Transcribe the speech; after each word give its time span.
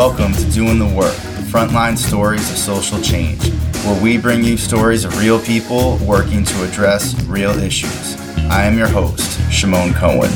Welcome 0.00 0.32
to 0.32 0.50
Doing 0.52 0.78
the 0.78 0.86
Work, 0.86 1.12
frontline 1.52 1.98
stories 1.98 2.50
of 2.50 2.56
social 2.56 3.02
change, 3.02 3.46
where 3.84 4.02
we 4.02 4.16
bring 4.16 4.42
you 4.42 4.56
stories 4.56 5.04
of 5.04 5.18
real 5.18 5.38
people 5.38 5.98
working 5.98 6.42
to 6.42 6.64
address 6.64 7.22
real 7.24 7.50
issues. 7.50 8.16
I 8.48 8.62
am 8.62 8.78
your 8.78 8.88
host, 8.88 9.38
Shimon 9.52 9.92
Cohen. 9.92 10.30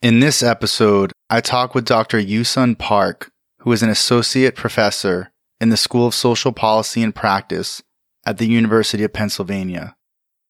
In 0.00 0.20
this 0.20 0.42
episode, 0.42 1.12
I 1.28 1.42
talk 1.42 1.74
with 1.74 1.84
Dr. 1.84 2.18
Yoosun 2.18 2.78
Park, 2.78 3.30
who 3.58 3.72
is 3.72 3.82
an 3.82 3.90
associate 3.90 4.56
professor 4.56 5.30
in 5.60 5.68
the 5.68 5.76
School 5.76 6.06
of 6.06 6.14
Social 6.14 6.52
Policy 6.52 7.02
and 7.02 7.14
Practice 7.14 7.82
at 8.24 8.38
the 8.38 8.46
University 8.46 9.04
of 9.04 9.12
Pennsylvania. 9.12 9.96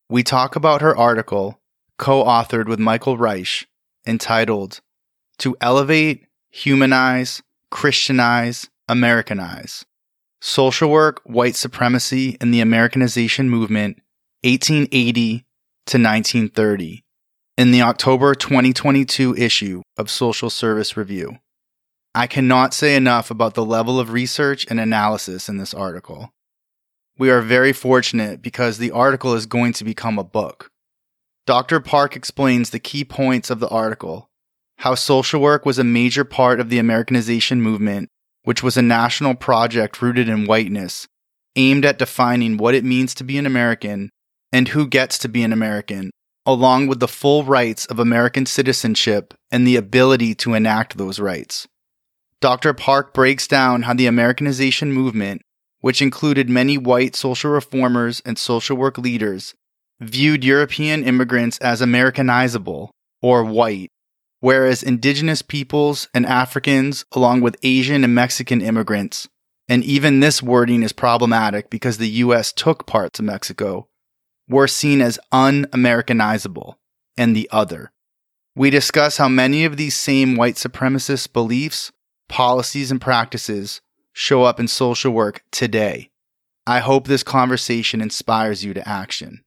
We 0.09 0.23
talk 0.23 0.55
about 0.55 0.83
her 0.83 0.97
article, 0.97 1.61
co 1.99 2.25
authored 2.25 2.67
with 2.67 2.79
Michael 2.79 3.17
Reisch, 3.17 3.65
entitled 4.07 4.81
To 5.39 5.57
Elevate, 5.61 6.27
Humanize, 6.51 7.43
Christianize, 7.71 8.69
Americanize 8.89 9.85
Social 10.41 10.91
Work, 10.91 11.23
White 11.25 11.57
Supremacy, 11.57 12.37
and 12.39 12.53
the 12.53 12.61
Americanization 12.61 13.49
Movement, 13.49 13.97
1880 14.43 15.39
to 15.87 15.97
1930 15.97 17.03
in 17.57 17.71
the 17.71 17.81
October 17.81 18.35
2022 18.35 19.35
issue 19.37 19.83
of 19.97 20.11
Social 20.11 20.51
Service 20.51 20.99
Review. 20.99 21.39
I 22.15 22.27
cannot 22.27 22.75
say 22.75 22.95
enough 22.95 23.31
about 23.31 23.55
the 23.55 23.65
level 23.65 23.99
of 23.99 24.13
research 24.13 24.67
and 24.69 24.79
analysis 24.79 25.49
in 25.49 25.57
this 25.57 25.73
article. 25.73 26.31
We 27.19 27.31
are 27.31 27.41
very 27.41 27.73
fortunate 27.73 28.43
because 28.43 28.79
the 28.79 28.91
article 28.91 29.35
is 29.35 29.47
going 29.47 29.73
to 29.75 29.85
become 29.85 30.19
a 30.19 30.25
book. 30.25 30.71
Dr. 31.47 31.81
Park 31.81 32.17
explains 32.17 32.71
the 32.71 32.79
key 32.79 33.05
points 33.05 33.51
of 33.51 33.61
the 33.61 33.69
article, 33.69 34.29
how 34.79 34.95
social 34.95 35.41
work 35.41 35.65
was 35.65 35.79
a 35.79 35.85
major 35.85 36.25
part 36.25 36.59
of 36.59 36.71
the 36.71 36.79
Americanization 36.79 37.61
movement, 37.61 38.09
which 38.43 38.63
was 38.63 38.77
a 38.77 38.83
national 38.83 39.35
project 39.35 40.03
rooted 40.03 40.29
in 40.29 40.47
whiteness, 40.47 41.07
aimed 41.57 41.85
at 41.85 41.99
defining 41.99 42.57
what 42.57 42.75
it 42.75 42.85
means 42.85 43.15
to 43.15 43.25
be 43.25 43.39
an 43.39 43.47
American 43.47 44.11
and 44.53 44.69
who 44.69 44.87
gets 44.87 45.19
to 45.19 45.29
be 45.29 45.43
an 45.43 45.53
American 45.53 46.11
along 46.47 46.87
with 46.87 47.01
the 47.01 47.09
full 47.09 47.45
rights 47.45 47.87
of 47.87 47.99
American 47.99 48.47
citizenship 48.47 49.35
and 49.51 49.67
the 49.67 49.77
ability 49.77 50.35
to 50.35 50.55
enact 50.55 50.97
those 50.97 51.19
rights. 51.19 51.67
Dr. 52.41 52.75
Park 52.75 53.15
breaks 53.15 53.47
down 53.47 53.83
how 53.83 53.95
the 53.95 54.07
Americanization 54.07 54.93
movement, 54.93 55.41
which 55.85 56.01
included 56.01 56.49
many 56.49 56.79
white 56.79 57.15
social 57.15 57.51
reformers 57.51 58.23
and 58.25 58.39
social 58.39 58.75
work 58.75 58.97
leaders, 58.97 59.53
viewed 60.01 60.43
European 60.43 61.05
immigrants 61.05 61.59
as 61.59 61.83
Americanizable 61.83 62.89
or 63.21 63.45
white, 63.45 63.91
whereas 64.41 64.83
indigenous 64.83 65.43
peoples 65.43 66.09
and 66.15 66.25
Africans, 66.25 67.05
along 67.13 67.43
with 67.43 67.59
Asian 67.63 68.03
and 68.03 68.15
Mexican 68.15 68.63
immigrants, 68.63 69.29
and 69.69 69.85
even 69.85 70.21
this 70.21 70.43
wording 70.43 70.83
is 70.83 70.95
problematic 70.95 71.69
because 71.69 71.99
the 71.99 72.09
US 72.09 72.51
took 72.51 72.87
parts 72.87 73.19
of 73.19 73.27
Mexico, 73.27 73.87
were 74.49 74.67
seen 74.67 75.03
as 75.03 75.19
un 75.33 75.67
Americanizable 75.67 76.77
and 77.19 77.37
the 77.37 77.47
other. 77.53 77.93
We 78.57 78.71
discuss 78.71 79.19
how 79.19 79.29
many 79.29 79.67
of 79.67 79.77
these 79.77 79.95
same 79.95 80.35
white 80.35 80.55
supremacist 80.55 81.35
beliefs, 81.35 81.93
policies, 82.31 82.91
and 82.91 83.03
practices 83.03 83.83
show 84.15 84.45
up 84.45 84.59
in 84.61 84.69
social 84.69 85.13
work 85.13 85.43
today. 85.51 86.09
I 86.67 86.79
hope 86.79 87.07
this 87.07 87.25
conversation 87.25 88.01
inspires 88.01 88.65
you 88.65 88.73
to 88.73 88.89
action. 88.89 89.43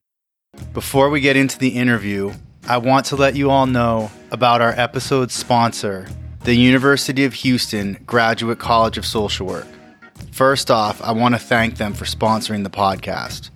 Before 0.74 1.10
we 1.10 1.22
get 1.22 1.38
into 1.38 1.58
the 1.58 1.70
interview, 1.70 2.34
I 2.68 2.78
want 2.78 3.06
to 3.08 3.16
let 3.16 3.36
you 3.36 3.50
all 3.50 3.66
know 3.66 4.12
about 4.30 4.62
our 4.62 4.74
episode 4.74 5.32
sponsor, 5.32 6.06
the 6.44 6.54
University 6.54 7.24
of 7.24 7.34
Houston 7.34 7.98
Graduate 8.06 8.60
College 8.60 8.98
of 8.98 9.06
Social 9.06 9.48
Work. 9.48 9.68
First 10.32 10.70
off, 10.70 11.02
I 11.02 11.14
want 11.14 11.34
to 11.34 11.40
thank 11.40 11.78
them 11.78 11.94
for 11.94 12.06
sponsoring 12.06 12.64
the 12.64 12.70
podcast. 12.70 13.50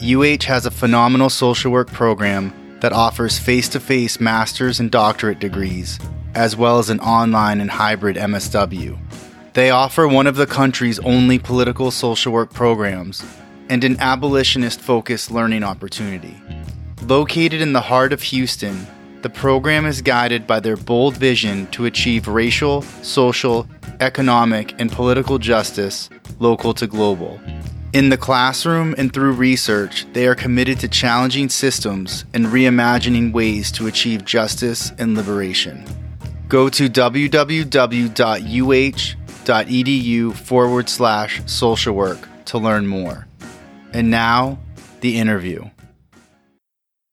UH 0.00 0.46
has 0.46 0.64
a 0.64 0.70
phenomenal 0.70 1.28
social 1.28 1.70
work 1.70 1.88
program 1.92 2.78
that 2.80 2.94
offers 2.94 3.38
face 3.38 3.68
to 3.68 3.80
face 3.80 4.20
master's 4.20 4.80
and 4.80 4.90
doctorate 4.90 5.38
degrees, 5.38 5.98
as 6.34 6.56
well 6.56 6.78
as 6.78 6.88
an 6.88 7.00
online 7.00 7.60
and 7.60 7.70
hybrid 7.70 8.16
MSW. 8.16 8.98
They 9.56 9.70
offer 9.70 10.06
one 10.06 10.26
of 10.26 10.36
the 10.36 10.46
country's 10.46 10.98
only 10.98 11.38
political 11.38 11.90
social 11.90 12.30
work 12.30 12.52
programs 12.52 13.24
and 13.70 13.84
an 13.84 13.98
abolitionist 14.00 14.82
focused 14.82 15.30
learning 15.30 15.64
opportunity. 15.64 16.36
Located 17.06 17.62
in 17.62 17.72
the 17.72 17.80
heart 17.80 18.12
of 18.12 18.20
Houston, 18.20 18.86
the 19.22 19.30
program 19.30 19.86
is 19.86 20.02
guided 20.02 20.46
by 20.46 20.60
their 20.60 20.76
bold 20.76 21.16
vision 21.16 21.68
to 21.68 21.86
achieve 21.86 22.28
racial, 22.28 22.82
social, 22.82 23.66
economic, 24.00 24.78
and 24.78 24.92
political 24.92 25.38
justice, 25.38 26.10
local 26.38 26.74
to 26.74 26.86
global. 26.86 27.40
In 27.94 28.10
the 28.10 28.18
classroom 28.18 28.94
and 28.98 29.10
through 29.10 29.32
research, 29.32 30.06
they 30.12 30.26
are 30.26 30.34
committed 30.34 30.80
to 30.80 30.88
challenging 30.88 31.48
systems 31.48 32.26
and 32.34 32.44
reimagining 32.44 33.32
ways 33.32 33.72
to 33.72 33.86
achieve 33.86 34.22
justice 34.22 34.92
and 34.98 35.16
liberation. 35.16 35.82
Go 36.46 36.68
to 36.68 36.90
www.uh.edu 39.46 40.34
forward 40.34 40.88
slash 40.88 41.40
social 41.46 41.94
work 41.94 42.28
to 42.46 42.58
learn 42.58 42.86
more. 42.86 43.26
And 43.92 44.10
now, 44.10 44.58
the 45.00 45.18
interview. 45.18 45.70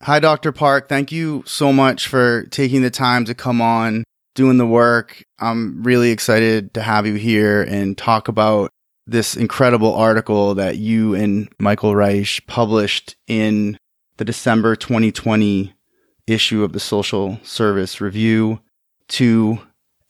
Hi, 0.02 0.20
Dr. 0.20 0.52
Park. 0.52 0.90
Thank 0.90 1.12
you 1.12 1.44
so 1.46 1.72
much 1.72 2.08
for 2.08 2.44
taking 2.48 2.82
the 2.82 2.90
time 2.90 3.24
to 3.26 3.36
come 3.36 3.62
on, 3.62 4.04
doing 4.36 4.58
the 4.58 4.66
work. 4.66 5.24
I'm 5.40 5.84
really 5.84 6.12
excited 6.12 6.74
to 6.74 6.82
have 6.82 7.06
you 7.06 7.14
here 7.14 7.62
and 7.62 7.98
talk 7.98 8.28
about 8.28 8.70
this 9.06 9.36
incredible 9.36 9.94
article 9.94 10.56
that 10.56 10.78
you 10.78 11.14
and 11.14 11.50
Michael 11.60 11.94
Reisch 11.94 12.46
published 12.48 13.16
in 13.28 13.78
the 14.18 14.26
December 14.26 14.76
2020 14.76 15.74
issue 16.26 16.64
of 16.64 16.74
the 16.74 16.80
Social 16.80 17.40
Service 17.44 18.02
Review 18.02 18.60
to 19.10 19.60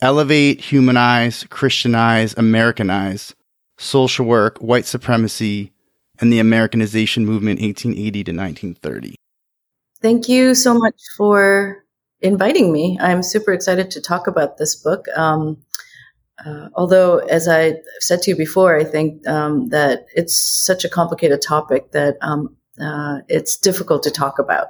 elevate, 0.04 0.60
humanize, 0.60 1.46
Christianize, 1.46 2.34
Americanize 2.38 3.34
social 3.78 4.26
work, 4.26 4.58
white 4.60 4.86
supremacy, 4.86 5.72
and 6.20 6.32
the 6.32 6.40
Americanization 6.40 7.26
movement 7.26 7.60
1880 7.62 8.12
to 8.26 8.32
1930. 8.32 9.16
Thank 10.02 10.28
you 10.28 10.54
so 10.54 10.74
much 10.74 10.96
for 11.18 11.84
inviting 12.20 12.72
me. 12.72 12.98
I'm 13.02 13.24
super 13.24 13.54
excited 13.54 13.90
to 13.92 14.02
talk 14.02 14.28
about 14.28 14.58
this 14.58 14.76
book. 14.76 15.06
Um, 15.16 15.58
uh, 16.46 16.68
although, 16.76 17.20
as 17.20 17.48
I 17.48 17.76
said 18.00 18.22
to 18.24 18.32
you 18.32 18.38
before, 18.38 18.78
I 18.78 18.84
think 18.84 19.26
um, 19.28 19.70
that 19.70 20.06
it's 20.14 20.38
such 20.38 20.84
a 20.84 20.90
complicated 20.90 21.42
topic 21.42 21.92
that 21.92 22.18
um, 22.22 22.56
uh, 22.80 23.20
it's 23.30 23.58
difficult 23.58 24.04
to 24.04 24.12
talk 24.12 24.38
about. 24.38 24.68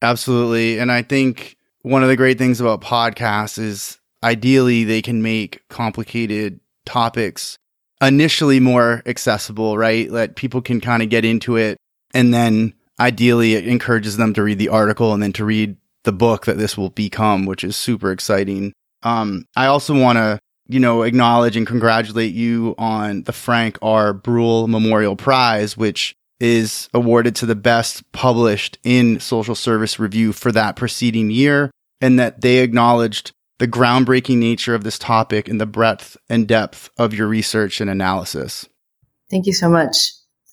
Absolutely. 0.00 0.78
And 0.78 0.90
I 0.90 1.02
think 1.02 1.56
one 1.82 2.02
of 2.02 2.08
the 2.08 2.16
great 2.16 2.38
things 2.38 2.60
about 2.60 2.80
podcasts 2.80 3.58
is 3.58 3.98
ideally 4.22 4.84
they 4.84 5.02
can 5.02 5.22
make 5.22 5.66
complicated 5.68 6.60
topics 6.84 7.58
initially 8.00 8.60
more 8.60 9.02
accessible, 9.06 9.78
right? 9.78 10.10
That 10.10 10.36
people 10.36 10.60
can 10.60 10.80
kind 10.80 11.02
of 11.02 11.08
get 11.08 11.24
into 11.24 11.56
it. 11.56 11.76
And 12.14 12.32
then 12.34 12.74
ideally 12.98 13.54
it 13.54 13.66
encourages 13.66 14.16
them 14.16 14.34
to 14.34 14.42
read 14.42 14.58
the 14.58 14.68
article 14.68 15.12
and 15.12 15.22
then 15.22 15.32
to 15.34 15.44
read 15.44 15.76
the 16.04 16.12
book 16.12 16.46
that 16.46 16.58
this 16.58 16.76
will 16.76 16.90
become, 16.90 17.46
which 17.46 17.62
is 17.64 17.76
super 17.76 18.10
exciting. 18.10 18.72
Um, 19.02 19.46
I 19.56 19.66
also 19.66 19.98
want 19.98 20.16
to 20.18 20.38
you 20.68 20.80
know, 20.80 21.02
acknowledge 21.02 21.56
and 21.56 21.66
congratulate 21.66 22.34
you 22.34 22.74
on 22.78 23.24
the 23.24 23.32
Frank 23.32 23.78
R. 23.82 24.14
Breul 24.14 24.68
Memorial 24.68 25.16
Prize, 25.16 25.76
which 25.76 26.14
is 26.40 26.88
awarded 26.94 27.36
to 27.36 27.46
the 27.46 27.54
best 27.54 28.10
published 28.12 28.78
in 28.82 29.20
social 29.20 29.54
service 29.54 29.98
review 29.98 30.32
for 30.32 30.50
that 30.52 30.76
preceding 30.76 31.30
year, 31.30 31.70
and 32.00 32.18
that 32.18 32.40
they 32.40 32.58
acknowledged 32.58 33.32
the 33.62 33.68
groundbreaking 33.68 34.38
nature 34.38 34.74
of 34.74 34.82
this 34.82 34.98
topic 34.98 35.46
and 35.46 35.60
the 35.60 35.66
breadth 35.66 36.16
and 36.28 36.48
depth 36.48 36.90
of 36.98 37.14
your 37.14 37.28
research 37.28 37.80
and 37.80 37.88
analysis. 37.88 38.68
Thank 39.30 39.46
you 39.46 39.52
so 39.52 39.70
much. 39.70 39.98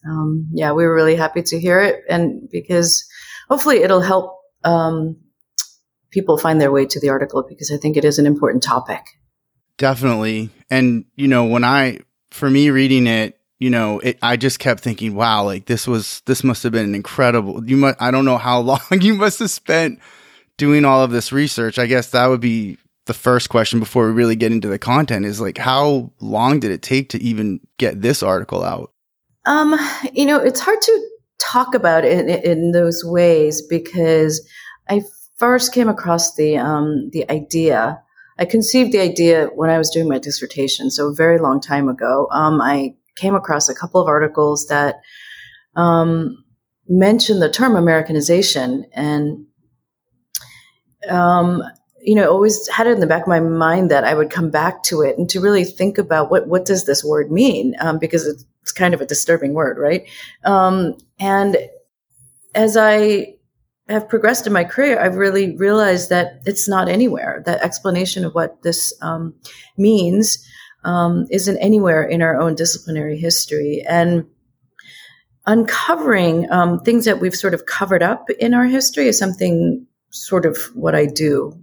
Um, 0.08 0.48
yeah, 0.54 0.74
we 0.74 0.86
were 0.86 0.94
really 0.94 1.16
happy 1.16 1.42
to 1.42 1.60
hear 1.60 1.82
it, 1.82 2.04
and 2.08 2.48
because 2.52 3.04
hopefully 3.50 3.78
it'll 3.78 4.04
help 4.04 4.38
um, 4.64 5.18
people 6.12 6.38
find 6.38 6.62
their 6.62 6.72
way 6.72 6.86
to 6.86 7.00
the 7.00 7.10
article 7.10 7.44
because 7.50 7.72
I 7.72 7.78
think 7.78 7.98
it 7.98 8.06
is 8.06 8.20
an 8.20 8.28
important 8.28 8.62
topic. 8.62 9.02
Definitely. 9.78 10.52
And, 10.70 11.06
you 11.16 11.28
know, 11.28 11.46
when 11.46 11.64
I, 11.64 12.02
for 12.30 12.48
me 12.48 12.70
reading 12.70 13.08
it, 13.08 13.40
you 13.58 13.72
know, 13.72 13.98
it, 14.02 14.20
I 14.22 14.38
just 14.38 14.60
kept 14.60 14.82
thinking, 14.82 15.16
wow, 15.16 15.46
like 15.46 15.66
this 15.66 15.88
was, 15.88 16.22
this 16.28 16.44
must 16.44 16.62
have 16.62 16.74
been 16.74 16.86
an 16.86 16.94
incredible. 16.94 17.68
You 17.68 17.78
must, 17.78 18.00
I 18.00 18.12
don't 18.12 18.26
know 18.26 18.38
how 18.38 18.60
long 18.60 18.82
you 19.02 19.16
must 19.16 19.40
have 19.40 19.50
spent 19.50 20.00
doing 20.58 20.86
all 20.86 21.02
of 21.04 21.10
this 21.10 21.32
research. 21.32 21.80
I 21.80 21.88
guess 21.88 22.12
that 22.12 22.28
would 22.28 22.42
be 22.42 22.78
the 23.10 23.14
first 23.16 23.50
question 23.50 23.80
before 23.80 24.06
we 24.06 24.14
really 24.14 24.36
get 24.36 24.52
into 24.52 24.68
the 24.68 24.78
content 24.78 25.26
is 25.26 25.42
like, 25.42 25.58
how 25.58 26.14
long 26.20 26.60
did 26.60 26.70
it 26.70 26.84
take 26.84 27.10
to 27.10 27.22
even 27.22 27.60
get 27.80 28.04
this 28.04 28.22
article 28.22 28.64
out? 28.64 28.94
Um, 29.48 29.76
you 30.14 30.28
know, 30.28 30.38
it's 30.38 30.60
hard 30.60 30.80
to 30.80 31.10
talk 31.40 31.74
about 31.74 32.06
it 32.06 32.20
in, 32.20 32.30
in 32.30 32.72
those 32.72 33.04
ways 33.04 33.64
because 33.68 34.48
I 34.88 35.02
first 35.38 35.74
came 35.74 35.90
across 35.90 36.36
the 36.36 36.58
um, 36.60 37.10
the 37.12 37.30
idea. 37.32 38.00
I 38.38 38.46
conceived 38.46 38.92
the 38.92 39.00
idea 39.00 39.48
when 39.56 39.72
I 39.72 39.80
was 39.80 39.90
doing 39.90 40.08
my 40.08 40.20
dissertation, 40.20 40.92
so 40.92 41.08
a 41.08 41.16
very 41.16 41.40
long 41.40 41.60
time 41.60 41.90
ago. 41.90 42.28
Um, 42.32 42.62
I 42.62 42.94
came 43.16 43.34
across 43.34 43.70
a 43.70 43.76
couple 43.76 44.00
of 44.00 44.08
articles 44.08 44.68
that 44.68 44.98
um, 45.76 46.44
mentioned 46.88 47.42
the 47.42 47.50
term 47.50 47.76
Americanization, 47.76 48.86
and 48.94 49.48
um, 51.10 51.64
you 52.02 52.16
know, 52.16 52.30
always 52.30 52.68
had 52.70 52.88
it 52.88 52.92
in 52.92 53.00
the 53.00 53.08
back 53.08 53.24
of 53.24 53.28
my 53.28 53.40
mind 53.40 53.92
that 53.92 54.04
I 54.04 54.14
would 54.14 54.30
come 54.30 54.50
back 54.50 54.84
to 54.84 55.02
it 55.02 55.18
and 55.18 55.30
to 55.30 55.40
really 55.40 55.64
think 55.64 55.98
about 55.98 56.32
what 56.32 56.48
what 56.48 56.66
does 56.66 56.86
this 56.86 57.04
word 57.04 57.32
mean 57.32 57.76
um, 57.80 58.00
because 58.00 58.26
it's, 58.26 58.46
kind 58.76 58.94
of 58.94 59.02
a 59.02 59.06
disturbing 59.06 59.56
word, 59.56 59.80
right? 59.80 60.08
Um, 60.46 60.96
and 61.20 61.58
as 62.54 62.78
I 62.78 63.34
have 63.88 64.08
progressed 64.08 64.46
in 64.46 64.54
my 64.54 64.64
career, 64.64 65.00
I've 65.00 65.16
really 65.16 65.58
realized 65.58 66.12
that 66.12 66.42
it's 66.46 66.70
not 66.70 66.88
anywhere. 66.88 67.42
That 67.48 67.64
explanation 67.64 68.24
of 68.26 68.36
what 68.36 68.62
this 68.62 68.94
um, 69.02 69.34
means 69.76 70.38
um, 70.84 71.26
isn't 71.32 71.58
anywhere 71.58 72.04
in 72.04 72.22
our 72.22 72.40
own 72.40 72.54
disciplinary 72.54 73.18
history, 73.18 73.84
and 73.90 74.28
uncovering 75.48 76.50
um, 76.52 76.80
things 76.82 77.06
that 77.06 77.20
we've 77.20 77.36
sort 77.36 77.56
of 77.56 77.66
covered 77.66 78.04
up 78.04 78.30
in 78.40 78.54
our 78.54 78.66
history 78.66 79.08
is 79.08 79.18
something 79.18 79.84
sort 80.12 80.46
of 80.46 80.58
what 80.76 80.94
I 80.94 81.08
do 81.08 81.60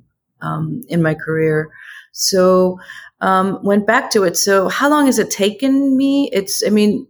um, 0.46 0.82
in 0.88 1.02
my 1.02 1.14
career. 1.14 1.70
So 2.12 2.78
um, 3.20 3.58
went 3.62 3.86
back 3.86 4.10
to 4.10 4.24
it. 4.24 4.36
So 4.36 4.68
how 4.68 4.88
long 4.88 5.06
has 5.06 5.18
it 5.18 5.30
taken 5.30 5.96
me? 5.96 6.30
It's, 6.32 6.62
I 6.66 6.70
mean, 6.70 7.06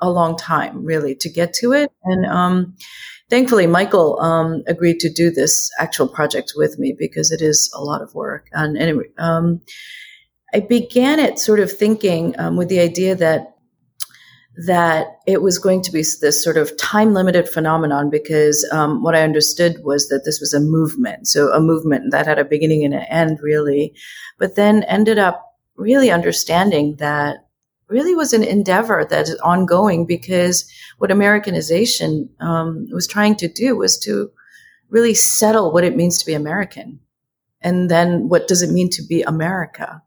a 0.00 0.10
long 0.10 0.36
time 0.36 0.84
really 0.84 1.14
to 1.14 1.28
get 1.30 1.52
to 1.54 1.72
it. 1.72 1.92
And 2.04 2.26
um, 2.26 2.74
thankfully, 3.28 3.66
Michael 3.66 4.18
um, 4.20 4.62
agreed 4.66 4.98
to 5.00 5.12
do 5.12 5.30
this 5.30 5.70
actual 5.78 6.08
project 6.08 6.52
with 6.56 6.78
me 6.78 6.94
because 6.98 7.30
it 7.30 7.42
is 7.42 7.70
a 7.74 7.82
lot 7.82 8.02
of 8.02 8.14
work. 8.14 8.48
And 8.52 8.78
anyway, 8.78 9.08
um, 9.18 9.60
I 10.52 10.60
began 10.60 11.18
it 11.18 11.38
sort 11.38 11.60
of 11.60 11.70
thinking 11.70 12.34
um, 12.38 12.56
with 12.56 12.68
the 12.68 12.80
idea 12.80 13.14
that 13.14 13.56
that 14.66 15.18
it 15.26 15.42
was 15.42 15.58
going 15.58 15.82
to 15.82 15.92
be 15.92 16.04
this 16.20 16.42
sort 16.42 16.56
of 16.56 16.76
time 16.76 17.14
limited 17.14 17.48
phenomenon 17.48 18.10
because 18.10 18.68
um, 18.72 19.02
what 19.02 19.14
I 19.14 19.22
understood 19.22 19.76
was 19.84 20.08
that 20.08 20.22
this 20.24 20.40
was 20.40 20.52
a 20.52 20.60
movement. 20.60 21.28
So 21.28 21.52
a 21.52 21.60
movement 21.60 22.10
that 22.10 22.26
had 22.26 22.38
a 22.38 22.44
beginning 22.44 22.84
and 22.84 22.94
an 22.94 23.04
end, 23.04 23.38
really, 23.42 23.94
but 24.38 24.56
then 24.56 24.82
ended 24.84 25.18
up 25.18 25.44
really 25.76 26.10
understanding 26.10 26.96
that 26.96 27.46
really 27.88 28.14
was 28.14 28.32
an 28.32 28.44
endeavor 28.44 29.06
that 29.08 29.28
is 29.28 29.34
ongoing 29.36 30.06
because 30.06 30.70
what 30.98 31.10
Americanization 31.10 32.28
um, 32.40 32.86
was 32.92 33.06
trying 33.06 33.36
to 33.36 33.48
do 33.48 33.76
was 33.76 33.98
to 34.00 34.30
really 34.90 35.14
settle 35.14 35.72
what 35.72 35.84
it 35.84 35.96
means 35.96 36.18
to 36.18 36.26
be 36.26 36.34
American. 36.34 37.00
And 37.62 37.90
then 37.90 38.28
what 38.28 38.48
does 38.48 38.62
it 38.62 38.70
mean 38.70 38.90
to 38.90 39.02
be 39.02 39.22
America? 39.22 40.02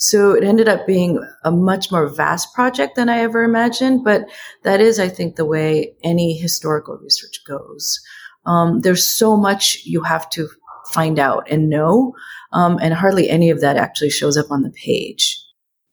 So 0.00 0.32
it 0.32 0.42
ended 0.42 0.66
up 0.66 0.86
being 0.86 1.22
a 1.44 1.50
much 1.50 1.92
more 1.92 2.08
vast 2.08 2.54
project 2.54 2.96
than 2.96 3.10
I 3.10 3.18
ever 3.18 3.44
imagined. 3.44 4.02
But 4.02 4.22
that 4.62 4.80
is, 4.80 4.98
I 4.98 5.10
think, 5.10 5.36
the 5.36 5.44
way 5.44 5.94
any 6.02 6.38
historical 6.38 6.96
research 6.96 7.44
goes. 7.46 8.00
Um, 8.46 8.80
there's 8.80 9.04
so 9.04 9.36
much 9.36 9.82
you 9.84 10.02
have 10.02 10.30
to 10.30 10.48
find 10.90 11.18
out 11.18 11.46
and 11.50 11.68
know, 11.68 12.14
um, 12.52 12.78
and 12.80 12.94
hardly 12.94 13.28
any 13.28 13.50
of 13.50 13.60
that 13.60 13.76
actually 13.76 14.08
shows 14.08 14.38
up 14.38 14.50
on 14.50 14.62
the 14.62 14.70
page. 14.70 15.38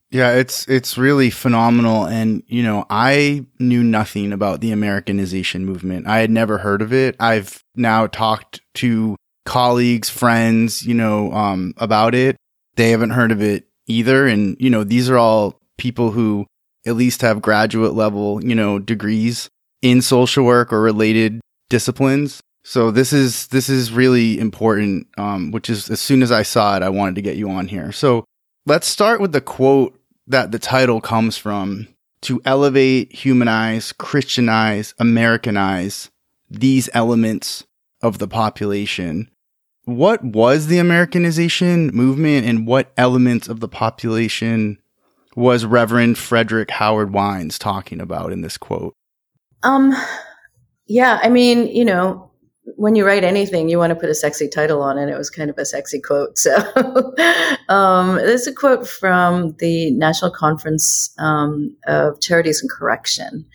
Yeah, 0.09 0.31
it's 0.35 0.65
it's 0.69 0.97
really 0.97 1.29
phenomenal 1.29 2.05
and 2.07 2.41
you 2.47 2.63
know, 2.63 2.85
I 2.89 3.45
knew 3.59 3.83
nothing 3.83 4.31
about 4.31 4.61
the 4.61 4.71
Americanization 4.71 5.65
movement. 5.65 6.07
I 6.07 6.19
had 6.19 6.31
never 6.31 6.59
heard 6.59 6.81
of 6.81 6.93
it. 6.93 7.17
I've 7.19 7.61
now 7.75 8.07
talked 8.07 8.61
to 8.75 9.17
colleagues, 9.45 10.09
friends, 10.09 10.83
you 10.83 10.93
know, 10.93 11.33
um, 11.33 11.73
about 11.75 12.15
it. 12.15 12.37
They 12.77 12.91
haven't 12.91 13.09
heard 13.09 13.33
of 13.33 13.41
it 13.41 13.67
either. 13.87 14.27
And, 14.27 14.55
you 14.59 14.69
know, 14.69 14.83
these 14.83 15.09
are 15.09 15.17
all 15.17 15.59
people 15.77 16.11
who 16.11 16.45
at 16.85 16.95
least 16.95 17.21
have 17.21 17.41
graduate 17.41 17.93
level, 17.93 18.43
you 18.43 18.55
know, 18.55 18.79
degrees 18.79 19.49
in 19.81 20.01
social 20.01 20.45
work 20.45 20.71
or 20.71 20.81
related 20.81 21.41
disciplines. 21.69 22.41
So 22.63 22.91
this 22.91 23.13
is 23.13 23.47
this 23.47 23.69
is 23.69 23.91
really 23.91 24.39
important. 24.39 25.07
Um, 25.17 25.51
which 25.51 25.69
is 25.69 25.89
as 25.89 26.01
soon 26.01 26.21
as 26.21 26.31
I 26.31 26.43
saw 26.43 26.75
it, 26.75 26.83
I 26.83 26.89
wanted 26.89 27.15
to 27.15 27.21
get 27.21 27.37
you 27.37 27.49
on 27.49 27.67
here. 27.67 27.91
So 27.91 28.25
let's 28.65 28.87
start 28.87 29.21
with 29.21 29.31
the 29.31 29.41
quote 29.41 29.97
that 30.27 30.51
the 30.51 30.59
title 30.59 30.99
comes 30.99 31.37
from: 31.37 31.87
"To 32.21 32.41
elevate, 32.43 33.13
humanize, 33.13 33.93
Christianize, 33.93 34.93
Americanize 34.99 36.09
these 36.49 36.89
elements 36.93 37.65
of 38.01 38.17
the 38.17 38.27
population." 38.27 39.29
What 39.87 40.21
was 40.21 40.67
the 40.67 40.79
Americanization 40.79 41.87
movement 41.93 42.45
and 42.45 42.67
what 42.67 42.91
elements 42.97 43.47
of 43.47 43.61
the 43.61 43.69
population 43.69 44.77
was 45.37 45.65
Reverend 45.65 46.17
Frederick 46.17 46.69
Howard 46.71 47.13
Wines 47.13 47.57
talking 47.57 48.01
about 48.01 48.33
in 48.33 48.41
this 48.41 48.57
quote? 48.57 48.93
Um, 49.63 49.93
yeah, 50.87 51.21
I 51.23 51.29
mean, 51.29 51.67
you 51.67 51.85
know, 51.85 52.29
when 52.75 52.95
you 52.95 53.05
write 53.05 53.23
anything, 53.23 53.69
you 53.69 53.77
want 53.77 53.91
to 53.91 53.95
put 53.95 54.09
a 54.09 54.15
sexy 54.15 54.47
title 54.47 54.81
on 54.81 54.97
it. 54.97 55.09
It 55.09 55.17
was 55.17 55.29
kind 55.29 55.49
of 55.49 55.57
a 55.57 55.65
sexy 55.65 56.01
quote. 56.01 56.37
So, 56.37 56.55
um, 57.69 58.15
this 58.15 58.41
is 58.41 58.47
a 58.47 58.53
quote 58.53 58.87
from 58.87 59.55
the 59.59 59.91
National 59.91 60.31
Conference 60.31 61.13
um, 61.17 61.75
of 61.87 62.19
Charities 62.19 62.61
and 62.61 62.69
Correction 62.69 63.45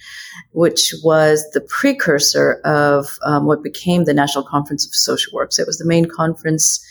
which 0.53 0.95
was 1.03 1.45
the 1.53 1.61
precursor 1.61 2.61
of 2.65 3.19
um, 3.25 3.47
what 3.47 3.63
became 3.63 4.05
the 4.05 4.15
National 4.15 4.45
Conference 4.45 4.87
of 4.87 4.95
Social 4.95 5.33
Work. 5.33 5.53
So 5.53 5.63
it 5.63 5.67
was 5.67 5.79
the 5.79 5.87
main 5.87 6.07
conference 6.07 6.85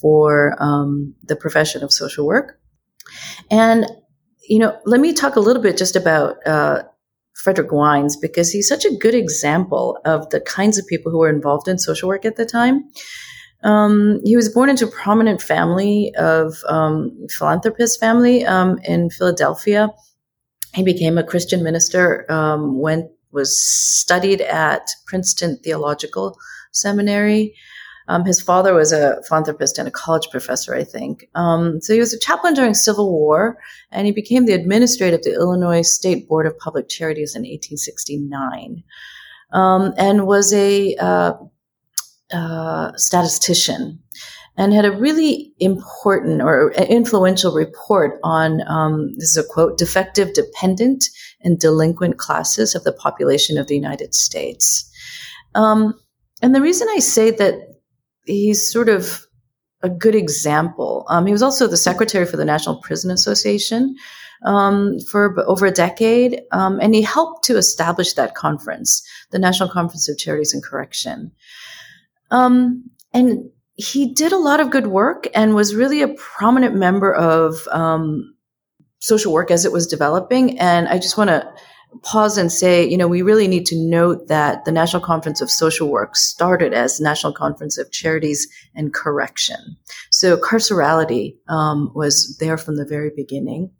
for 0.00 0.54
um, 0.62 1.14
the 1.24 1.36
profession 1.36 1.82
of 1.82 1.92
social 1.92 2.26
work. 2.26 2.60
And, 3.50 3.86
you 4.48 4.58
know, 4.58 4.78
let 4.84 5.00
me 5.00 5.12
talk 5.12 5.36
a 5.36 5.40
little 5.40 5.62
bit 5.62 5.76
just 5.76 5.96
about 5.96 6.36
uh, 6.46 6.82
Frederick 7.38 7.72
Wines 7.72 8.16
because 8.16 8.50
he's 8.50 8.68
such 8.68 8.84
a 8.84 8.96
good 8.96 9.14
example 9.14 9.98
of 10.04 10.28
the 10.30 10.40
kinds 10.40 10.78
of 10.78 10.86
people 10.86 11.10
who 11.10 11.18
were 11.18 11.30
involved 11.30 11.68
in 11.68 11.78
social 11.78 12.08
work 12.08 12.24
at 12.24 12.36
the 12.36 12.46
time. 12.46 12.84
Um, 13.64 14.20
he 14.24 14.36
was 14.36 14.48
born 14.48 14.70
into 14.70 14.86
a 14.86 14.90
prominent 14.90 15.42
family 15.42 16.12
of 16.16 16.54
um, 16.68 17.26
philanthropist 17.30 17.98
family 17.98 18.44
um, 18.44 18.78
in 18.84 19.10
Philadelphia 19.10 19.88
he 20.74 20.82
became 20.82 21.18
a 21.18 21.24
Christian 21.24 21.62
minister, 21.62 22.30
um, 22.30 22.78
went, 22.78 23.10
was 23.32 23.60
studied 23.60 24.40
at 24.42 24.88
Princeton 25.06 25.58
Theological 25.62 26.36
Seminary. 26.72 27.54
Um, 28.08 28.24
his 28.24 28.40
father 28.40 28.74
was 28.74 28.90
a 28.90 29.22
philanthropist 29.28 29.78
and 29.78 29.86
a 29.86 29.92
college 29.92 30.28
professor, 30.30 30.74
I 30.74 30.82
think. 30.82 31.28
Um, 31.34 31.80
so 31.80 31.92
he 31.92 32.00
was 32.00 32.14
a 32.14 32.18
chaplain 32.18 32.54
during 32.54 32.74
Civil 32.74 33.12
War, 33.12 33.58
and 33.92 34.06
he 34.06 34.12
became 34.12 34.46
the 34.46 34.54
administrator 34.54 35.16
of 35.16 35.22
the 35.22 35.34
Illinois 35.34 35.82
State 35.82 36.26
Board 36.26 36.46
of 36.46 36.58
Public 36.58 36.88
Charities 36.88 37.34
in 37.34 37.42
1869, 37.42 38.82
um, 39.52 39.92
and 39.98 40.26
was 40.26 40.52
a 40.54 40.94
uh, 40.96 41.34
uh, 42.32 42.92
statistician 42.96 44.00
and 44.56 44.72
had 44.72 44.84
a 44.84 44.90
really 44.90 45.52
important 45.60 46.42
or 46.42 46.72
influential 46.72 47.54
report 47.54 48.18
on 48.24 48.60
um, 48.66 49.14
this 49.14 49.30
is 49.30 49.36
a 49.36 49.48
quote 49.48 49.78
defective 49.78 50.34
dependent 50.34 51.04
and 51.42 51.60
delinquent 51.60 52.18
classes 52.18 52.74
of 52.74 52.84
the 52.84 52.92
population 52.92 53.56
of 53.56 53.68
the 53.68 53.74
united 53.74 54.14
states 54.14 54.90
um, 55.54 55.94
and 56.42 56.54
the 56.54 56.60
reason 56.60 56.88
i 56.90 56.98
say 56.98 57.30
that 57.30 57.54
he's 58.28 58.70
sort 58.70 58.88
of 58.88 59.26
a 59.82 59.88
good 59.88 60.14
example 60.14 61.04
um, 61.08 61.26
he 61.26 61.32
was 61.32 61.42
also 61.42 61.66
the 61.66 61.76
secretary 61.76 62.26
for 62.26 62.36
the 62.36 62.44
national 62.44 62.80
prison 62.80 63.10
association 63.10 63.96
um, 64.44 64.98
for 65.10 65.34
over 65.48 65.66
a 65.66 65.72
decade 65.72 66.42
um, 66.52 66.78
and 66.80 66.94
he 66.94 67.02
helped 67.02 67.44
to 67.44 67.56
establish 67.56 68.12
that 68.14 68.34
conference 68.34 69.06
the 69.30 69.38
national 69.38 69.68
conference 69.68 70.08
of 70.08 70.18
charities 70.18 70.54
and 70.54 70.62
correction 70.62 71.32
um, 72.30 72.90
and 73.12 73.50
he 73.78 74.12
did 74.12 74.32
a 74.32 74.38
lot 74.38 74.58
of 74.58 74.70
good 74.70 74.88
work 74.88 75.28
and 75.34 75.54
was 75.54 75.74
really 75.74 76.02
a 76.02 76.08
prominent 76.08 76.74
member 76.74 77.14
of 77.14 77.66
um, 77.68 78.34
social 78.98 79.32
work 79.32 79.50
as 79.50 79.64
it 79.64 79.72
was 79.72 79.86
developing. 79.86 80.58
And 80.58 80.88
I 80.88 80.98
just 80.98 81.16
want 81.16 81.28
to 81.28 81.48
pause 82.02 82.38
and 82.38 82.52
say, 82.52 82.86
you 82.86 82.96
know, 82.96 83.08
we 83.08 83.22
really 83.22 83.48
need 83.48 83.66
to 83.66 83.76
note 83.76 84.28
that 84.28 84.64
the 84.64 84.72
National 84.72 85.02
Conference 85.02 85.40
of 85.40 85.50
Social 85.50 85.88
Work 85.88 86.16
started 86.16 86.72
as 86.72 87.00
National 87.00 87.32
Conference 87.32 87.78
of 87.78 87.90
Charities 87.90 88.48
and 88.74 88.92
Correction. 88.94 89.76
So 90.10 90.36
carcerality 90.36 91.36
um, 91.48 91.90
was 91.94 92.36
there 92.38 92.58
from 92.58 92.76
the 92.76 92.84
very 92.84 93.10
beginning. 93.14 93.70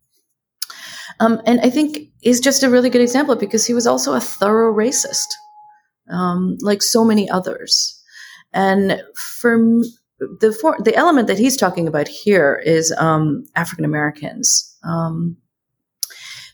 Um, 1.20 1.40
and 1.46 1.60
I 1.60 1.70
think 1.70 1.98
is 2.22 2.40
just 2.40 2.62
a 2.62 2.70
really 2.70 2.90
good 2.90 3.00
example 3.00 3.34
because 3.36 3.66
he 3.66 3.74
was 3.74 3.86
also 3.86 4.14
a 4.14 4.20
thorough 4.20 4.72
racist, 4.72 5.26
um, 6.10 6.56
like 6.60 6.82
so 6.82 7.04
many 7.04 7.28
others. 7.28 7.94
And 8.52 9.02
for 9.14 9.58
the 10.18 10.52
for, 10.52 10.76
the 10.80 10.94
element 10.96 11.28
that 11.28 11.38
he's 11.38 11.56
talking 11.56 11.86
about 11.88 12.08
here 12.08 12.60
is 12.64 12.92
um, 12.98 13.44
African 13.54 13.84
Americans. 13.84 14.76
Um, 14.84 15.36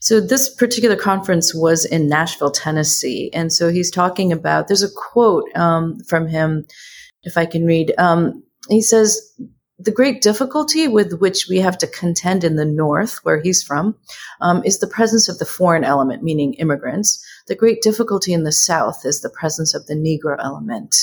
So 0.04 0.20
this 0.20 0.54
particular 0.54 0.96
conference 0.96 1.54
was 1.54 1.86
in 1.86 2.10
Nashville, 2.10 2.50
Tennessee, 2.50 3.30
and 3.32 3.50
so 3.50 3.70
he's 3.70 3.90
talking 3.90 4.32
about. 4.32 4.68
There's 4.68 4.82
a 4.82 4.94
quote 4.94 5.48
um, 5.56 5.98
from 6.00 6.28
him, 6.28 6.66
if 7.22 7.38
I 7.38 7.46
can 7.46 7.64
read. 7.64 7.94
Um, 7.96 8.42
he 8.68 8.82
says, 8.82 9.18
"The 9.78 9.90
great 9.90 10.20
difficulty 10.20 10.88
with 10.88 11.20
which 11.20 11.46
we 11.48 11.58
have 11.60 11.78
to 11.78 11.86
contend 11.86 12.44
in 12.44 12.56
the 12.56 12.66
North, 12.66 13.20
where 13.22 13.40
he's 13.40 13.62
from, 13.62 13.96
um, 14.42 14.62
is 14.62 14.78
the 14.78 14.86
presence 14.86 15.30
of 15.30 15.38
the 15.38 15.46
foreign 15.46 15.84
element, 15.84 16.22
meaning 16.22 16.52
immigrants. 16.54 17.24
The 17.48 17.54
great 17.54 17.80
difficulty 17.80 18.34
in 18.34 18.44
the 18.44 18.52
South 18.52 19.06
is 19.06 19.22
the 19.22 19.30
presence 19.30 19.72
of 19.72 19.86
the 19.86 19.94
Negro 19.94 20.36
element." 20.38 20.94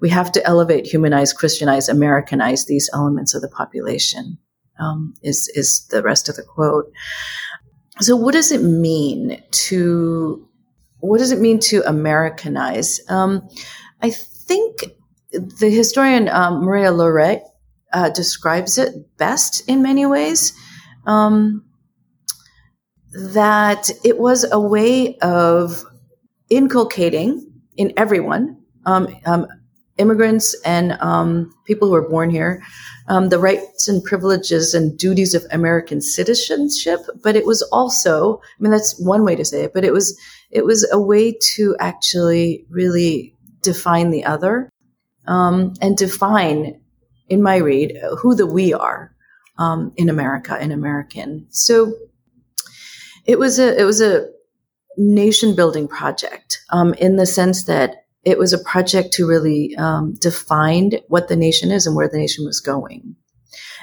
We 0.00 0.08
have 0.10 0.30
to 0.32 0.46
elevate, 0.46 0.86
humanize, 0.86 1.32
Christianize, 1.32 1.88
Americanize 1.88 2.66
these 2.66 2.88
elements 2.94 3.34
of 3.34 3.42
the 3.42 3.48
population. 3.48 4.38
Um, 4.78 5.14
is 5.22 5.50
is 5.54 5.86
the 5.90 6.02
rest 6.02 6.28
of 6.28 6.36
the 6.36 6.42
quote? 6.42 6.92
So, 8.00 8.16
what 8.16 8.32
does 8.32 8.52
it 8.52 8.62
mean 8.62 9.42
to 9.68 10.46
what 11.00 11.18
does 11.18 11.32
it 11.32 11.40
mean 11.40 11.58
to 11.60 11.82
Americanize? 11.86 13.00
Um, 13.08 13.48
I 14.02 14.10
think 14.10 14.84
the 15.32 15.70
historian 15.70 16.28
um, 16.28 16.64
Maria 16.64 16.90
Loret 16.90 17.42
uh, 17.92 18.10
describes 18.10 18.78
it 18.78 19.16
best 19.16 19.68
in 19.68 19.82
many 19.82 20.06
ways. 20.06 20.52
Um, 21.06 21.64
that 23.12 23.90
it 24.04 24.18
was 24.18 24.46
a 24.50 24.60
way 24.60 25.18
of 25.18 25.84
inculcating 26.48 27.44
in 27.76 27.92
everyone, 27.96 28.62
um, 28.86 29.08
um, 29.26 29.46
immigrants 30.00 30.56
and 30.64 30.92
um, 31.00 31.54
people 31.64 31.88
who 31.88 31.94
are 31.94 32.08
born 32.08 32.30
here, 32.30 32.62
um, 33.08 33.28
the 33.28 33.38
rights 33.38 33.88
and 33.88 34.02
privileges 34.02 34.74
and 34.74 34.98
duties 34.98 35.34
of 35.34 35.44
American 35.52 36.00
citizenship. 36.00 37.00
But 37.22 37.36
it 37.36 37.46
was 37.46 37.62
also, 37.70 38.38
I 38.38 38.62
mean, 38.62 38.72
that's 38.72 38.98
one 38.98 39.24
way 39.24 39.36
to 39.36 39.44
say 39.44 39.64
it, 39.64 39.74
but 39.74 39.84
it 39.84 39.92
was, 39.92 40.18
it 40.50 40.64
was 40.64 40.88
a 40.90 41.00
way 41.00 41.36
to 41.54 41.76
actually 41.78 42.66
really 42.70 43.34
define 43.62 44.10
the 44.10 44.24
other 44.24 44.70
um, 45.26 45.74
and 45.80 45.96
define, 45.96 46.80
in 47.28 47.42
my 47.42 47.56
read, 47.56 47.96
who 48.18 48.34
the 48.34 48.46
we 48.46 48.72
are 48.72 49.14
um, 49.58 49.92
in 49.96 50.08
America, 50.08 50.58
in 50.60 50.72
American. 50.72 51.46
So 51.50 51.92
it 53.26 53.38
was 53.38 53.58
a, 53.58 53.78
it 53.78 53.84
was 53.84 54.00
a 54.00 54.28
nation 54.96 55.54
building 55.54 55.88
project 55.88 56.58
um, 56.70 56.94
in 56.94 57.16
the 57.16 57.26
sense 57.26 57.64
that 57.64 57.99
it 58.24 58.38
was 58.38 58.52
a 58.52 58.58
project 58.58 59.12
to 59.14 59.26
really 59.26 59.74
um, 59.76 60.14
define 60.20 60.92
what 61.08 61.28
the 61.28 61.36
nation 61.36 61.70
is 61.70 61.86
and 61.86 61.96
where 61.96 62.08
the 62.08 62.18
nation 62.18 62.44
was 62.44 62.60
going 62.60 63.16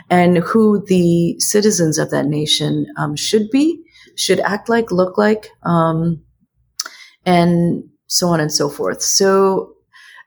and 0.10 0.38
who 0.38 0.84
the 0.88 1.40
citizens 1.40 1.98
of 1.98 2.12
that 2.12 2.28
nation 2.28 2.88
um, 2.98 3.16
should 3.16 3.50
be, 3.50 3.84
should 4.16 4.40
act 4.42 4.70
like, 4.70 4.92
look 4.92 5.18
like, 5.18 5.50
um, 5.64 6.22
and 7.26 7.84
so 8.08 8.28
on 8.28 8.40
and 8.40 8.52
so 8.52 8.70
forth. 8.70 9.02
So, 9.02 9.74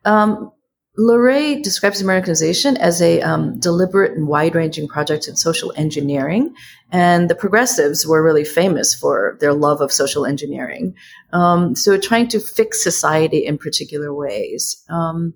um, 0.05 0.50
Loret 0.99 1.62
describes 1.62 2.02
Americanization 2.02 2.76
as 2.76 3.00
a 3.00 3.23
um, 3.23 3.59
deliberate 3.59 4.12
and 4.12 4.26
wide 4.26 4.55
ranging 4.55 4.87
project 4.88 5.29
in 5.29 5.37
social 5.37 5.73
engineering. 5.76 6.52
And 6.92 7.30
the 7.30 7.35
progressives 7.35 8.06
were 8.06 8.23
really 8.23 8.44
famous 8.44 8.94
for 8.94 9.37
their 9.40 9.52
love 9.52 9.80
of 9.80 9.92
social 9.92 10.26
engineering. 10.26 10.94
Um, 11.32 11.76
so 11.76 11.97
trying 11.99 12.28
to 12.28 12.40
fix 12.40 12.82
society 12.82 13.47
in 13.47 13.59
particular 13.59 14.12
ways. 14.12 14.82
Um, 14.88 15.35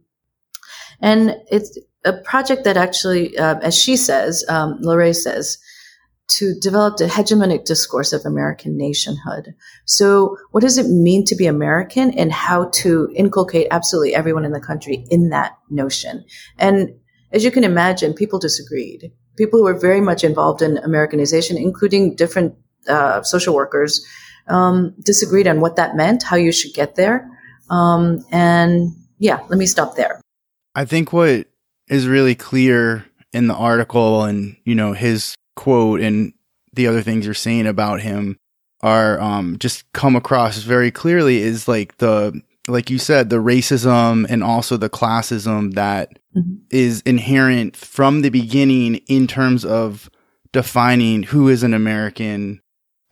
and 1.00 1.37
it's 1.50 1.78
a 2.04 2.12
project 2.12 2.64
that 2.64 2.76
actually, 2.76 3.37
uh, 3.38 3.58
as 3.61 3.76
she 3.76 3.96
says, 3.96 4.44
um, 4.49 4.80
Loret 4.82 5.16
says, 5.16 5.58
to 6.26 6.54
develop 6.61 6.99
a 7.00 7.06
hegemonic 7.06 7.64
discourse 7.64 8.12
of 8.12 8.25
American 8.25 8.76
nationhood. 8.76 9.54
So, 9.84 10.37
what 10.52 10.62
does 10.62 10.78
it 10.78 10.87
mean 10.87 11.25
to 11.26 11.37
be 11.37 11.46
American 11.46 12.11
and 12.12 12.32
how 12.32 12.70
to 12.70 13.11
inculcate 13.14 13.68
absolutely 13.70 14.14
everyone 14.14 14.44
in 14.44 14.52
the 14.52 14.61
country 14.61 15.06
in 15.11 15.28
that 15.30 15.58
notion? 15.70 16.25
And 16.58 16.94
as 17.32 17.44
you 17.44 17.50
can 17.50 17.64
imagine, 17.64 18.14
people 18.14 18.38
disagreed. 18.38 19.12
People 19.36 19.58
who 19.58 19.64
were 19.64 19.78
very 19.78 20.00
much 20.00 20.24
involved 20.24 20.62
in 20.62 20.78
Americanization, 20.78 21.56
including 21.56 22.14
different 22.14 22.54
uh, 22.88 23.22
social 23.22 23.54
workers, 23.54 24.04
um, 24.48 24.94
disagreed 25.02 25.48
on 25.48 25.60
what 25.60 25.76
that 25.76 25.96
meant, 25.96 26.22
how 26.22 26.36
you 26.36 26.52
should 26.52 26.74
get 26.74 26.94
there. 26.96 27.28
Um, 27.70 28.24
and 28.30 28.90
yeah, 29.18 29.40
let 29.48 29.58
me 29.58 29.66
stop 29.66 29.96
there. 29.96 30.20
I 30.74 30.84
think 30.84 31.12
what 31.12 31.46
is 31.88 32.06
really 32.06 32.34
clear 32.34 33.04
in 33.32 33.46
the 33.46 33.54
article 33.54 34.24
and, 34.24 34.56
you 34.64 34.74
know, 34.74 34.92
his 34.92 35.34
quote 35.56 36.00
and 36.00 36.32
the 36.72 36.86
other 36.86 37.02
things 37.02 37.24
you're 37.24 37.34
saying 37.34 37.66
about 37.66 38.00
him 38.00 38.36
are 38.82 39.20
um, 39.20 39.56
just 39.58 39.90
come 39.92 40.16
across 40.16 40.58
very 40.58 40.90
clearly 40.90 41.38
is 41.38 41.66
like 41.66 41.96
the 41.98 42.40
like 42.68 42.90
you 42.90 42.99
said 42.99 43.30
the 43.30 43.37
racism 43.37 44.26
and 44.28 44.42
also 44.42 44.76
the 44.76 44.90
classism 44.90 45.75
that 45.75 46.18
mm-hmm. 46.37 46.54
is 46.71 47.00
inherent 47.02 47.76
from 47.76 48.23
the 48.23 48.30
beginning 48.30 48.97
in 49.09 49.26
terms 49.26 49.64
of 49.64 50.11
defining 50.52 51.25
who 51.25 51.49
is 51.49 51.62
an 51.62 51.75
American 51.75 52.61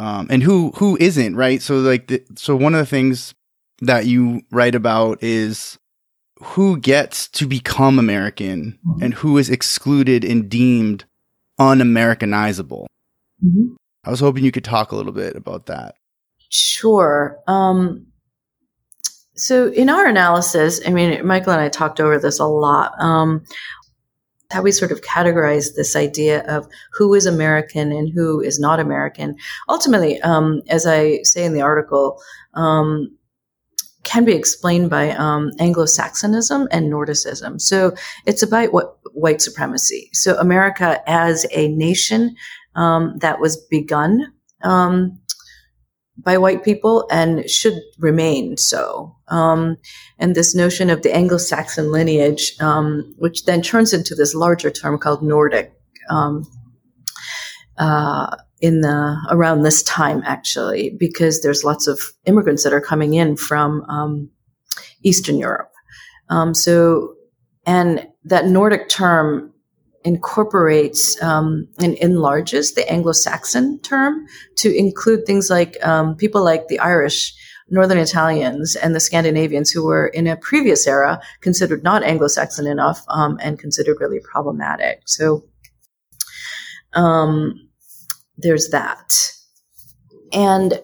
um, 0.01 0.27
and 0.31 0.43
who 0.43 0.73
who 0.77 0.97
isn't 1.01 1.37
right 1.37 1.61
so 1.61 1.77
like 1.77 2.07
the, 2.09 2.23
so 2.37 2.57
one 2.57 2.75
of 2.75 2.81
the 2.81 2.87
things 2.87 3.35
that 3.81 4.07
you 4.07 4.43
write 4.51 4.75
about 4.75 5.23
is 5.23 5.79
who 6.43 6.77
gets 6.77 7.29
to 7.29 7.47
become 7.47 7.99
American 7.99 8.79
mm-hmm. 8.87 9.03
and 9.03 9.15
who 9.15 9.39
is 9.39 9.51
excluded 9.51 10.25
and 10.25 10.49
deemed 10.49 11.05
un-Americanizable. 11.59 12.87
Mm-hmm. 13.45 13.75
I 14.05 14.11
was 14.11 14.21
hoping 14.21 14.45
you 14.45 14.53
could 14.53 14.65
talk 14.65 14.91
a 14.91 14.97
little 14.97 15.13
bit 15.13 15.37
about 15.37 15.67
that. 15.67 15.95
Sure. 16.49 17.39
Um, 17.47 18.07
so 19.43 19.73
in 19.73 19.89
our 19.89 20.07
analysis, 20.07 20.81
I 20.87 20.91
mean, 20.91 21.27
Michael 21.27 21.53
and 21.53 21.61
I 21.61 21.69
talked 21.69 21.99
over 21.99 22.17
this 22.17 22.39
a 22.39 22.47
lot. 22.47 22.93
Um, 23.01 23.45
how 24.53 24.63
we 24.63 24.71
sort 24.71 24.93
of 24.93 25.01
categorize 25.01 25.75
this 25.75 25.97
idea 25.97 26.45
of 26.45 26.69
who 26.93 27.13
is 27.15 27.27
American 27.27 27.91
and 27.91 28.13
who 28.13 28.41
is 28.41 28.61
not 28.61 28.79
American. 28.79 29.35
Ultimately, 29.69 30.21
um, 30.21 30.63
as 30.69 30.87
I 30.87 31.23
say 31.23 31.45
in 31.45 31.55
the 31.55 31.63
article, 31.63 32.23
um, 32.55 33.17
can 34.05 34.25
be 34.25 34.35
explained 34.35 34.91
by 34.91 35.11
um, 35.11 35.51
Anglo-Saxonism 35.59 36.69
and 36.71 36.89
Nordicism. 36.89 37.61
So 37.61 37.95
it's 38.27 38.43
about 38.43 38.73
what 38.73 38.99
white 39.13 39.43
supremacy. 39.43 40.09
So 40.13 40.37
America 40.39 41.03
as 41.09 41.47
a 41.51 41.69
nation 41.69 42.37
um, 42.77 43.19
that 43.19 43.41
was 43.41 43.57
begun 43.57 44.33
um, 44.63 45.19
by 46.19 46.37
white 46.39 46.63
people 46.63 47.07
and 47.11 47.49
should 47.49 47.81
remain 47.99 48.57
so. 48.57 49.17
Um, 49.29 49.77
and 50.19 50.35
this 50.35 50.55
notion 50.55 50.91
of 50.91 51.03
the 51.03 51.15
Anglo-Saxon 51.15 51.91
lineage, 51.91 52.55
um, 52.61 53.15
which 53.19 53.45
then 53.45 53.63
turns 53.63 53.93
into 53.93 54.15
this 54.15 54.35
larger 54.35 54.71
term 54.71 54.99
called 54.99 55.23
Nordic. 55.23 55.73
Um, 56.11 56.45
uh, 57.79 58.37
in 58.61 58.81
the 58.81 59.17
around 59.29 59.63
this 59.63 59.83
time 59.83 60.23
actually 60.25 60.91
because 60.91 61.43
there's 61.43 61.65
lots 61.65 61.89
of 61.89 62.01
immigrants 62.27 62.63
that 62.63 62.73
are 62.73 62.81
coming 62.81 63.15
in 63.15 63.37
from 63.37 63.83
um, 63.89 64.31
Eastern 65.03 65.37
Europe. 65.37 65.71
Um, 66.29 66.55
so, 66.55 67.15
and 67.67 68.07
that 68.25 68.47
Nordic 68.47 68.89
term 68.89 69.52
incorporates 70.05 71.21
um, 71.23 71.69
and 71.79 71.95
enlarges 71.95 72.73
the 72.73 72.91
Anglo-Saxon 72.91 73.81
term 73.81 74.27
to 74.57 74.77
include 74.77 75.25
things 75.27 75.51
like 75.51 75.77
um, 75.85 76.17
people 76.17 76.45
like 76.45 76.69
the 76.69 76.79
Irish, 76.79 77.35
Northern 77.69 77.99
Italians, 77.99 78.77
and 78.77 78.95
the 78.95 79.01
Scandinavians 79.01 79.71
who 79.71 79.85
were 79.85 80.09
in 80.09 80.27
a 80.27 80.37
previous 80.37 80.87
era 80.87 81.21
considered 81.41 81.83
not 81.83 82.03
Anglo-Saxon 82.03 82.67
enough 82.67 83.05
um, 83.09 83.39
and 83.43 83.59
considered 83.59 83.99
really 84.01 84.21
problematic. 84.21 85.03
So. 85.07 85.45
Um, 86.95 87.71
there's 88.37 88.69
that. 88.71 89.15
And 90.33 90.83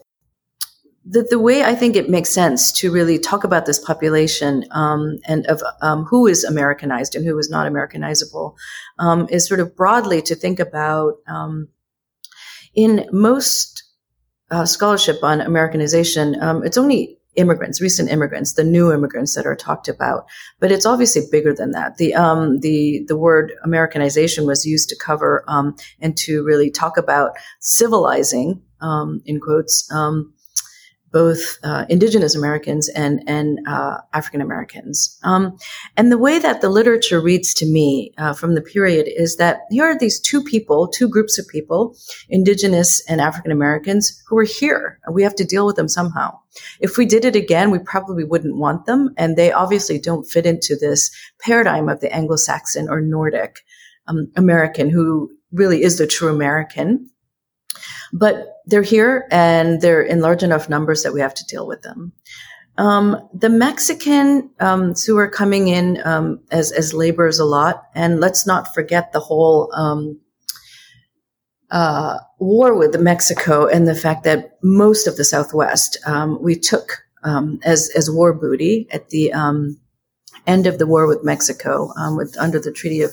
the, 1.11 1.23
the 1.23 1.39
way 1.39 1.63
I 1.63 1.75
think 1.75 1.97
it 1.97 2.11
makes 2.11 2.29
sense 2.29 2.71
to 2.73 2.93
really 2.93 3.19
talk 3.19 3.43
about 3.43 3.65
this 3.65 3.79
population 3.79 4.65
um, 4.73 5.19
and 5.27 5.47
of 5.47 5.63
um, 5.81 6.05
who 6.05 6.27
is 6.27 6.45
Americanized 6.45 7.15
and 7.15 7.25
who 7.25 7.39
is 7.39 7.49
not 7.49 7.71
Americanizable 7.71 8.55
um, 8.99 9.27
is 9.31 9.49
sort 9.49 9.61
of 9.61 9.75
broadly 9.75 10.21
to 10.23 10.35
think 10.35 10.61
about 10.61 11.15
um, 11.27 11.69
in 12.75 13.09
most 13.11 13.85
uh, 14.51 14.67
scholarship 14.67 15.23
on 15.23 15.41
Americanization, 15.41 16.41
um, 16.43 16.63
it's 16.65 16.79
only 16.79 17.19
immigrants, 17.37 17.81
recent 17.81 18.11
immigrants, 18.11 18.55
the 18.55 18.65
new 18.65 18.93
immigrants 18.93 19.35
that 19.35 19.47
are 19.47 19.57
talked 19.57 19.89
about. 19.89 20.27
But 20.61 20.73
it's 20.73 20.87
obviously 20.87 21.23
bigger 21.31 21.55
than 21.55 21.71
that. 21.73 21.97
The 21.97 22.15
um, 22.15 22.61
the 22.61 23.05
the 23.07 23.17
word 23.17 23.53
Americanization 23.65 24.47
was 24.47 24.67
used 24.67 24.89
to 24.91 24.97
cover 24.97 25.45
um, 25.49 25.77
and 26.01 26.17
to 26.19 26.45
really 26.45 26.71
talk 26.71 26.97
about 26.97 27.33
civilizing, 27.61 28.63
um, 28.81 29.23
in 29.25 29.41
quotes, 29.41 29.91
um, 29.93 30.35
both 31.13 31.59
uh, 31.63 31.87
Indigenous 31.89 32.35
Americans 32.35 32.89
and 32.91 33.23
and 33.27 33.59
uh, 33.67 33.99
African 34.13 34.41
Americans. 34.41 35.19
Um, 35.23 35.57
and 35.97 36.13
the 36.13 36.19
way 36.19 36.39
that 36.39 36.61
the 36.61 36.69
literature 36.69 37.21
reads 37.21 37.55
to 37.55 37.67
me 37.67 38.13
uh, 38.19 38.35
from 38.35 38.55
the 38.55 38.61
period 38.61 39.09
is 39.09 39.37
that 39.37 39.61
here 39.71 39.85
are 39.85 39.99
these 39.99 40.21
two 40.21 40.43
people, 40.43 40.89
two 40.89 41.09
groups 41.09 41.39
of 41.39 41.47
people, 41.49 41.97
Indigenous 42.29 43.03
and 43.09 43.21
African 43.21 43.53
Americans, 43.53 44.23
who 44.29 44.39
are 44.39 44.45
here. 44.45 45.01
We 45.11 45.23
have 45.23 45.35
to 45.37 45.45
deal 45.45 45.67
with 45.67 45.77
them 45.77 45.89
somehow. 45.89 46.39
If 46.81 46.97
we 46.97 47.07
did 47.07 47.25
it 47.25 47.37
again, 47.37 47.71
we 47.71 47.79
probably 47.79 48.25
wouldn't 48.25 48.57
want 48.57 48.87
them, 48.87 49.15
and 49.17 49.37
they 49.37 49.53
obviously 49.53 49.99
don't 49.99 50.29
fit 50.29 50.47
into 50.47 50.77
this 50.77 51.11
paradigm 51.41 51.89
of 51.89 52.01
the 52.01 52.13
Anglo-Saxon 52.13 52.89
or 52.89 53.01
Nordic 53.01 53.61
um, 54.09 54.31
American, 54.37 54.91
who 54.91 55.31
really 55.53 55.83
is 55.83 55.99
the 55.99 56.07
true 56.07 56.29
American. 56.29 57.11
But 58.13 58.47
they're 58.67 58.83
here 58.83 59.27
and 59.31 59.81
they're 59.81 60.03
in 60.03 60.21
large 60.21 60.43
enough 60.43 60.69
numbers 60.69 61.03
that 61.03 61.13
we 61.13 61.21
have 61.21 61.35
to 61.35 61.45
deal 61.47 61.67
with 61.67 61.83
them. 61.83 62.13
Um, 62.79 63.29
the 63.35 63.49
Mexican 63.49 64.51
um, 64.61 64.95
who 65.05 65.17
are 65.19 65.29
coming 65.29 65.67
in 65.67 66.01
um, 66.05 66.41
as 66.53 66.71
as 66.71 66.95
laborers 66.95 67.41
a 67.41 67.45
lot, 67.45 67.83
and 67.93 68.21
let's 68.21 68.47
not 68.47 68.73
forget 68.73 69.13
the 69.13 69.19
whole 69.19 69.69
um, 69.75 70.21
uh, 71.73 72.19
war 72.39 72.79
with 72.79 72.99
Mexico 73.01 73.67
and 73.67 73.89
the 73.89 73.97
fact 73.97 74.23
that 74.25 74.59
most 74.63 75.09
of 75.09 75.17
the 75.17 75.25
Southwest 75.25 75.99
um, 76.07 76.41
we 76.41 76.55
took 76.55 77.03
um, 77.25 77.59
as 77.65 77.91
as 77.97 78.09
war 78.09 78.33
booty 78.33 78.87
at 78.93 79.09
the 79.09 79.33
end 80.47 80.67
of 80.69 80.79
the 80.79 80.87
war 80.87 81.09
with 81.09 81.25
Mexico, 81.25 81.93
with 82.17 82.37
under 82.39 82.61
the 82.61 82.73
Treaty 82.73 83.03
of 83.03 83.11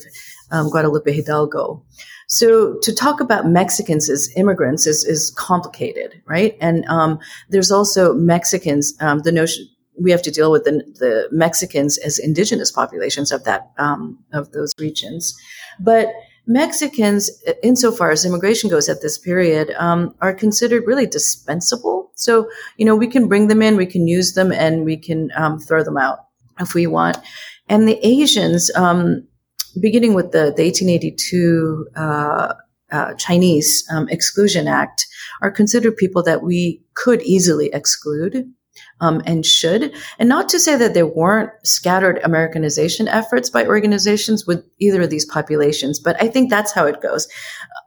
Guadalupe 0.51 1.11
Hidalgo. 1.11 1.83
So 2.27 2.77
to 2.81 2.93
talk 2.93 3.19
about 3.19 3.45
Mexicans 3.47 4.09
as 4.09 4.29
immigrants 4.35 4.87
is, 4.87 5.03
is 5.03 5.31
complicated, 5.37 6.21
right? 6.25 6.57
And 6.59 6.85
um, 6.85 7.19
there's 7.49 7.71
also 7.71 8.13
Mexicans, 8.13 8.93
um, 8.99 9.19
the 9.19 9.31
notion 9.31 9.67
we 10.01 10.11
have 10.11 10.21
to 10.23 10.31
deal 10.31 10.51
with 10.51 10.65
the, 10.65 10.83
the 10.99 11.29
Mexicans 11.31 11.97
as 11.99 12.19
indigenous 12.19 12.71
populations 12.71 13.31
of 13.31 13.43
that 13.45 13.71
um, 13.77 14.19
of 14.33 14.51
those 14.51 14.73
regions, 14.77 15.33
but 15.79 16.09
Mexicans, 16.47 17.31
insofar 17.63 18.11
as 18.11 18.25
immigration 18.25 18.69
goes 18.69 18.87
at 18.87 19.01
this 19.01 19.17
period, 19.17 19.73
um, 19.77 20.13
are 20.21 20.33
considered 20.33 20.83
really 20.85 21.07
dispensable. 21.07 22.11
So, 22.15 22.49
you 22.77 22.85
know, 22.85 22.95
we 22.95 23.07
can 23.07 23.27
bring 23.27 23.47
them 23.47 23.61
in, 23.61 23.77
we 23.77 23.87
can 23.87 24.07
use 24.07 24.33
them, 24.33 24.51
and 24.51 24.85
we 24.85 24.97
can 24.97 25.31
um, 25.35 25.59
throw 25.59 25.83
them 25.83 25.97
out 25.97 26.19
if 26.59 26.75
we 26.75 26.85
want. 26.85 27.17
And 27.67 27.87
the 27.87 27.99
Asians, 28.05 28.69
um, 28.75 29.27
beginning 29.79 30.13
with 30.13 30.31
the, 30.31 30.53
the 30.55 30.63
1882 30.63 31.87
uh, 31.95 32.53
uh, 32.91 33.13
Chinese 33.15 33.85
um, 33.91 34.07
Exclusion 34.09 34.67
Act, 34.67 35.07
are 35.41 35.51
considered 35.51 35.97
people 35.97 36.23
that 36.23 36.43
we 36.43 36.81
could 36.93 37.21
easily 37.23 37.69
exclude. 37.73 38.45
Um, 38.99 39.21
and 39.25 39.45
should. 39.45 39.93
And 40.19 40.27
not 40.27 40.49
to 40.49 40.59
say 40.59 40.75
that 40.75 40.93
there 40.93 41.07
weren't 41.07 41.49
scattered 41.63 42.19
Americanization 42.25 43.07
efforts 43.07 43.49
by 43.49 43.65
organizations 43.65 44.45
with 44.45 44.65
either 44.79 45.01
of 45.01 45.09
these 45.09 45.25
populations, 45.25 45.97
but 45.97 46.21
I 46.21 46.27
think 46.27 46.49
that's 46.49 46.73
how 46.73 46.85
it 46.85 47.01
goes. 47.01 47.25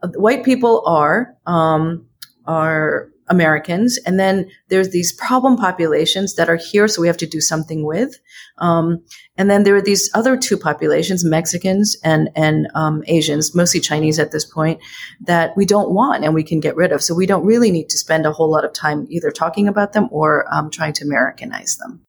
Uh, 0.01 0.07
white 0.15 0.43
people 0.43 0.83
are 0.87 1.35
um, 1.45 2.07
are 2.45 3.09
Americans. 3.29 3.99
And 4.05 4.19
then 4.19 4.49
there's 4.69 4.89
these 4.89 5.13
problem 5.13 5.55
populations 5.55 6.35
that 6.35 6.49
are 6.49 6.55
here, 6.57 6.87
so 6.87 7.01
we 7.01 7.07
have 7.07 7.17
to 7.17 7.27
do 7.27 7.39
something 7.39 7.85
with. 7.85 8.19
Um, 8.57 9.03
and 9.37 9.49
then 9.49 9.63
there 9.63 9.75
are 9.75 9.81
these 9.81 10.09
other 10.13 10.35
two 10.35 10.57
populations, 10.57 11.23
Mexicans 11.23 11.95
and 12.03 12.29
and 12.35 12.67
um, 12.73 13.03
Asians, 13.07 13.53
mostly 13.55 13.79
Chinese 13.79 14.19
at 14.19 14.31
this 14.31 14.45
point, 14.45 14.79
that 15.21 15.55
we 15.55 15.65
don't 15.65 15.91
want 15.91 16.23
and 16.23 16.33
we 16.33 16.43
can 16.43 16.59
get 16.59 16.75
rid 16.75 16.91
of. 16.91 17.03
So 17.03 17.13
we 17.13 17.25
don't 17.25 17.45
really 17.45 17.71
need 17.71 17.89
to 17.89 17.97
spend 17.97 18.25
a 18.25 18.31
whole 18.31 18.51
lot 18.51 18.65
of 18.65 18.73
time 18.73 19.05
either 19.09 19.31
talking 19.31 19.67
about 19.67 19.93
them 19.93 20.09
or 20.11 20.45
um, 20.53 20.71
trying 20.71 20.93
to 20.93 21.05
Americanize 21.05 21.77
them. 21.77 22.01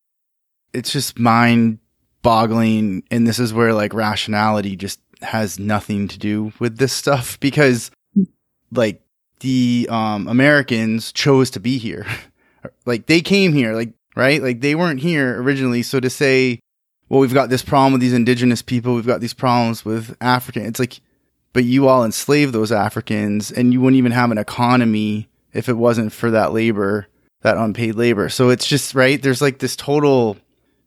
It's 0.73 0.93
just 0.93 1.19
mind 1.19 1.79
boggling, 2.23 3.03
and 3.11 3.27
this 3.27 3.39
is 3.39 3.53
where 3.53 3.75
like 3.75 3.95
rationality 3.95 4.77
just 4.77 5.01
has 5.23 5.59
nothing 5.59 6.09
to 6.09 6.19
do 6.19 6.53
with 6.59 6.79
this 6.79 6.93
stuff 6.93 7.39
because 7.41 7.91
like 8.73 9.03
the 9.41 9.89
um, 9.91 10.29
Americans 10.29 11.13
chose 11.13 11.51
to 11.51 11.61
be 11.61 11.79
here. 11.79 12.07
like 12.87 13.07
they 13.07 13.21
came 13.21 13.53
here, 13.53 13.75
like 13.75 13.93
right, 14.17 14.43
like 14.43 14.61
they 14.61 14.75
weren't 14.75 15.01
here 15.01 15.41
originally. 15.41 15.83
So 15.83 16.01
to 16.01 16.11
say, 16.11 16.61
well, 17.09 17.21
we've 17.21 17.35
got 17.35 17.51
this 17.51 17.63
problem 17.63 17.93
with 17.93 18.01
these 18.01 18.13
indigenous 18.13 18.63
people, 18.63 18.95
we've 18.95 19.07
got 19.07 19.21
these 19.21 19.35
problems 19.35 19.85
with 19.85 20.17
African. 20.21 20.65
It's 20.65 20.79
like, 20.79 21.01
but 21.53 21.65
you 21.65 21.89
all 21.89 22.05
enslaved 22.05 22.53
those 22.53 22.71
Africans, 22.71 23.51
and 23.51 23.73
you 23.73 23.81
wouldn't 23.81 23.99
even 23.99 24.13
have 24.13 24.31
an 24.31 24.39
economy 24.39 25.29
if 25.53 25.69
it 25.69 25.75
wasn't 25.75 26.13
for 26.13 26.31
that 26.31 26.53
labor, 26.53 27.09
that 27.43 27.57
unpaid 27.57 27.97
labor. 27.97 28.29
So 28.29 28.51
it's 28.51 28.67
just 28.67 28.95
right. 28.95 29.21
There's 29.21 29.43
like 29.43 29.59
this 29.59 29.75
total. 29.75 30.37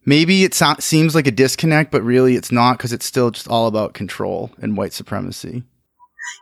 Maybe 0.06 0.44
it 0.44 0.54
so- 0.54 0.76
seems 0.78 1.14
like 1.14 1.26
a 1.26 1.30
disconnect, 1.30 1.90
but 1.90 2.02
really 2.02 2.36
it's 2.36 2.52
not 2.52 2.78
because 2.78 2.92
it's 2.92 3.06
still 3.06 3.30
just 3.30 3.48
all 3.48 3.66
about 3.66 3.94
control 3.94 4.50
and 4.60 4.76
white 4.76 4.92
supremacy. 4.92 5.64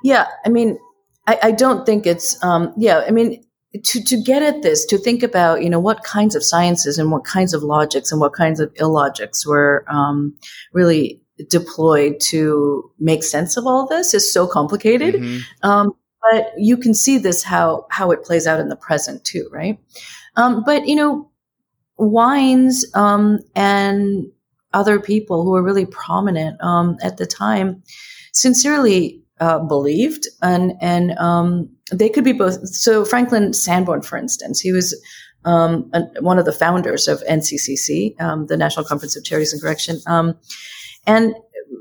Yeah, 0.04 0.26
I 0.44 0.48
mean, 0.48 0.78
I, 1.26 1.38
I 1.42 1.50
don't 1.52 1.86
think 1.86 2.06
it's, 2.06 2.42
um, 2.42 2.72
yeah, 2.76 3.04
I 3.06 3.10
mean, 3.10 3.44
to, 3.84 4.04
to 4.04 4.22
get 4.22 4.42
at 4.42 4.62
this, 4.62 4.84
to 4.86 4.98
think 4.98 5.22
about, 5.22 5.62
you 5.62 5.70
know, 5.70 5.80
what 5.80 6.04
kinds 6.04 6.34
of 6.34 6.44
sciences 6.44 6.98
and 6.98 7.10
what 7.10 7.24
kinds 7.24 7.54
of 7.54 7.62
logics 7.62 8.12
and 8.12 8.20
what 8.20 8.34
kinds 8.34 8.60
of 8.60 8.72
illogics 8.74 9.46
were 9.46 9.84
um, 9.88 10.36
really 10.72 11.22
deployed 11.48 12.20
to 12.20 12.90
make 12.98 13.24
sense 13.24 13.56
of 13.56 13.66
all 13.66 13.86
this 13.86 14.14
is 14.14 14.32
so 14.32 14.46
complicated. 14.46 15.14
Mm-hmm. 15.14 15.68
Um, 15.68 15.92
but 16.30 16.52
you 16.56 16.76
can 16.76 16.94
see 16.94 17.18
this 17.18 17.42
how 17.42 17.86
how 17.90 18.10
it 18.10 18.22
plays 18.22 18.46
out 18.46 18.60
in 18.60 18.68
the 18.68 18.76
present 18.76 19.24
too, 19.24 19.48
right? 19.50 19.78
Um, 20.36 20.62
but 20.64 20.86
you 20.86 20.94
know, 20.94 21.30
Wines 21.98 22.86
um, 22.94 23.40
and 23.54 24.26
other 24.72 25.00
people 25.00 25.44
who 25.44 25.50
were 25.50 25.62
really 25.62 25.86
prominent 25.86 26.62
um, 26.62 26.96
at 27.02 27.16
the 27.16 27.26
time 27.26 27.82
sincerely 28.32 29.21
uh, 29.42 29.58
believed, 29.58 30.28
and 30.40 30.72
and 30.80 31.18
um, 31.18 31.68
they 31.90 32.08
could 32.08 32.22
be 32.22 32.32
both. 32.32 32.64
So 32.68 33.04
Franklin 33.04 33.52
Sanborn, 33.52 34.02
for 34.02 34.16
instance, 34.16 34.60
he 34.60 34.70
was 34.70 34.94
um, 35.44 35.90
one 36.20 36.38
of 36.38 36.44
the 36.44 36.52
founders 36.52 37.08
of 37.08 37.20
NCCC, 37.28 38.20
um, 38.20 38.46
the 38.46 38.56
National 38.56 38.84
Conference 38.84 39.16
of 39.16 39.24
Charities 39.24 39.52
and 39.52 39.60
Correction, 39.60 39.98
um, 40.06 40.38
and 41.08 41.34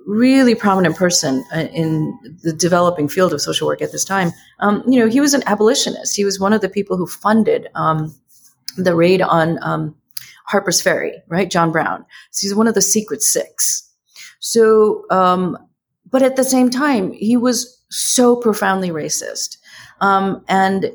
really 0.08 0.56
prominent 0.56 0.96
person 0.96 1.46
uh, 1.54 1.68
in 1.72 2.18
the 2.42 2.52
developing 2.52 3.08
field 3.08 3.32
of 3.32 3.42
social 3.42 3.68
work 3.68 3.84
at 3.84 3.92
this 3.92 4.06
time. 4.06 4.32
Um, 4.60 4.84
you 4.88 5.00
know, 5.00 5.08
he 5.08 5.22
was 5.22 5.36
an 5.36 5.44
abolitionist. 5.46 6.16
He 6.16 6.26
was 6.26 6.40
one 6.40 6.54
of 6.54 6.62
the 6.62 6.70
people 6.70 6.98
who 6.98 7.06
funded 7.06 7.68
um, 7.76 8.16
the 8.76 8.96
raid 8.96 9.22
on 9.22 9.94
Harper's 10.48 10.82
Ferry, 10.82 11.22
right? 11.28 11.50
John 11.52 11.72
Brown. 11.72 12.06
So 12.32 12.48
he's 12.48 12.56
one 12.56 12.68
of 12.68 12.74
the 12.74 12.82
secret 12.82 13.22
six. 13.22 13.88
So 14.40 15.06
um, 15.12 15.58
but 16.12 16.22
at 16.22 16.36
the 16.36 16.44
same 16.44 16.70
time, 16.70 17.12
he 17.14 17.38
was 17.38 17.82
so 17.90 18.36
profoundly 18.36 18.90
racist 18.90 19.58
um, 20.02 20.44
and 20.48 20.92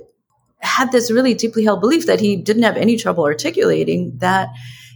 had 0.61 0.93
this 0.93 1.11
really 1.11 1.35
deeply 1.35 1.65
held 1.65 1.81
belief 1.81 2.07
that 2.07 2.21
he 2.21 2.37
didn't 2.37 2.63
have 2.63 2.77
any 2.77 2.97
trouble 2.97 3.25
articulating 3.25 4.17
that, 4.19 4.49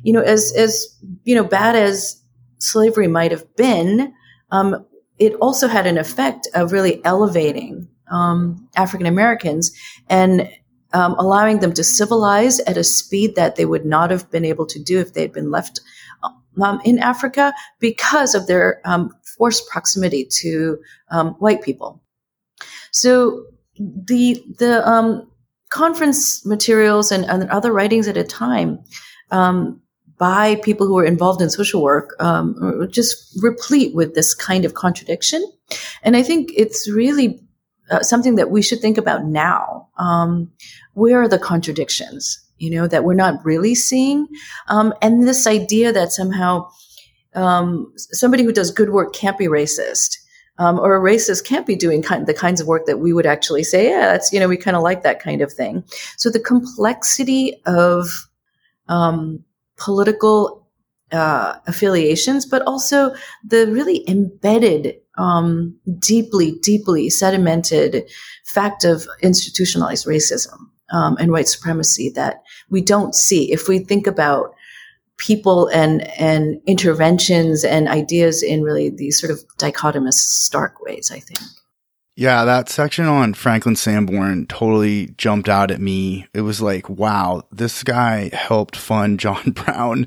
you 0.02 0.12
know, 0.12 0.22
as 0.22 0.52
as 0.56 0.87
you 1.24 1.35
know, 1.35 1.44
bad 1.44 1.76
as 1.76 2.20
slavery 2.59 3.09
might 3.09 3.30
have 3.30 3.44
been, 3.56 4.12
um, 4.50 4.85
it 5.18 5.35
also 5.35 5.68
had 5.68 5.87
an 5.87 5.98
effect 5.98 6.48
of 6.54 6.72
really 6.72 7.04
elevating 7.04 7.88
um, 8.11 8.68
African 8.76 9.06
Americans 9.06 9.72
and 10.09 10.48
um, 10.92 11.14
allowing 11.18 11.61
them 11.61 11.72
to 11.74 11.85
civilize 11.85 12.59
at 12.61 12.76
a 12.76 12.85
speed 12.85 13.37
that 13.37 13.56
they 13.56 13.64
would 13.64 13.85
not 13.85 14.11
have 14.11 14.30
been 14.30 14.44
able 14.44 14.66
to 14.66 14.83
do 14.83 14.98
if 14.98 15.12
they 15.12 15.22
had 15.22 15.33
been 15.33 15.50
left 15.50 15.80
um, 16.60 16.80
in 16.84 16.98
Africa 16.98 17.52
because 17.78 18.34
of 18.34 18.46
their 18.46 18.80
um, 18.84 19.10
forced 19.36 19.68
proximity 19.68 20.26
to 20.40 20.78
um, 21.10 21.28
white 21.34 21.62
people. 21.62 22.02
So 22.90 23.44
the 23.78 24.42
the 24.58 24.86
um, 24.88 25.30
conference 25.70 26.44
materials 26.44 27.12
and, 27.12 27.24
and, 27.24 27.48
other 27.50 27.72
writings 27.72 28.08
at 28.08 28.16
a 28.16 28.24
time 28.24 28.80
um, 29.30 29.80
by 30.18 30.56
people 30.56 30.86
who 30.86 30.94
were 30.94 31.04
involved 31.04 31.40
in 31.40 31.48
social 31.48 31.80
work 31.80 32.14
um, 32.18 32.88
just 32.90 33.38
replete 33.42 33.94
with 33.94 34.14
this 34.14 34.34
kind 34.34 34.64
of 34.64 34.74
contradiction, 34.74 35.42
and 36.02 36.16
I 36.16 36.22
think 36.22 36.52
it's 36.56 36.90
really 36.90 37.40
uh, 37.90 38.02
something 38.02 38.34
that 38.34 38.50
we 38.50 38.62
should 38.62 38.80
think 38.80 38.98
about 38.98 39.24
now. 39.24 39.88
where 40.94 41.22
are 41.22 41.28
the 41.28 41.38
contradictions? 41.38 42.49
You 42.60 42.70
know, 42.70 42.86
that 42.86 43.04
we're 43.04 43.14
not 43.14 43.44
really 43.44 43.74
seeing. 43.74 44.28
Um, 44.68 44.92
and 45.02 45.26
this 45.26 45.46
idea 45.46 45.92
that 45.92 46.12
somehow 46.12 46.68
um, 47.34 47.92
somebody 47.96 48.44
who 48.44 48.52
does 48.52 48.70
good 48.70 48.90
work 48.90 49.14
can't 49.14 49.38
be 49.38 49.46
racist. 49.46 50.16
Um, 50.58 50.78
or 50.78 50.94
a 50.94 51.00
racist 51.00 51.46
can't 51.46 51.66
be 51.66 51.74
doing 51.74 52.02
kind, 52.02 52.26
the 52.26 52.34
kinds 52.34 52.60
of 52.60 52.66
work 52.66 52.84
that 52.84 52.98
we 52.98 53.14
would 53.14 53.24
actually 53.24 53.64
say, 53.64 53.88
yeah, 53.88 54.12
that's, 54.12 54.30
you 54.30 54.38
know, 54.38 54.46
we 54.46 54.58
kind 54.58 54.76
of 54.76 54.82
like 54.82 55.02
that 55.04 55.18
kind 55.18 55.40
of 55.40 55.50
thing. 55.50 55.84
So 56.18 56.28
the 56.28 56.38
complexity 56.38 57.62
of 57.64 58.10
um, 58.86 59.42
political 59.78 60.68
uh, 61.12 61.54
affiliations, 61.66 62.44
but 62.44 62.60
also 62.66 63.14
the 63.42 63.68
really 63.68 64.04
embedded, 64.06 64.96
um, 65.16 65.78
deeply, 65.98 66.58
deeply 66.62 67.08
sedimented 67.08 68.06
fact 68.44 68.84
of 68.84 69.08
institutionalized 69.22 70.06
racism 70.06 70.58
um, 70.92 71.16
and 71.18 71.33
white 71.33 71.48
supremacy 71.48 72.11
that 72.11 72.42
we 72.68 72.81
don't 72.81 73.14
see. 73.14 73.53
If 73.53 73.68
we 73.68 73.79
think 73.81 74.07
about 74.07 74.55
people 75.16 75.68
and 75.68 76.03
and 76.18 76.61
interventions 76.66 77.64
and 77.64 77.88
ideas 77.88 78.42
in 78.42 78.62
really 78.62 78.90
these 78.90 79.20
sort 79.20 79.31
of 79.31 79.40
dichotomous, 79.59 80.14
stark 80.14 80.81
ways, 80.81 81.11
I 81.12 81.20
think. 81.20 81.40
Yeah, 82.16 82.44
that 82.44 82.68
section 82.68 83.07
on 83.07 83.33
Franklin 83.35 83.76
Sanborn 83.76 84.46
totally 84.46 85.14
jumped 85.16 85.48
out 85.48 85.70
at 85.70 85.81
me. 85.81 86.26
It 86.35 86.42
was 86.42 86.61
like, 86.61 86.88
wow, 86.88 87.44
this 87.50 87.83
guy 87.83 88.31
helped 88.35 88.76
fund 88.76 89.18
John 89.18 89.50
Brown 89.53 90.07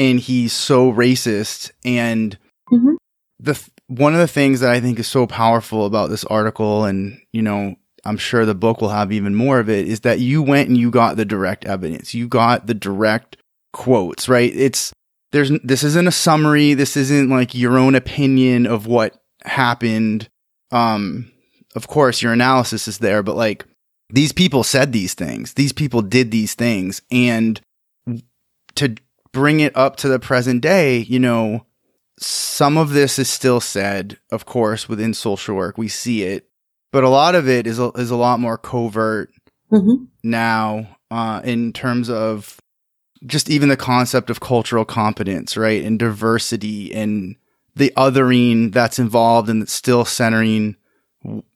and 0.00 0.18
he's 0.18 0.52
so 0.52 0.92
racist. 0.92 1.70
And 1.84 2.38
mm-hmm. 2.72 2.94
the 3.38 3.70
one 3.86 4.14
of 4.14 4.20
the 4.20 4.28
things 4.28 4.60
that 4.60 4.70
I 4.70 4.80
think 4.80 4.98
is 4.98 5.08
so 5.08 5.26
powerful 5.26 5.84
about 5.84 6.10
this 6.10 6.24
article, 6.24 6.84
and 6.84 7.20
you 7.32 7.42
know, 7.42 7.76
I'm 8.04 8.16
sure 8.16 8.46
the 8.46 8.54
book 8.54 8.80
will 8.80 8.88
have 8.88 9.12
even 9.12 9.34
more 9.34 9.60
of 9.60 9.68
it, 9.68 9.86
is 9.86 10.00
that 10.00 10.20
you 10.20 10.42
went 10.42 10.68
and 10.68 10.78
you 10.78 10.90
got 10.90 11.16
the 11.16 11.24
direct 11.24 11.64
evidence. 11.64 12.14
You 12.14 12.28
got 12.28 12.66
the 12.66 12.74
direct 12.74 13.36
quotes, 13.72 14.28
right? 14.28 14.52
It's 14.54 14.92
there's 15.32 15.50
this 15.62 15.84
isn't 15.84 16.08
a 16.08 16.12
summary. 16.12 16.74
This 16.74 16.96
isn't 16.96 17.28
like 17.28 17.54
your 17.54 17.78
own 17.78 17.94
opinion 17.94 18.66
of 18.66 18.86
what 18.86 19.20
happened. 19.44 20.28
Um, 20.72 21.30
of 21.76 21.88
course, 21.88 22.22
your 22.22 22.32
analysis 22.32 22.88
is 22.88 22.98
there, 22.98 23.22
but 23.22 23.36
like 23.36 23.64
these 24.08 24.32
people 24.32 24.64
said 24.64 24.92
these 24.92 25.14
things. 25.14 25.54
These 25.54 25.72
people 25.72 26.02
did 26.02 26.30
these 26.30 26.54
things, 26.54 27.02
and 27.10 27.60
to 28.74 28.96
bring 29.32 29.60
it 29.60 29.76
up 29.76 29.96
to 29.96 30.08
the 30.08 30.18
present 30.18 30.62
day, 30.62 30.98
you 30.98 31.20
know, 31.20 31.66
some 32.18 32.76
of 32.76 32.90
this 32.90 33.18
is 33.18 33.28
still 33.28 33.60
said, 33.60 34.18
of 34.32 34.44
course, 34.44 34.88
within 34.88 35.14
social 35.14 35.54
work. 35.54 35.78
We 35.78 35.88
see 35.88 36.24
it, 36.24 36.49
but 36.92 37.04
a 37.04 37.08
lot 37.08 37.34
of 37.34 37.48
it 37.48 37.66
is 37.66 37.78
a, 37.78 37.90
is 37.92 38.10
a 38.10 38.16
lot 38.16 38.40
more 38.40 38.58
covert 38.58 39.30
mm-hmm. 39.72 40.04
now 40.22 40.96
uh, 41.10 41.40
in 41.44 41.72
terms 41.72 42.08
of 42.08 42.60
just 43.26 43.50
even 43.50 43.68
the 43.68 43.76
concept 43.76 44.30
of 44.30 44.40
cultural 44.40 44.84
competence, 44.84 45.56
right, 45.56 45.84
and 45.84 45.98
diversity 45.98 46.94
and 46.94 47.36
the 47.76 47.92
othering 47.96 48.72
that's 48.72 48.98
involved 48.98 49.48
and 49.48 49.62
that's 49.62 49.72
still 49.72 50.04
centering 50.04 50.76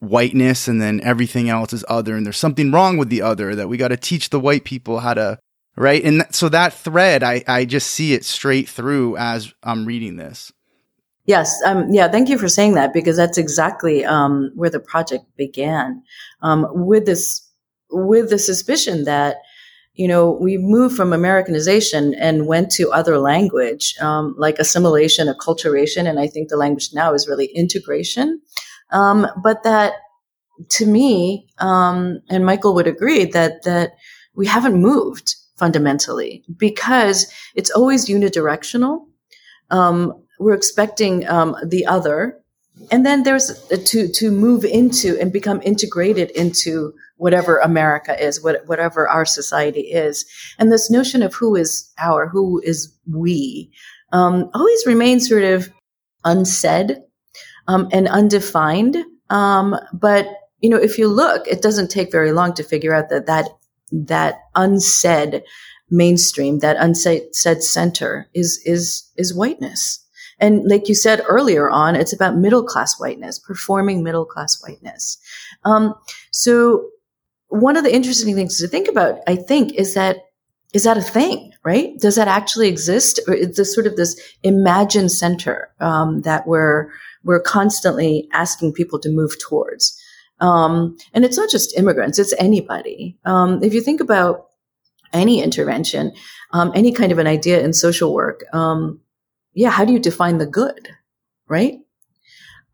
whiteness 0.01 0.69
and 0.69 0.81
then 0.81 1.01
everything 1.03 1.49
else 1.49 1.73
is 1.73 1.85
other 1.89 2.17
and 2.17 2.27
there's 2.27 2.37
something 2.37 2.71
wrong 2.71 2.99
with 2.99 3.09
the 3.09 3.23
other 3.23 3.55
that 3.55 3.69
we 3.69 3.79
got 3.79 3.89
to 3.89 3.97
teach 3.97 4.29
the 4.29 4.39
white 4.39 4.63
people 4.63 5.01
how 5.01 5.15
to 5.15 5.39
right 5.75 6.05
and 6.05 6.21
th- 6.21 6.35
so 6.35 6.51
that 6.51 6.75
thread 6.75 7.23
i 7.23 7.43
i 7.49 7.65
just 7.65 7.87
see 7.87 8.13
it 8.13 8.27
straight 8.27 8.69
through 8.69 9.17
as 9.17 9.55
i'm 9.63 9.87
reading 9.87 10.17
this 10.17 10.53
Yes, 11.27 11.63
um, 11.65 11.89
yeah. 11.91 12.09
Thank 12.09 12.29
you 12.29 12.37
for 12.37 12.49
saying 12.49 12.75
that 12.75 12.93
because 12.93 13.17
that's 13.17 13.39
exactly 13.39 14.05
um, 14.05 14.51
where 14.55 14.69
the 14.69 14.81
project 14.81 15.25
began, 15.37 16.03
um, 16.43 16.67
with 16.71 17.07
this 17.07 17.41
with 17.91 18.29
the 18.29 18.39
suspicion 18.39 19.05
that 19.05 19.37
you 19.95 20.07
know 20.07 20.33
we 20.39 20.59
moved 20.59 20.97
from 20.97 21.15
Americanization 21.15 22.15
and 22.15 22.47
went 22.47 22.71
to 22.73 22.93
other 22.93 23.19
language 23.19 23.95
um, 24.03 24.35
like 24.37 24.59
assimilation, 24.59 25.29
acculturation, 25.29 26.07
and 26.07 26.21
I 26.21 26.27
think 26.27 26.51
the 26.51 26.59
language 26.59 26.91
now 26.93 27.15
is 27.15 27.27
really 27.27 27.47
integration. 27.47 28.43
Um, 28.91 29.27
but 29.43 29.63
that, 29.63 29.95
to 30.71 30.87
me, 30.87 31.49
um, 31.59 32.21
and 32.29 32.45
Michael 32.45 32.75
would 32.75 32.87
agree 32.87 33.25
that 33.27 33.63
that 33.63 33.93
we 34.35 34.47
haven't 34.47 34.75
moved 34.75 35.37
fundamentally 35.59 36.45
because 36.59 37.33
it's 37.55 37.71
always 37.71 38.09
unidirectional. 38.11 39.07
Um, 39.71 40.24
we're 40.45 40.55
expecting 40.55 41.27
um, 41.27 41.57
the 41.65 41.87
other, 41.87 42.39
and 42.91 43.07
then 43.07 43.23
there's 43.23 43.67
to 43.69 44.09
to 44.09 44.31
move 44.31 44.65
into 44.65 45.19
and 45.19 45.33
become 45.33 45.63
integrated 45.65 46.31
into 46.33 46.93
whatever 47.17 47.59
America 47.59 48.21
is, 48.23 48.43
what, 48.43 48.67
whatever 48.67 49.09
our 49.09 49.25
society 49.25 49.81
is, 49.81 50.27
and 50.59 50.71
this 50.71 50.91
notion 50.91 51.23
of 51.23 51.35
who 51.35 51.57
is 51.57 51.91
our, 51.99 52.29
who 52.29 52.61
is 52.65 52.93
we, 53.11 53.73
um, 54.13 54.51
always 54.53 54.87
remains 54.87 55.29
sort 55.29 55.45
of 55.45 55.71
unsaid 56.25 56.99
um, 57.67 57.89
and 57.91 58.07
undefined. 58.09 58.97
Um, 59.31 59.77
but 59.95 60.27
you 60.61 60.69
know, 60.69 60.77
if 60.77 60.99
you 60.99 61.09
look, 61.09 61.47
it 61.47 61.63
doesn't 61.63 61.91
take 61.91 62.13
very 62.13 62.33
long 62.33 62.53
to 62.55 62.63
figure 62.63 62.95
out 62.95 63.09
that 63.09 63.27
that 63.27 63.49
that 63.93 64.41
unsaid 64.55 65.43
mainstream, 65.91 66.59
that 66.59 66.77
unsaid 66.79 67.35
center, 67.35 68.29
is 68.35 68.61
is 68.67 69.11
is 69.17 69.35
whiteness. 69.35 70.04
And 70.41 70.69
like 70.69 70.89
you 70.89 70.95
said 70.95 71.23
earlier 71.29 71.71
on, 71.71 71.97
it's 71.97 72.13
about 72.13 72.37
middle 72.37 72.65
class 72.65 72.99
whiteness, 72.99 73.39
performing 73.39 74.03
middle 74.03 74.25
class 74.25 74.61
whiteness. 74.63 75.19
Um, 75.65 75.95
so 76.31 76.89
one 77.49 77.77
of 77.77 77.85
the 77.85 77.95
interesting 77.95 78.35
things 78.35 78.59
to 78.59 78.69
think 78.69 78.89
about, 78.89 79.21
I 79.27 79.37
think, 79.37 79.75
is 79.75 79.95
that 79.95 80.19
is 80.75 80.83
that 80.83 80.99
a 80.99 81.03
thing, 81.03 81.53
right? 81.63 81.97
Does 82.01 82.17
that 82.17 82.27
actually 82.27 82.69
exist, 82.69 83.21
or 83.29 83.35
is 83.35 83.57
this 83.57 83.73
sort 83.73 83.87
of 83.87 83.95
this 83.95 84.21
imagined 84.43 85.13
center 85.13 85.73
um, 85.79 86.23
that 86.23 86.49
we're 86.49 86.91
we're 87.23 87.41
constantly 87.41 88.29
asking 88.33 88.73
people 88.73 88.99
to 88.99 89.09
move 89.09 89.39
towards? 89.39 89.97
Um, 90.41 90.97
and 91.15 91.25
it's 91.25 91.37
not 91.37 91.49
just 91.49 91.79
immigrants; 91.79 92.19
it's 92.19 92.35
anybody. 92.39 93.17
Um, 93.25 93.63
if 93.63 93.73
you 93.73 93.81
think 93.81 94.01
about 94.01 94.49
any 95.13 95.41
intervention, 95.41 96.13
um, 96.51 96.73
any 96.75 96.91
kind 96.91 97.13
of 97.13 97.19
an 97.19 97.29
idea 97.29 97.63
in 97.63 97.73
social 97.73 98.13
work, 98.13 98.45
um, 98.53 99.01
yeah, 99.55 99.71
how 99.71 99.85
do 99.85 99.93
you 99.93 99.99
define 99.99 100.39
the 100.39 100.47
good, 100.47 100.89
right? 101.49 101.79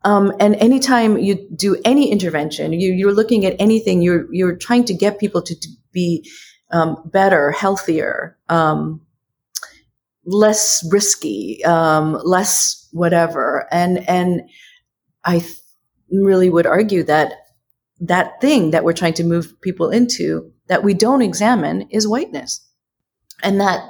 Um, 0.03 0.33
and 0.39 0.55
anytime 0.55 1.17
you 1.19 1.47
do 1.55 1.79
any 1.85 2.11
intervention, 2.11 2.73
you, 2.73 3.07
are 3.07 3.13
looking 3.13 3.45
at 3.45 3.55
anything, 3.59 4.01
you're, 4.01 4.25
you're 4.33 4.55
trying 4.55 4.85
to 4.85 4.93
get 4.93 5.19
people 5.19 5.41
to, 5.43 5.59
to 5.59 5.67
be 5.91 6.27
um, 6.71 6.97
better, 7.05 7.51
healthier, 7.51 8.37
um, 8.49 9.01
less 10.25 10.87
risky, 10.91 11.63
um, 11.65 12.19
less 12.23 12.87
whatever. 12.91 13.67
And, 13.71 14.07
and 14.09 14.49
I 15.23 15.39
th- 15.39 15.57
really 16.11 16.49
would 16.49 16.65
argue 16.65 17.03
that 17.03 17.33
that 17.99 18.41
thing 18.41 18.71
that 18.71 18.83
we're 18.83 18.93
trying 18.93 19.13
to 19.13 19.23
move 19.23 19.53
people 19.61 19.91
into 19.91 20.51
that 20.67 20.83
we 20.83 20.95
don't 20.95 21.21
examine 21.21 21.83
is 21.91 22.07
whiteness. 22.07 22.67
And 23.43 23.59
that 23.61 23.81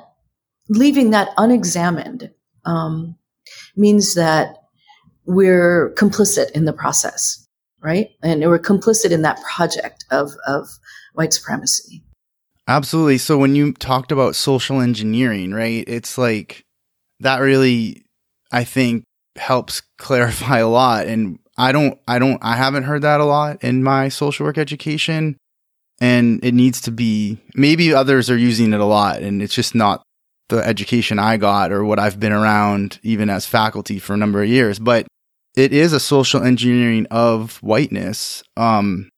leaving 0.67 1.11
that 1.11 1.29
unexamined 1.37 2.31
um, 2.65 3.15
means 3.75 4.15
that 4.15 4.55
we're 5.25 5.93
complicit 5.95 6.51
in 6.51 6.65
the 6.65 6.73
process, 6.73 7.47
right? 7.81 8.09
And 8.23 8.41
we're 8.41 8.59
complicit 8.59 9.11
in 9.11 9.21
that 9.21 9.41
project 9.43 10.05
of, 10.11 10.31
of 10.47 10.67
white 11.13 11.33
supremacy. 11.33 12.03
Absolutely. 12.67 13.17
So 13.17 13.37
when 13.37 13.55
you 13.55 13.73
talked 13.73 14.11
about 14.11 14.35
social 14.35 14.81
engineering, 14.81 15.51
right, 15.51 15.83
it's 15.87 16.17
like 16.17 16.63
that 17.19 17.39
really, 17.39 18.05
I 18.51 18.63
think, 18.63 19.03
helps 19.35 19.81
clarify 19.97 20.59
a 20.59 20.67
lot. 20.67 21.07
And 21.07 21.39
I 21.57 21.71
don't, 21.71 21.99
I 22.07 22.19
don't, 22.19 22.39
I 22.41 22.55
haven't 22.55 22.83
heard 22.83 23.01
that 23.01 23.19
a 23.19 23.25
lot 23.25 23.63
in 23.63 23.83
my 23.83 24.09
social 24.09 24.45
work 24.45 24.57
education. 24.57 25.37
And 25.99 26.43
it 26.43 26.53
needs 26.53 26.81
to 26.81 26.91
be, 26.91 27.37
maybe 27.53 27.93
others 27.93 28.29
are 28.29 28.37
using 28.37 28.73
it 28.73 28.79
a 28.79 28.85
lot 28.85 29.21
and 29.21 29.41
it's 29.41 29.53
just 29.53 29.75
not 29.75 30.01
the 30.51 30.65
education 30.65 31.17
I 31.17 31.37
got 31.37 31.71
or 31.71 31.83
what 31.83 31.97
I've 31.97 32.19
been 32.19 32.31
around 32.31 32.99
even 33.01 33.29
as 33.29 33.45
faculty 33.45 33.97
for 33.97 34.13
a 34.13 34.17
number 34.17 34.43
of 34.43 34.49
years, 34.49 34.77
but 34.77 35.07
it 35.55 35.73
is 35.73 35.93
a 35.93 35.99
social 35.99 36.43
engineering 36.43 37.07
of 37.09 37.57
whiteness. 37.57 38.43
Um, 38.55 39.09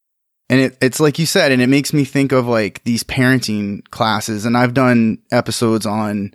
and 0.50 0.62
it, 0.62 0.78
it's 0.82 1.00
like 1.00 1.19
you 1.19 1.26
said, 1.26 1.52
and 1.52 1.62
it 1.62 1.67
makes 1.67 1.93
me 1.93 2.06
think 2.06 2.32
of 2.32 2.48
like 2.48 2.84
these 2.84 3.04
parenting 3.04 3.88
classes. 3.89 4.46
And 4.46 4.58
I've 4.58 4.74
done 4.74 5.19
episodes 5.32 5.86
on 5.86 6.34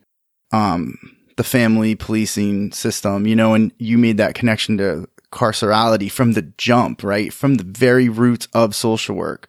um, 0.52 0.98
the 1.36 1.44
family 1.44 1.94
policing 1.94 2.72
system, 2.72 3.26
you 3.26 3.36
know, 3.36 3.54
and 3.54 3.72
you 3.78 3.96
made 3.98 4.16
that 4.16 4.34
connection 4.34 4.78
to 4.78 5.08
carcerality 5.30 6.10
from 6.10 6.32
the 6.32 6.42
jump, 6.58 7.02
right? 7.02 7.32
From 7.32 7.54
the 7.54 7.64
very 7.64 8.08
roots 8.08 8.48
of 8.52 8.74
social 8.74 9.14
work. 9.14 9.48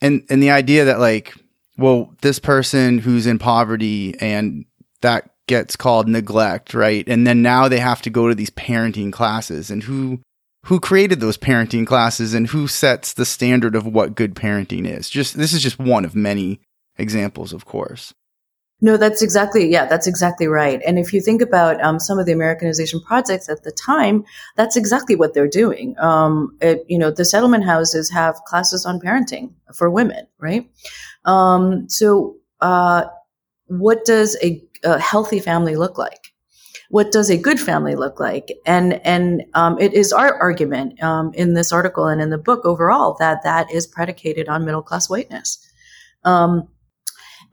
And 0.00 0.24
and 0.30 0.42
the 0.42 0.50
idea 0.50 0.84
that 0.84 1.00
like, 1.00 1.34
well, 1.76 2.14
this 2.22 2.38
person 2.38 2.98
who's 2.98 3.26
in 3.26 3.38
poverty 3.38 4.18
and 4.20 4.64
that 5.02 5.30
gets 5.46 5.76
called 5.76 6.08
neglect, 6.08 6.74
right? 6.74 7.08
And 7.08 7.26
then 7.26 7.42
now 7.42 7.68
they 7.68 7.80
have 7.80 8.02
to 8.02 8.10
go 8.10 8.28
to 8.28 8.34
these 8.34 8.50
parenting 8.50 9.12
classes 9.12 9.70
and 9.70 9.82
who 9.82 10.20
who 10.66 10.80
created 10.80 11.20
those 11.20 11.38
parenting 11.38 11.86
classes 11.86 12.34
and 12.34 12.48
who 12.48 12.68
sets 12.68 13.14
the 13.14 13.24
standard 13.24 13.74
of 13.74 13.86
what 13.86 14.14
good 14.14 14.34
parenting 14.34 14.86
is. 14.86 15.08
Just 15.08 15.36
this 15.36 15.52
is 15.52 15.62
just 15.62 15.78
one 15.78 16.04
of 16.04 16.14
many 16.14 16.60
examples, 16.96 17.52
of 17.52 17.64
course. 17.64 18.12
No, 18.80 18.96
that's 18.96 19.22
exactly 19.22 19.68
yeah, 19.68 19.86
that's 19.86 20.06
exactly 20.06 20.46
right. 20.46 20.80
And 20.86 20.98
if 20.98 21.12
you 21.12 21.20
think 21.20 21.42
about 21.42 21.82
um, 21.82 21.98
some 21.98 22.18
of 22.18 22.26
the 22.26 22.32
Americanization 22.32 23.00
projects 23.00 23.48
at 23.48 23.64
the 23.64 23.72
time, 23.72 24.24
that's 24.56 24.76
exactly 24.76 25.16
what 25.16 25.34
they're 25.34 25.48
doing. 25.48 25.96
Um, 25.98 26.56
it, 26.60 26.84
you 26.86 26.98
know, 26.98 27.10
the 27.10 27.24
settlement 27.24 27.64
houses 27.64 28.10
have 28.10 28.36
classes 28.44 28.86
on 28.86 29.00
parenting 29.00 29.52
for 29.74 29.90
women, 29.90 30.28
right? 30.38 30.70
Um, 31.24 31.88
so, 31.88 32.36
uh, 32.60 33.06
what 33.66 34.04
does 34.04 34.36
a 34.42 34.62
a 34.84 34.98
healthy 34.98 35.40
family 35.40 35.76
look 35.76 35.98
like? 35.98 36.32
What 36.90 37.12
does 37.12 37.30
a 37.30 37.36
good 37.36 37.60
family 37.60 37.94
look 37.94 38.18
like? 38.18 38.50
And 38.64 38.94
and 39.06 39.44
um, 39.54 39.78
it 39.78 39.92
is 39.92 40.12
our 40.12 40.34
argument 40.40 41.02
um, 41.02 41.32
in 41.34 41.54
this 41.54 41.72
article 41.72 42.06
and 42.06 42.20
in 42.20 42.30
the 42.30 42.38
book 42.38 42.64
overall 42.64 43.16
that 43.18 43.42
that 43.42 43.70
is 43.70 43.86
predicated 43.86 44.48
on 44.48 44.64
middle 44.64 44.82
class 44.82 45.10
whiteness. 45.10 45.58
Um, 46.24 46.68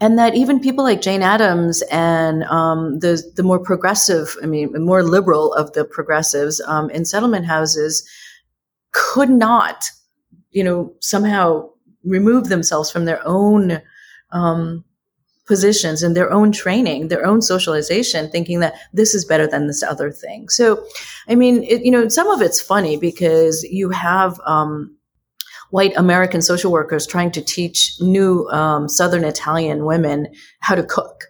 and 0.01 0.17
that 0.19 0.35
even 0.35 0.59
people 0.59 0.83
like 0.83 1.01
Jane 1.01 1.21
Addams 1.21 1.81
and 1.83 2.43
um, 2.45 2.99
the 2.99 3.21
the 3.35 3.43
more 3.43 3.59
progressive, 3.59 4.35
I 4.41 4.45
mean, 4.45 4.71
more 4.83 5.03
liberal 5.03 5.53
of 5.53 5.73
the 5.73 5.85
progressives 5.85 6.61
um, 6.61 6.89
in 6.89 7.05
settlement 7.05 7.45
houses 7.45 8.07
could 8.91 9.29
not, 9.29 9.89
you 10.51 10.63
know, 10.63 10.93
somehow 11.01 11.69
remove 12.05 12.47
themselves 12.47 12.89
from 12.89 13.03
their 13.03 13.21
own 13.27 13.81
um, 14.31 14.84
positions 15.45 16.01
and 16.01 16.15
their 16.15 16.31
own 16.31 16.51
training, 16.51 17.07
their 17.07 17.25
own 17.25 17.41
socialization, 17.41 18.29
thinking 18.29 18.59
that 18.59 18.73
this 18.93 19.13
is 19.13 19.25
better 19.25 19.47
than 19.47 19.67
this 19.67 19.83
other 19.83 20.11
thing. 20.11 20.49
So, 20.49 20.83
I 21.27 21.35
mean, 21.35 21.63
it, 21.63 21.83
you 21.85 21.91
know, 21.91 22.07
some 22.07 22.27
of 22.27 22.41
it's 22.41 22.61
funny 22.61 22.97
because 22.97 23.63
you 23.63 23.89
have 23.89 24.39
um, 24.45 24.95
white 25.69 25.95
American 25.97 26.41
social 26.41 26.71
workers 26.71 27.05
trying 27.05 27.31
to 27.31 27.41
teach 27.41 27.95
new 27.99 28.47
um, 28.49 28.89
Southern 28.89 29.23
Italian 29.23 29.85
women 29.85 30.27
how 30.61 30.75
to 30.75 30.83
cook 30.83 31.25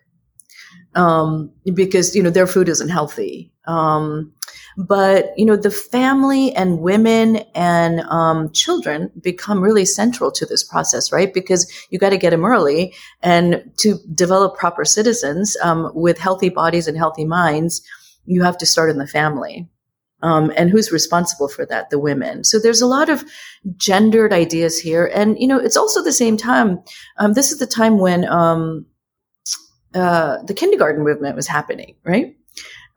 um, 0.96 1.52
because 1.74 2.16
you 2.16 2.24
know 2.24 2.30
their 2.30 2.48
food 2.48 2.70
isn't 2.70 2.90
healthy. 2.90 3.52
Um, 3.68 4.34
but 4.78 5.38
you 5.38 5.46
know 5.46 5.56
the 5.56 5.72
family 5.72 6.54
and 6.56 6.80
women 6.80 7.38
and 7.56 8.02
um, 8.02 8.52
children 8.52 9.12
become 9.22 9.62
really 9.62 9.86
central 9.86 10.32
to 10.32 10.46
this 10.46 10.64
process, 10.64 11.12
right? 11.12 11.34
Because 11.34 11.72
you 11.90 12.00
got 12.00 12.10
to 12.10 12.18
get 12.18 12.32
them 12.32 12.46
early, 12.46 12.94
and 13.22 13.64
to 13.78 14.00
develop 14.14 14.58
proper 14.58 14.86
citizens 14.86 15.56
um, 15.62 15.92
with 15.94 16.18
healthy 16.18 16.50
bodies 16.50 16.88
and 16.88 16.98
healthy 16.98 17.26
minds, 17.26 17.82
you 18.26 18.44
have 18.44 18.58
to 18.58 18.66
start 18.66 18.90
in 18.90 18.98
the 18.98 19.08
family. 19.08 19.68
Um, 20.22 20.52
and 20.58 20.70
who's 20.70 20.92
responsible 20.92 21.48
for 21.48 21.66
that? 21.68 21.90
The 21.90 22.00
women. 22.00 22.44
So 22.44 22.58
there's 22.58 22.82
a 22.82 22.88
lot 22.88 23.10
of 23.10 23.24
gendered 23.78 24.34
ideas 24.34 24.80
here, 24.80 25.12
and 25.14 25.40
you 25.40 25.48
know 25.48 25.60
it's 25.60 25.78
also 25.78 26.04
the 26.04 26.12
same 26.12 26.38
time. 26.38 26.84
Um, 27.18 27.34
this 27.34 27.52
is 27.52 27.60
the 27.60 27.68
time 27.68 28.00
when 28.00 28.26
um, 28.26 28.86
uh, 29.94 30.42
the 30.44 30.54
kindergarten 30.54 31.04
movement 31.04 31.36
was 31.36 31.48
happening, 31.48 31.96
right? 32.04 32.36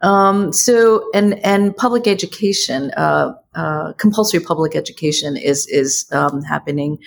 Um, 0.01 0.53
so, 0.53 1.09
and 1.13 1.45
and 1.45 1.77
public 1.77 2.07
education, 2.07 2.93
uh, 2.97 3.35
uh, 3.55 3.93
compulsory 3.95 4.41
public 4.41 4.77
education 4.77 5.37
is 5.37 5.67
is 5.67 6.07
um, 6.13 6.43
happening, 6.43 6.99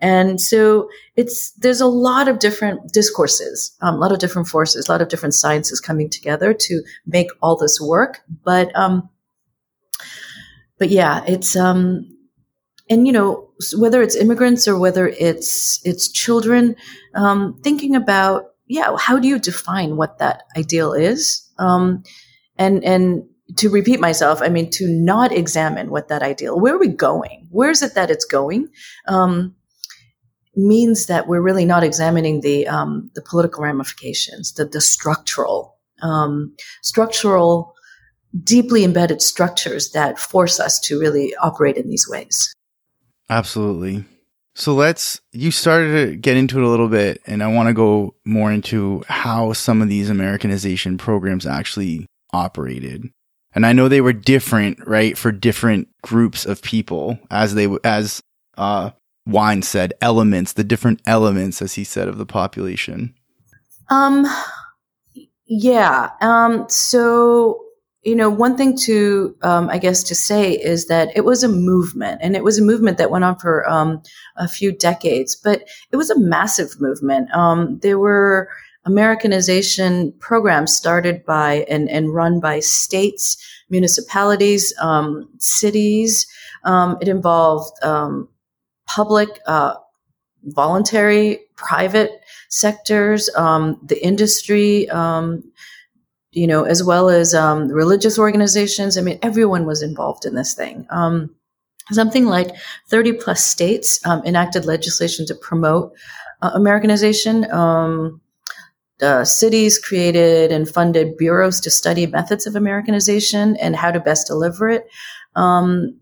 and 0.00 0.40
so 0.40 0.88
it's 1.16 1.50
there's 1.52 1.80
a 1.80 1.86
lot 1.86 2.28
of 2.28 2.38
different 2.38 2.92
discourses, 2.92 3.76
um, 3.80 3.94
a 3.94 3.98
lot 3.98 4.12
of 4.12 4.20
different 4.20 4.46
forces, 4.46 4.88
a 4.88 4.92
lot 4.92 5.02
of 5.02 5.08
different 5.08 5.34
sciences 5.34 5.80
coming 5.80 6.08
together 6.08 6.54
to 6.54 6.82
make 7.06 7.28
all 7.42 7.56
this 7.56 7.80
work. 7.80 8.20
But 8.44 8.74
um, 8.76 9.08
but 10.78 10.90
yeah, 10.90 11.24
it's 11.26 11.56
um, 11.56 12.08
and 12.88 13.06
you 13.08 13.12
know 13.12 13.50
whether 13.76 14.02
it's 14.02 14.14
immigrants 14.14 14.68
or 14.68 14.78
whether 14.78 15.08
it's 15.08 15.80
it's 15.84 16.08
children, 16.12 16.76
um, 17.14 17.58
thinking 17.62 17.96
about 17.96 18.52
yeah, 18.66 18.96
how 18.98 19.18
do 19.18 19.28
you 19.28 19.38
define 19.38 19.96
what 19.96 20.18
that 20.18 20.42
ideal 20.56 20.92
is? 20.92 21.42
Um, 21.58 22.02
and 22.58 22.84
and 22.84 23.24
to 23.56 23.70
repeat 23.70 24.00
myself, 24.00 24.42
I 24.42 24.48
mean 24.48 24.70
to 24.72 24.88
not 24.88 25.32
examine 25.32 25.90
what 25.90 26.08
that 26.08 26.22
ideal. 26.22 26.58
Where 26.58 26.74
are 26.74 26.78
we 26.78 26.88
going? 26.88 27.46
Where 27.50 27.70
is 27.70 27.82
it 27.82 27.94
that 27.94 28.10
it's 28.10 28.24
going? 28.24 28.68
Um, 29.06 29.54
means 30.56 31.06
that 31.06 31.28
we're 31.28 31.42
really 31.42 31.66
not 31.66 31.84
examining 31.84 32.40
the 32.40 32.66
um, 32.66 33.10
the 33.14 33.22
political 33.22 33.62
ramifications, 33.62 34.52
the 34.54 34.64
the 34.64 34.80
structural 34.80 35.76
um, 36.02 36.54
structural 36.82 37.74
deeply 38.42 38.84
embedded 38.84 39.22
structures 39.22 39.90
that 39.92 40.18
force 40.18 40.60
us 40.60 40.78
to 40.80 41.00
really 41.00 41.34
operate 41.36 41.76
in 41.76 41.88
these 41.88 42.06
ways. 42.08 42.52
Absolutely. 43.30 44.04
So 44.54 44.74
let's, 44.74 45.20
you 45.32 45.50
started 45.50 45.92
to 45.92 46.16
get 46.16 46.36
into 46.36 46.58
it 46.58 46.64
a 46.64 46.68
little 46.68 46.88
bit, 46.88 47.20
and 47.26 47.42
I 47.42 47.48
want 47.48 47.68
to 47.68 47.74
go 47.74 48.14
more 48.24 48.50
into 48.50 49.04
how 49.06 49.52
some 49.52 49.82
of 49.82 49.88
these 49.88 50.08
Americanization 50.08 50.96
programs 50.96 51.46
actually 51.46 52.06
operated. 52.36 53.10
And 53.54 53.64
I 53.64 53.72
know 53.72 53.88
they 53.88 54.00
were 54.00 54.12
different, 54.12 54.86
right, 54.86 55.16
for 55.16 55.32
different 55.32 55.88
groups 56.02 56.44
of 56.44 56.62
people, 56.62 57.18
as 57.30 57.54
they, 57.54 57.68
as, 57.84 58.22
uh, 58.56 58.90
Wine 59.26 59.62
said, 59.62 59.94
elements, 60.00 60.52
the 60.52 60.64
different 60.64 61.00
elements, 61.06 61.60
as 61.60 61.74
he 61.74 61.82
said, 61.82 62.06
of 62.06 62.18
the 62.18 62.26
population. 62.26 63.14
Um, 63.88 64.26
yeah. 65.46 66.10
Um, 66.20 66.66
so 66.68 67.66
you 68.06 68.14
know, 68.14 68.30
one 68.30 68.56
thing 68.56 68.76
to, 68.84 69.36
um, 69.42 69.68
I 69.68 69.78
guess, 69.78 70.04
to 70.04 70.14
say 70.14 70.52
is 70.52 70.86
that 70.86 71.10
it 71.16 71.24
was 71.24 71.42
a 71.42 71.48
movement, 71.48 72.20
and 72.22 72.36
it 72.36 72.44
was 72.44 72.56
a 72.56 72.62
movement 72.62 72.98
that 72.98 73.10
went 73.10 73.24
on 73.24 73.36
for 73.36 73.68
um, 73.68 74.00
a 74.36 74.46
few 74.46 74.70
decades, 74.70 75.34
but 75.34 75.64
it 75.90 75.96
was 75.96 76.08
a 76.08 76.18
massive 76.18 76.80
movement. 76.80 77.28
Um, 77.32 77.80
there 77.80 77.98
were 77.98 78.48
Americanization 78.86 80.12
programs 80.20 80.74
started 80.74 81.24
by 81.26 81.66
and, 81.68 81.88
and 81.90 82.14
run 82.14 82.40
by 82.40 82.60
states, 82.60 83.36
municipalities, 83.68 84.72
um, 84.80 85.28
cities. 85.38 86.26
Um, 86.64 86.96
it 87.00 87.08
involved 87.08 87.72
um, 87.84 88.28
public, 88.86 89.28
uh, 89.46 89.74
voluntary, 90.44 91.40
private 91.56 92.20
sectors, 92.48 93.26
the 93.26 93.98
industry 94.00 94.88
you 96.36 96.46
know, 96.46 96.64
as 96.64 96.84
well 96.84 97.08
as 97.08 97.34
um, 97.34 97.68
religious 97.68 98.18
organizations. 98.18 98.98
I 98.98 99.00
mean, 99.00 99.18
everyone 99.22 99.64
was 99.64 99.82
involved 99.82 100.26
in 100.26 100.34
this 100.34 100.52
thing. 100.52 100.86
Um, 100.90 101.34
something 101.92 102.26
like 102.26 102.54
30 102.90 103.14
plus 103.14 103.42
states 103.42 103.98
um, 104.04 104.22
enacted 104.26 104.66
legislation 104.66 105.24
to 105.26 105.34
promote 105.34 105.94
uh, 106.42 106.50
Americanization. 106.52 107.50
Um, 107.50 108.20
cities 109.24 109.78
created 109.78 110.50
and 110.52 110.68
funded 110.68 111.16
bureaus 111.16 111.60
to 111.60 111.70
study 111.70 112.06
methods 112.06 112.46
of 112.46 112.56
Americanization 112.56 113.56
and 113.56 113.76
how 113.76 113.90
to 113.90 114.00
best 114.00 114.26
deliver 114.26 114.68
it. 114.68 114.86
Um, 115.34 116.00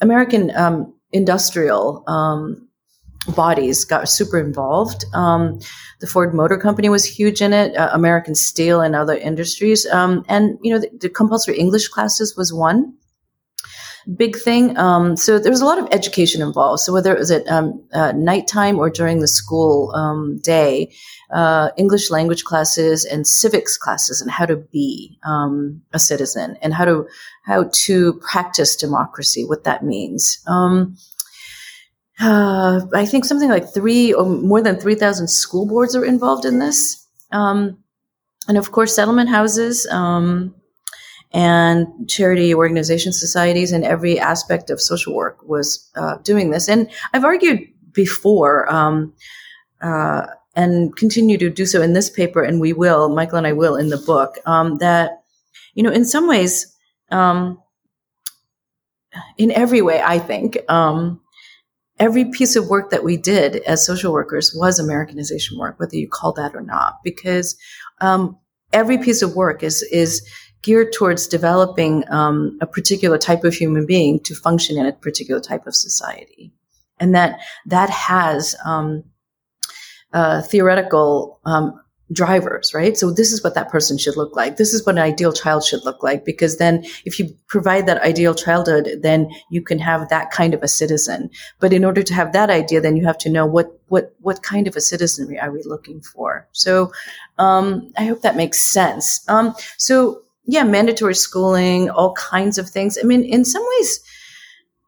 American 0.00 0.54
um, 0.56 0.94
industrial 1.12 2.04
bodies 3.28 3.84
got 3.84 4.08
super 4.08 4.38
involved. 4.38 5.04
Um, 5.12 5.58
the 6.00 6.06
Ford 6.06 6.34
Motor 6.34 6.56
Company 6.56 6.88
was 6.88 7.04
huge 7.04 7.42
in 7.42 7.52
it, 7.52 7.76
uh, 7.76 7.90
American 7.92 8.34
Steel 8.34 8.80
and 8.80 8.96
other 8.96 9.16
industries. 9.16 9.86
Um, 9.86 10.24
and, 10.28 10.58
you 10.62 10.72
know, 10.72 10.80
the, 10.80 10.90
the, 10.98 11.08
compulsory 11.08 11.58
English 11.58 11.88
classes 11.88 12.36
was 12.36 12.52
one 12.52 12.94
big 14.16 14.36
thing. 14.36 14.76
Um, 14.76 15.16
so 15.16 15.38
there 15.38 15.50
was 15.50 15.60
a 15.60 15.64
lot 15.64 15.78
of 15.78 15.88
education 15.90 16.42
involved. 16.42 16.80
So 16.80 16.92
whether 16.92 17.14
it 17.14 17.18
was 17.18 17.30
at 17.30 17.46
um, 17.48 17.82
uh, 17.92 18.12
nighttime 18.12 18.78
or 18.78 18.90
during 18.90 19.20
the 19.20 19.28
school 19.28 19.92
um, 19.94 20.38
day, 20.38 20.92
uh, 21.30 21.70
English 21.76 22.10
language 22.10 22.44
classes 22.44 23.04
and 23.04 23.26
civics 23.26 23.76
classes 23.76 24.20
and 24.20 24.30
how 24.30 24.46
to 24.46 24.56
be 24.56 25.18
um, 25.24 25.82
a 25.92 25.98
citizen 25.98 26.56
and 26.62 26.74
how 26.74 26.84
to 26.84 27.06
how 27.44 27.68
to 27.72 28.14
practice 28.14 28.76
democracy, 28.76 29.44
what 29.44 29.64
that 29.64 29.84
means. 29.84 30.42
Um, 30.46 30.96
uh, 32.20 32.82
I 32.92 33.06
think 33.06 33.24
something 33.24 33.48
like 33.48 33.72
three 33.72 34.12
or 34.12 34.26
more 34.26 34.60
than 34.60 34.78
3,000 34.78 35.28
school 35.28 35.66
boards 35.66 35.96
are 35.96 36.04
involved 36.04 36.44
in 36.44 36.58
this. 36.58 37.06
Um, 37.32 37.78
and 38.46 38.58
of 38.58 38.72
course, 38.72 38.94
settlement 38.94 39.30
houses 39.30 39.86
um, 39.90 40.54
and 41.32 41.86
charity 42.08 42.54
organization 42.54 43.12
societies 43.12 43.72
and 43.72 43.84
every 43.84 44.18
aspect 44.18 44.70
of 44.70 44.80
social 44.80 45.14
work 45.14 45.38
was 45.46 45.88
uh, 45.94 46.16
doing 46.18 46.50
this. 46.50 46.68
And 46.68 46.90
I've 47.12 47.24
argued 47.24 47.68
before 47.92 48.72
um, 48.72 49.14
uh, 49.80 50.26
and 50.56 50.94
continue 50.96 51.38
to 51.38 51.50
do 51.50 51.66
so 51.66 51.80
in 51.80 51.92
this 51.92 52.10
paper, 52.10 52.42
and 52.42 52.60
we 52.60 52.72
will, 52.72 53.08
Michael 53.08 53.38
and 53.38 53.46
I 53.46 53.52
will 53.52 53.76
in 53.76 53.88
the 53.88 53.96
book, 53.98 54.38
um, 54.46 54.78
that, 54.78 55.22
you 55.74 55.82
know, 55.82 55.92
in 55.92 56.04
some 56.04 56.26
ways, 56.26 56.76
um, 57.10 57.62
in 59.38 59.50
every 59.52 59.82
way, 59.82 60.02
I 60.04 60.18
think, 60.18 60.58
um, 60.68 61.20
every 61.98 62.24
piece 62.24 62.56
of 62.56 62.68
work 62.68 62.90
that 62.90 63.04
we 63.04 63.16
did 63.16 63.56
as 63.56 63.86
social 63.86 64.12
workers 64.12 64.52
was 64.54 64.78
Americanization 64.78 65.58
work, 65.58 65.78
whether 65.78 65.96
you 65.96 66.08
call 66.08 66.32
that 66.32 66.54
or 66.54 66.62
not, 66.62 66.98
because 67.04 67.56
um, 68.00 68.38
every 68.72 68.98
piece 68.98 69.22
of 69.22 69.36
work 69.36 69.62
is 69.62 69.82
is 69.92 70.26
geared 70.62 70.92
towards 70.92 71.26
developing 71.26 72.04
um, 72.10 72.58
a 72.60 72.66
particular 72.66 73.18
type 73.18 73.44
of 73.44 73.54
human 73.54 73.86
being 73.86 74.20
to 74.20 74.34
function 74.34 74.78
in 74.78 74.86
a 74.86 74.92
particular 74.92 75.40
type 75.40 75.66
of 75.66 75.74
society, 75.74 76.52
and 76.98 77.14
that 77.14 77.40
that 77.66 77.90
has 77.90 78.56
um, 78.64 79.04
uh, 80.12 80.42
theoretical 80.42 81.40
um, 81.44 81.80
drivers, 82.12 82.74
right? 82.74 82.96
So 82.96 83.12
this 83.12 83.32
is 83.32 83.42
what 83.44 83.54
that 83.54 83.70
person 83.70 83.96
should 83.96 84.16
look 84.16 84.34
like. 84.34 84.56
This 84.56 84.74
is 84.74 84.84
what 84.84 84.96
an 84.96 85.02
ideal 85.02 85.32
child 85.32 85.64
should 85.64 85.84
look 85.84 86.02
like. 86.02 86.24
Because 86.24 86.58
then 86.58 86.84
if 87.04 87.18
you 87.18 87.36
provide 87.46 87.86
that 87.86 88.02
ideal 88.02 88.34
childhood, 88.34 89.00
then 89.02 89.30
you 89.50 89.62
can 89.62 89.78
have 89.78 90.08
that 90.08 90.30
kind 90.30 90.54
of 90.54 90.62
a 90.62 90.68
citizen. 90.68 91.30
But 91.60 91.72
in 91.72 91.84
order 91.84 92.02
to 92.02 92.14
have 92.14 92.32
that 92.32 92.50
idea, 92.50 92.80
then 92.80 92.96
you 92.96 93.06
have 93.06 93.18
to 93.18 93.30
know 93.30 93.46
what, 93.46 93.80
what, 93.88 94.14
what 94.20 94.42
kind 94.42 94.66
of 94.66 94.76
a 94.76 94.80
citizenry 94.80 95.38
are 95.38 95.52
we 95.52 95.62
looking 95.64 96.00
for? 96.00 96.48
So, 96.52 96.92
um, 97.38 97.92
I 97.96 98.06
hope 98.06 98.22
that 98.22 98.36
makes 98.36 98.58
sense. 98.60 99.24
Um, 99.28 99.54
so 99.76 100.22
yeah, 100.50 100.64
mandatory 100.64 101.14
schooling, 101.14 101.90
all 101.90 102.12
kinds 102.14 102.58
of 102.58 102.68
things. 102.68 102.98
I 102.98 103.06
mean, 103.06 103.22
in 103.22 103.44
some 103.44 103.64
ways, 103.76 104.00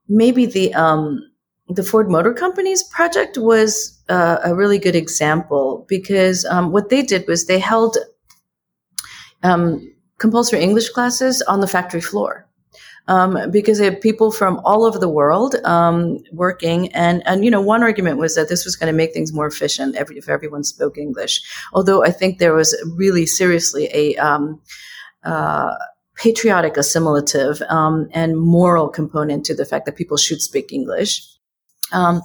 maybe 0.08 0.44
the, 0.44 0.74
um, 0.74 1.20
the 1.68 1.84
Ford 1.84 2.10
Motor 2.10 2.34
Company's 2.34 2.82
project 2.82 3.38
was 3.38 3.96
uh, 4.08 4.38
a 4.42 4.56
really 4.56 4.78
good 4.78 4.96
example 4.96 5.86
because 5.88 6.44
um, 6.46 6.72
what 6.72 6.88
they 6.88 7.00
did 7.02 7.28
was 7.28 7.46
they 7.46 7.60
held 7.60 7.96
um, 9.44 9.88
compulsory 10.18 10.60
English 10.60 10.88
classes 10.88 11.42
on 11.42 11.60
the 11.60 11.68
factory 11.68 12.00
floor. 12.00 12.48
Um, 13.08 13.50
because 13.50 13.78
they 13.78 13.86
had 13.86 14.00
people 14.00 14.30
from 14.30 14.60
all 14.64 14.84
over 14.84 14.96
the 14.96 15.08
world 15.08 15.56
um, 15.64 16.18
working, 16.30 16.86
and 16.92 17.20
and 17.26 17.44
you 17.44 17.50
know 17.50 17.60
one 17.60 17.82
argument 17.82 18.18
was 18.18 18.36
that 18.36 18.48
this 18.48 18.64
was 18.64 18.76
going 18.76 18.92
to 18.92 18.96
make 18.96 19.12
things 19.12 19.32
more 19.32 19.48
efficient 19.48 19.96
every, 19.96 20.16
if 20.18 20.28
everyone 20.28 20.62
spoke 20.62 20.96
English. 20.96 21.42
Although 21.72 22.04
I 22.04 22.12
think 22.12 22.38
there 22.38 22.54
was 22.54 22.80
really 22.96 23.26
seriously 23.26 23.88
a 23.92 24.14
um, 24.18 24.60
uh, 25.24 25.74
patriotic 26.16 26.76
assimilative 26.76 27.62
um, 27.68 28.08
and 28.12 28.38
moral 28.38 28.88
component 28.88 29.44
to 29.46 29.54
the 29.54 29.64
fact 29.64 29.86
that 29.86 29.96
people 29.96 30.16
should 30.16 30.42
speak 30.42 30.72
English. 30.72 31.26
Um, 31.92 32.22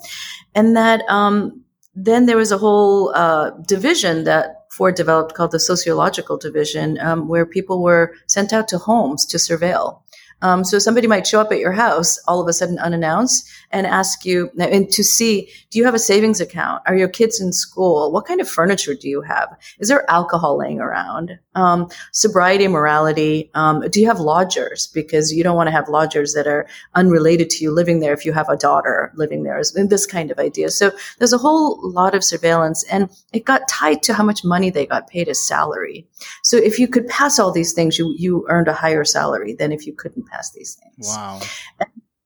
and 0.56 0.76
that 0.76 1.02
um, 1.10 1.64
then 1.96 2.26
there 2.26 2.38
was 2.38 2.52
a 2.52 2.58
whole 2.58 3.14
uh, 3.16 3.52
division 3.68 4.24
that 4.26 4.66
Ford 4.72 4.96
developed 4.96 5.34
called 5.34 5.52
the 5.52 5.60
sociological 5.60 6.38
division, 6.38 7.00
um, 7.00 7.28
where 7.28 7.46
people 7.46 7.82
were 7.82 8.14
sent 8.28 8.54
out 8.54 8.68
to 8.70 8.78
homes 8.78 9.26
to 9.26 9.38
surveil. 9.38 10.02
Um, 10.44 10.64
so 10.64 10.78
somebody 10.78 11.08
might 11.08 11.26
show 11.26 11.42
up 11.42 11.52
at 11.52 11.60
your 11.60 11.72
house 11.72 12.20
all 12.28 12.40
of 12.40 12.48
a 12.48 12.54
sudden 12.54 12.78
unannounced 12.78 13.50
and 13.72 13.86
ask 13.86 14.26
you 14.26 14.50
and 14.58 14.90
to 14.92 15.04
see, 15.04 15.50
do 15.70 15.78
you 15.78 15.86
have 15.86 15.94
a 15.94 16.00
savings 16.00 16.40
account? 16.40 16.82
Are 16.86 16.96
your 16.96 17.10
kids 17.10 17.42
in 17.42 17.52
school? 17.52 18.12
What 18.12 18.26
kind 18.26 18.40
of 18.40 18.50
furniture 18.50 18.94
do 18.94 19.10
you 19.10 19.22
have? 19.22 19.58
Is 19.80 19.90
there 19.90 20.10
alcohol 20.10 20.58
laying 20.58 20.80
around? 20.80 21.38
Um, 21.56 21.90
sobriety, 22.14 22.68
morality. 22.68 23.52
Um, 23.56 23.82
do 23.90 24.00
you 24.00 24.08
have 24.08 24.20
lodgers? 24.20 24.88
Because 24.88 25.34
you 25.34 25.44
don't 25.44 25.56
want 25.56 25.68
to 25.68 25.72
have 25.72 25.90
lodgers 25.90 26.34
that 26.34 26.48
are 26.48 26.68
unrelated 26.96 27.50
to 27.50 27.64
you 27.64 27.72
living 27.72 28.00
there 28.00 28.14
if 28.14 28.26
you 28.26 28.32
have 28.32 28.48
a 28.48 28.56
daughter 28.56 29.12
living 29.16 29.44
there. 29.44 29.62
This 29.76 30.06
kind 30.06 30.32
of 30.32 30.40
idea. 30.40 30.70
So 30.70 30.92
there's 31.18 31.34
a 31.34 31.38
whole 31.38 31.80
lot 31.82 32.16
of 32.16 32.24
surveillance 32.24 32.86
and 32.86 33.10
it 33.34 33.44
got 33.44 33.68
tied 33.68 34.02
to 34.04 34.14
how 34.14 34.24
much 34.24 34.46
money 34.46 34.70
they 34.70 34.86
got 34.86 35.10
paid 35.10 35.28
as 35.28 35.46
salary. 35.46 36.08
So 36.44 36.58
if 36.58 36.80
you 36.80 36.88
could 36.88 37.08
pass 37.08 37.38
all 37.38 37.52
these 37.52 37.74
things, 37.74 37.98
you, 37.98 38.16
you 38.18 38.46
earned 38.48 38.70
a 38.70 38.74
higher 38.74 39.04
salary 39.04 39.54
than 39.54 39.72
if 39.72 39.86
you 39.86 39.94
couldn't 39.94 40.28
pass 40.28 40.52
these 40.52 40.76
things. 40.76 41.08
Wow. 41.08 41.42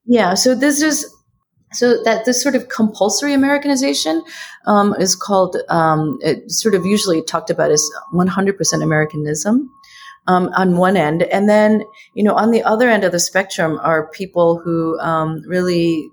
Yeah. 0.06 0.36
So 0.36 0.54
this 0.54 0.82
is, 0.82 1.12
so 1.74 2.02
that 2.04 2.26
this 2.26 2.42
sort 2.42 2.56
of 2.56 2.70
compulsory 2.70 3.34
Americanization 3.34 4.24
um, 4.66 4.96
is 5.00 5.16
called, 5.16 5.58
um, 5.70 6.20
sort 6.48 6.76
of 6.76 6.86
usually 6.86 7.22
talked 7.22 7.50
about 7.50 7.72
as 7.72 7.88
100% 8.14 8.84
Americanism. 8.84 9.70
Um, 10.28 10.52
on 10.56 10.78
one 10.78 10.98
end, 10.98 11.24
and 11.24 11.50
then 11.50 11.84
you 12.14 12.24
know 12.24 12.36
on 12.36 12.52
the 12.52 12.62
other 12.62 12.88
end 12.88 13.04
of 13.04 13.12
the 13.12 13.20
spectrum 13.20 13.80
are 13.82 14.08
people 14.12 14.60
who 14.60 15.00
um, 15.00 15.42
really 15.48 16.12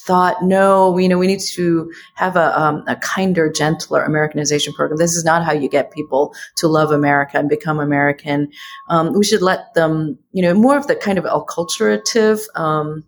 thought, 0.00 0.42
no, 0.42 0.96
you 0.96 1.08
know, 1.08 1.18
we 1.18 1.26
need 1.26 1.40
to 1.40 1.92
have 2.14 2.36
a, 2.36 2.58
um, 2.58 2.82
a 2.86 2.96
kinder, 2.96 3.50
gentler 3.50 4.02
Americanization 4.02 4.72
program. 4.72 4.98
This 4.98 5.14
is 5.14 5.24
not 5.24 5.44
how 5.44 5.52
you 5.52 5.68
get 5.68 5.92
people 5.92 6.34
to 6.56 6.68
love 6.68 6.90
America 6.90 7.38
and 7.38 7.48
become 7.48 7.78
American. 7.78 8.50
Um, 8.88 9.12
we 9.12 9.24
should 9.24 9.42
let 9.42 9.74
them, 9.74 10.18
you 10.32 10.42
know, 10.42 10.54
more 10.54 10.76
of 10.76 10.86
the 10.86 10.96
kind 10.96 11.18
of 11.18 11.24
acculturative, 11.24 12.40
um, 12.54 13.04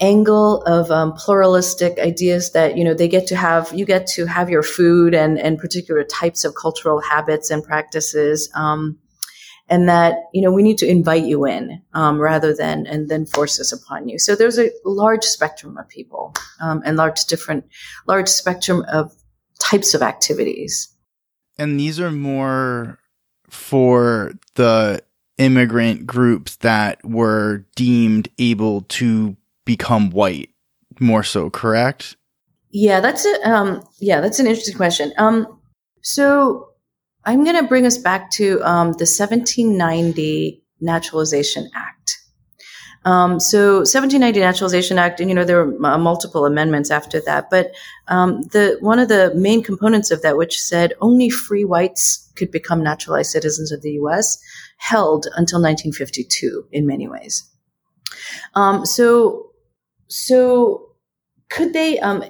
angle 0.00 0.62
of 0.62 0.90
um, 0.90 1.12
pluralistic 1.12 1.98
ideas 1.98 2.52
that 2.52 2.76
you 2.76 2.84
know 2.84 2.94
they 2.94 3.08
get 3.08 3.26
to 3.26 3.36
have 3.36 3.72
you 3.74 3.84
get 3.84 4.06
to 4.06 4.26
have 4.26 4.48
your 4.48 4.62
food 4.62 5.14
and 5.14 5.38
and 5.38 5.58
particular 5.58 6.04
types 6.04 6.44
of 6.44 6.54
cultural 6.54 7.00
habits 7.00 7.50
and 7.50 7.62
practices 7.62 8.50
um, 8.54 8.98
and 9.68 9.88
that 9.88 10.16
you 10.32 10.42
know 10.42 10.52
we 10.52 10.62
need 10.62 10.78
to 10.78 10.88
invite 10.88 11.24
you 11.24 11.46
in 11.46 11.82
um, 11.92 12.18
rather 12.18 12.54
than 12.54 12.86
and 12.86 13.08
then 13.08 13.26
force 13.26 13.58
this 13.58 13.72
upon 13.72 14.08
you. 14.08 14.18
So 14.18 14.34
there's 14.34 14.58
a 14.58 14.70
large 14.84 15.24
spectrum 15.24 15.76
of 15.76 15.88
people 15.88 16.34
um, 16.60 16.82
and 16.84 16.96
large 16.96 17.24
different 17.24 17.64
large 18.06 18.28
spectrum 18.28 18.84
of 18.88 19.12
types 19.58 19.94
of 19.94 20.02
activities. 20.02 20.88
And 21.56 21.78
these 21.78 22.00
are 22.00 22.10
more 22.10 22.98
for 23.48 24.32
the 24.54 25.02
immigrant 25.38 26.06
groups 26.06 26.56
that 26.56 27.04
were 27.04 27.64
deemed 27.76 28.28
able 28.38 28.82
to 28.82 29.36
become 29.64 30.10
white 30.10 30.50
more 31.00 31.22
so, 31.22 31.50
correct? 31.50 32.16
Yeah, 32.70 33.00
that's 33.00 33.24
a 33.24 33.50
um, 33.50 33.86
yeah, 34.00 34.20
that's 34.20 34.40
an 34.40 34.46
interesting 34.46 34.76
question. 34.76 35.12
Um, 35.16 35.60
so 36.02 36.70
I'm 37.24 37.44
going 37.44 37.56
to 37.56 37.68
bring 37.68 37.86
us 37.86 37.96
back 37.96 38.30
to 38.32 38.60
um, 38.62 38.88
the 38.92 39.06
1790 39.06 40.62
Naturalization 40.80 41.70
Act. 41.74 42.18
Um, 43.06 43.38
so 43.38 43.76
1790 43.78 44.40
Naturalization 44.40 44.98
Act, 44.98 45.20
and 45.20 45.28
you 45.28 45.36
know 45.36 45.44
there 45.44 45.64
were 45.64 45.86
uh, 45.86 45.98
multiple 45.98 46.46
amendments 46.46 46.90
after 46.90 47.20
that, 47.20 47.50
but 47.50 47.72
um, 48.08 48.42
the 48.52 48.78
one 48.80 48.98
of 48.98 49.08
the 49.08 49.32
main 49.34 49.62
components 49.62 50.10
of 50.10 50.22
that, 50.22 50.36
which 50.36 50.60
said 50.60 50.94
only 51.00 51.28
free 51.28 51.64
whites 51.64 52.32
could 52.34 52.50
become 52.50 52.82
naturalized 52.82 53.30
citizens 53.30 53.72
of 53.72 53.82
the 53.82 53.92
U.S., 53.92 54.38
held 54.78 55.26
until 55.36 55.60
1952 55.60 56.66
in 56.72 56.86
many 56.86 57.06
ways. 57.06 57.48
Um, 58.54 58.86
so 58.86 59.50
so 60.08 60.90
could 61.48 61.72
they, 61.72 61.98
um, 62.00 62.24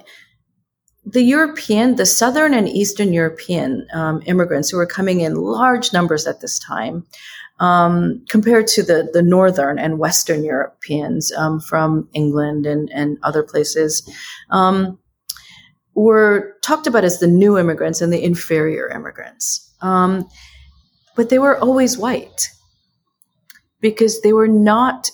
the 1.05 1.21
European, 1.21 1.95
the 1.95 2.05
Southern 2.05 2.53
and 2.53 2.67
Eastern 2.67 3.13
European 3.13 3.87
um, 3.93 4.21
immigrants 4.25 4.69
who 4.69 4.77
were 4.77 4.85
coming 4.85 5.21
in 5.21 5.35
large 5.35 5.93
numbers 5.93 6.25
at 6.25 6.41
this 6.41 6.59
time, 6.59 7.05
um, 7.59 8.23
compared 8.27 8.67
to 8.67 8.83
the, 8.83 9.09
the 9.13 9.21
Northern 9.21 9.79
and 9.79 9.99
Western 9.99 10.43
Europeans 10.43 11.31
um, 11.33 11.59
from 11.59 12.09
England 12.13 12.65
and, 12.65 12.89
and 12.91 13.17
other 13.23 13.43
places, 13.43 14.07
um, 14.49 14.97
were 15.93 16.57
talked 16.61 16.87
about 16.87 17.05
as 17.05 17.19
the 17.19 17.27
new 17.27 17.57
immigrants 17.57 18.01
and 18.01 18.11
the 18.11 18.23
inferior 18.23 18.89
immigrants. 18.89 19.73
Um, 19.81 20.27
but 21.15 21.29
they 21.29 21.39
were 21.39 21.57
always 21.57 21.97
white 21.97 22.49
because 23.79 24.21
they 24.21 24.33
were 24.33 24.47
not 24.47 25.09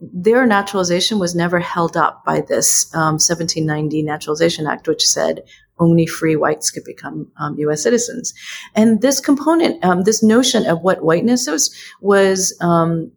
their 0.00 0.44
naturalization 0.46 1.18
was 1.18 1.34
never 1.34 1.60
held 1.60 1.96
up 1.96 2.24
by 2.24 2.40
this 2.40 2.92
um, 2.94 3.14
1790 3.14 4.02
Naturalization 4.02 4.66
Act, 4.66 4.88
which 4.88 5.06
said 5.06 5.42
only 5.78 6.06
free 6.06 6.36
whites 6.36 6.70
could 6.70 6.84
become 6.84 7.30
um, 7.38 7.56
U.S. 7.58 7.82
citizens. 7.82 8.34
And 8.74 9.00
this 9.00 9.20
component, 9.20 9.84
um, 9.84 10.02
this 10.02 10.22
notion 10.22 10.66
of 10.66 10.82
what 10.82 11.04
whiteness 11.04 11.48
is, 11.48 11.74
was 12.00 12.56
um, 12.60 13.10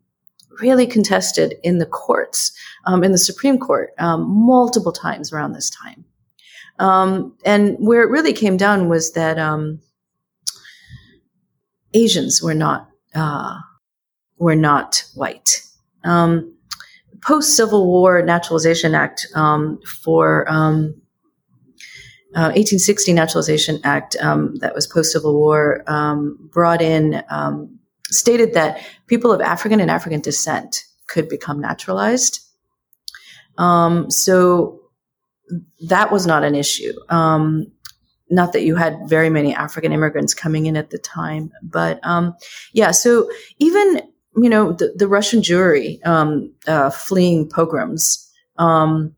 really 0.61 0.87
contested 0.87 1.55
in 1.63 1.77
the 1.77 1.85
courts, 1.85 2.51
um, 2.85 3.03
in 3.03 3.11
the 3.11 3.17
Supreme 3.17 3.57
Court, 3.57 3.91
um, 3.99 4.27
multiple 4.27 4.91
times 4.91 5.31
around 5.31 5.53
this 5.53 5.69
time. 5.69 6.05
and 6.79 7.75
where 7.79 8.01
it 8.01 8.09
really 8.09 8.33
came 8.33 8.57
down 8.57 8.87
was 8.89 9.13
that 9.13 9.37
Asians 11.93 12.41
were 12.41 12.53
not 12.53 12.89
uh, 13.15 13.59
were 14.37 14.55
not 14.55 15.03
white. 15.15 15.63
Um, 16.03 16.56
post 17.21 17.55
Civil 17.55 17.87
War 17.87 18.21
Naturalization 18.21 18.95
Act 18.95 19.27
um, 19.35 19.79
for 20.03 20.49
um, 20.49 21.01
uh, 22.35 22.53
1860 22.53 23.13
Naturalization 23.13 23.79
Act 23.83 24.15
um, 24.21 24.55
that 24.57 24.75
was 24.75 24.87
post 24.87 25.11
Civil 25.11 25.33
War 25.33 25.83
um, 25.87 26.37
brought 26.51 26.81
in 26.81 27.23
um, 27.29 27.79
stated 28.09 28.53
that 28.53 28.81
people 29.07 29.31
of 29.31 29.41
African 29.41 29.79
and 29.79 29.91
African 29.91 30.21
descent 30.21 30.83
could 31.07 31.29
become 31.29 31.59
naturalized. 31.59 32.41
So 33.57 34.81
that 35.87 36.11
was 36.11 36.27
not 36.27 36.43
an 36.43 36.55
issue. 36.55 36.93
not 38.29 38.51
that 38.51 38.63
you 38.63 38.75
had 38.75 38.99
very 39.07 39.29
many 39.29 39.55
African 39.55 39.93
immigrants 39.93 40.33
coming 40.33 40.65
in 40.65 40.75
at 40.75 40.89
the 40.89 40.97
time, 40.97 41.51
but 41.63 41.99
yeah. 42.73 42.91
So 42.91 43.29
even 43.57 44.01
you 44.37 44.49
know, 44.49 44.71
the, 44.71 44.93
the 44.95 45.07
Russian 45.07 45.41
Jewry 45.41 46.05
um, 46.05 46.53
uh, 46.67 46.91
fleeing 46.91 47.49
pogroms, 47.49 48.23
um, 48.57 49.15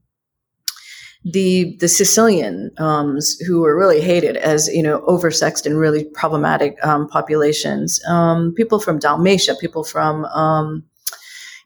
the 1.25 1.75
the 1.81 1.89
Sicilian 1.89 2.71
um, 2.77 3.17
who 3.45 3.59
were 3.59 3.77
really 3.77 3.99
hated 3.99 4.37
as 4.37 4.69
you 4.69 4.81
know 4.81 5.01
oversexed 5.01 5.65
and 5.65 5.77
really 5.77 6.05
problematic 6.05 6.77
um, 6.85 7.07
populations, 7.09 8.01
um, 8.07 8.53
people 8.55 8.79
from 8.79 8.99
Dalmatia, 8.99 9.55
people 9.59 9.83
from 9.83 10.23
um, 10.25 10.83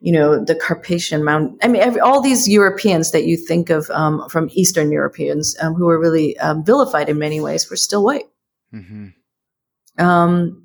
you 0.01 0.11
know 0.11 0.43
the 0.43 0.55
Carpathian 0.55 1.23
Mountain. 1.23 1.57
I 1.61 1.67
mean, 1.67 1.84
every, 1.84 2.01
all 2.01 2.21
these 2.21 2.49
Europeans 2.49 3.11
that 3.11 3.25
you 3.25 3.38
think 3.38 3.69
of 3.69 3.86
from 4.32 4.49
Eastern 4.53 4.91
Europeans 4.91 5.55
who 5.59 5.86
were 5.86 5.99
really 5.99 6.36
vilified 6.65 7.07
in 7.07 7.19
many 7.19 7.39
ways 7.39 7.69
were 7.69 7.75
still 7.75 8.03
white. 8.03 8.25
Mm-hmm. 8.73 10.03
Um, 10.03 10.62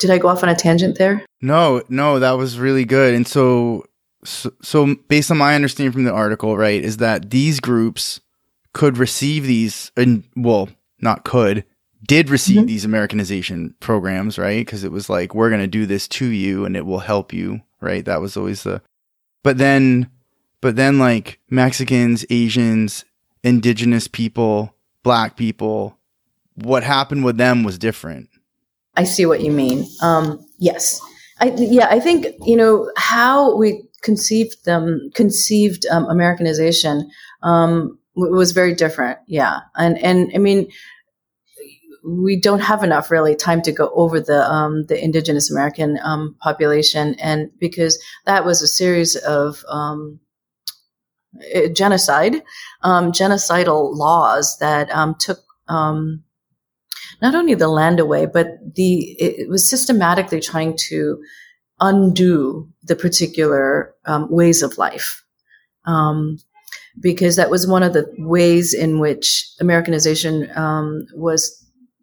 did 0.00 0.10
I 0.10 0.18
go 0.18 0.26
off 0.26 0.42
on 0.42 0.48
a 0.48 0.56
tangent 0.56 0.98
there? 0.98 1.24
No, 1.40 1.82
no, 1.88 2.18
that 2.18 2.32
was 2.32 2.58
really 2.58 2.84
good. 2.84 3.14
And 3.14 3.28
so, 3.28 3.84
so, 4.24 4.50
so 4.62 4.96
based 5.08 5.30
on 5.30 5.38
my 5.38 5.54
understanding 5.54 5.92
from 5.92 6.04
the 6.04 6.12
article, 6.12 6.56
right, 6.56 6.82
is 6.82 6.96
that 6.96 7.30
these 7.30 7.60
groups 7.60 8.20
could 8.72 8.98
receive 8.98 9.46
these, 9.46 9.92
and 9.96 10.24
well, 10.34 10.68
not 11.00 11.24
could, 11.24 11.64
did 12.08 12.30
receive 12.30 12.58
mm-hmm. 12.58 12.66
these 12.66 12.84
Americanization 12.84 13.74
programs, 13.78 14.38
right? 14.38 14.66
Because 14.66 14.82
it 14.82 14.90
was 14.90 15.08
like, 15.08 15.34
we're 15.34 15.50
going 15.50 15.60
to 15.60 15.66
do 15.68 15.86
this 15.86 16.08
to 16.08 16.26
you 16.26 16.64
and 16.64 16.76
it 16.76 16.86
will 16.86 17.00
help 17.00 17.32
you, 17.32 17.60
right? 17.80 18.04
That 18.04 18.20
was 18.20 18.36
always 18.36 18.62
the, 18.62 18.82
but 19.44 19.58
then 19.58 20.10
But 20.62 20.76
then 20.76 20.98
like 20.98 21.40
Mexicans, 21.48 22.24
Asians, 22.30 23.04
indigenous 23.42 24.08
people, 24.08 24.74
black 25.02 25.36
people, 25.36 25.98
what 26.54 26.82
happened 26.82 27.24
with 27.24 27.36
them 27.36 27.64
was 27.64 27.78
different. 27.78 28.28
I 28.96 29.04
see 29.04 29.26
what 29.26 29.42
you 29.42 29.52
mean. 29.52 29.86
Um, 30.02 30.44
yes. 30.58 31.00
I, 31.38 31.52
yeah, 31.56 31.88
I 31.90 32.00
think, 32.00 32.26
you 32.44 32.56
know, 32.56 32.90
how 32.96 33.56
we 33.56 33.82
conceived 34.02 34.64
them, 34.64 35.10
conceived 35.14 35.86
um, 35.86 36.06
Americanization 36.06 37.10
um, 37.42 37.98
was 38.14 38.52
very 38.52 38.74
different. 38.74 39.18
Yeah. 39.26 39.60
And, 39.76 39.98
and 39.98 40.30
I 40.34 40.38
mean, 40.38 40.70
we 42.04 42.40
don't 42.40 42.60
have 42.60 42.82
enough 42.82 43.10
really 43.10 43.36
time 43.36 43.62
to 43.62 43.72
go 43.72 43.90
over 43.94 44.20
the 44.20 44.50
um, 44.50 44.84
the 44.86 45.02
indigenous 45.02 45.50
American 45.50 45.98
um, 46.02 46.36
population, 46.40 47.14
and 47.20 47.50
because 47.58 48.02
that 48.26 48.44
was 48.44 48.62
a 48.62 48.68
series 48.68 49.16
of 49.16 49.62
um, 49.68 50.18
eh, 51.52 51.68
genocide, 51.68 52.42
um, 52.82 53.12
genocidal 53.12 53.94
laws 53.94 54.58
that 54.58 54.90
um, 54.90 55.14
took 55.18 55.40
um, 55.68 56.24
not 57.22 57.34
only 57.34 57.54
the 57.54 57.68
land 57.68 58.00
away, 58.00 58.26
but 58.26 58.46
the 58.74 59.16
it 59.18 59.48
was 59.48 59.68
systematically 59.68 60.40
trying 60.40 60.76
to 60.88 61.22
undo 61.80 62.68
the 62.82 62.96
particular 62.96 63.94
ways 64.28 64.62
of 64.62 64.78
life. 64.78 65.24
because 67.00 67.36
that 67.36 67.50
was 67.50 67.66
one 67.66 67.82
of 67.82 67.92
the 67.92 68.04
ways 68.18 68.74
in 68.74 68.98
which 68.98 69.48
Americanization 69.60 70.50
was 71.14 71.56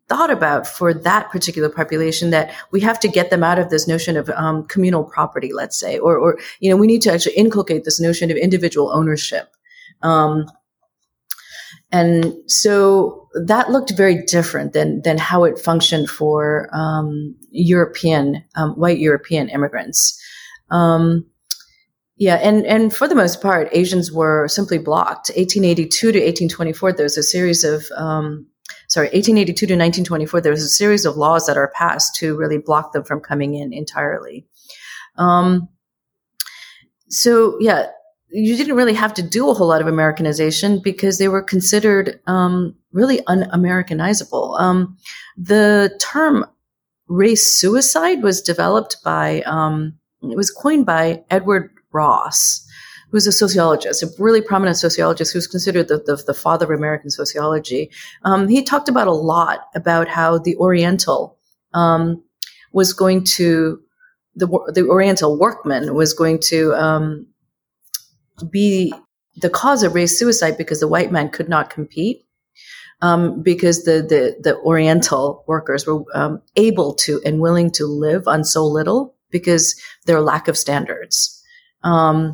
thought 0.07 0.32
about 0.32 0.65
for 0.65 0.93
that 0.93 1.30
particular 1.30 1.70
population 1.70 2.30
that 2.30 2.53
we 2.72 2.80
have 2.80 2.99
to 2.99 3.07
get 3.07 3.30
them 3.30 3.43
out 3.43 3.59
of 3.59 3.70
this 3.70 3.88
notion 3.88 4.15
of 4.15 4.30
um, 4.30 4.63
communal 4.65 5.03
property, 5.03 5.51
let's 5.51 5.78
say, 5.78 5.97
or, 5.99 6.18
or, 6.18 6.39
you 6.59 6.70
know, 6.70 6.78
we 6.78 6.88
need 6.88 7.01
to 7.01 7.11
actually 7.11 7.36
inculcate 7.36 7.84
this 7.84 7.99
notion 7.99 8.32
of 8.32 8.38
individual 8.38 8.89
ownership. 8.91 9.53
Um, 10.01 10.49
and 11.91 12.33
so 12.47 13.29
that 13.45 13.71
looked 13.71 13.91
very 13.95 14.23
different 14.23 14.73
than 14.73 15.01
than 15.03 15.17
how 15.17 15.43
it 15.43 15.59
functioned 15.59 16.09
for 16.09 16.69
um, 16.73 17.35
European 17.51 18.43
um, 18.55 18.71
white 18.71 18.99
European 18.99 19.49
immigrants. 19.49 20.21
Um, 20.69 21.25
yeah, 22.17 22.35
and 22.35 22.65
and 22.65 22.93
for 22.93 23.07
the 23.07 23.15
most 23.15 23.41
part, 23.41 23.69
Asians 23.71 24.11
were 24.11 24.47
simply 24.47 24.79
blocked. 24.79 25.29
1882 25.29 26.11
to 26.11 26.19
1824, 26.19 26.93
there 26.93 27.03
was 27.03 27.17
a 27.17 27.23
series 27.23 27.63
of 27.63 27.85
um, 27.95 28.47
sorry, 28.88 29.07
1882 29.07 29.53
to 29.67 29.73
1924, 29.73 30.41
there 30.41 30.51
was 30.51 30.63
a 30.63 30.69
series 30.69 31.05
of 31.05 31.17
laws 31.17 31.45
that 31.45 31.57
are 31.57 31.71
passed 31.75 32.15
to 32.15 32.35
really 32.35 32.57
block 32.57 32.93
them 32.93 33.03
from 33.03 33.19
coming 33.19 33.55
in 33.55 33.73
entirely. 33.73 34.45
Um, 35.17 35.69
so 37.09 37.57
yeah, 37.59 37.88
you 38.38 38.55
didn't 38.55 38.75
really 38.75 38.93
have 38.93 39.15
to 39.15 39.23
do 39.23 39.49
a 39.49 39.53
whole 39.53 39.67
lot 39.67 39.81
of 39.81 39.88
Americanization 39.88 40.79
because 40.79 41.17
they 41.17 41.27
were 41.27 41.41
considered 41.41 42.19
um, 42.27 42.75
really 42.91 43.19
un-Americanizable. 43.25 44.59
Um, 44.59 44.95
the 45.35 45.97
term 45.99 46.45
race 47.07 47.51
suicide 47.51 48.21
was 48.21 48.41
developed 48.41 48.97
by, 49.03 49.41
um, 49.41 49.97
it 50.21 50.38
was 50.38 50.51
coined 50.51 50.85
by 50.85 51.23
Edward 51.31 51.71
Ross, 51.91 52.63
who's 53.09 53.25
a 53.25 53.31
sociologist, 53.31 54.03
a 54.03 54.09
really 54.19 54.41
prominent 54.41 54.77
sociologist 54.77 55.33
who's 55.33 55.47
considered 55.47 55.88
the, 55.88 55.97
the, 55.97 56.21
the 56.27 56.33
father 56.33 56.71
of 56.71 56.77
American 56.77 57.09
sociology. 57.09 57.89
Um, 58.23 58.47
he 58.47 58.61
talked 58.61 58.89
about 58.89 59.07
a 59.07 59.13
lot 59.13 59.61
about 59.73 60.07
how 60.07 60.38
the 60.38 60.55
Oriental 60.57 61.39
um, 61.73 62.23
was 62.71 62.93
going 62.93 63.23
to, 63.23 63.81
the, 64.35 64.47
the 64.75 64.85
Oriental 64.88 65.39
workman 65.39 65.95
was 65.95 66.13
going 66.13 66.39
to 66.39 66.75
um, 66.75 67.25
be 68.51 68.93
the 69.35 69.49
cause 69.49 69.83
of 69.83 69.95
race 69.95 70.17
suicide 70.17 70.57
because 70.57 70.79
the 70.79 70.88
white 70.88 71.11
man 71.11 71.29
could 71.29 71.49
not 71.49 71.69
compete. 71.69 72.23
Um, 72.99 73.43
because 73.43 73.83
the, 73.83 74.01
the, 74.01 74.38
the 74.41 74.57
Oriental 74.57 75.43
workers 75.47 75.85
were 75.85 76.03
um, 76.15 76.41
able 76.55 76.95
to 76.95 77.21
and 77.23 77.39
willing 77.39 77.69
to 77.73 77.85
live 77.85 78.27
on 78.27 78.43
so 78.43 78.65
little 78.65 79.15
because 79.29 79.79
their 80.07 80.19
lack 80.19 80.47
of 80.47 80.57
standards. 80.57 81.39
Um, 81.83 82.33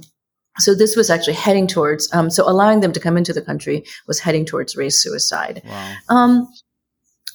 so 0.60 0.74
this 0.74 0.96
was 0.96 1.10
actually 1.10 1.34
heading 1.34 1.68
towards, 1.68 2.14
um, 2.14 2.30
so 2.30 2.50
allowing 2.50 2.80
them 2.80 2.94
to 2.94 3.02
come 3.02 3.18
into 3.18 3.34
the 3.34 3.42
country 3.42 3.84
was 4.08 4.20
heading 4.20 4.46
towards 4.46 4.78
race 4.78 5.04
suicide. 5.04 5.62
Wow. 5.66 5.96
Um, 6.08 6.48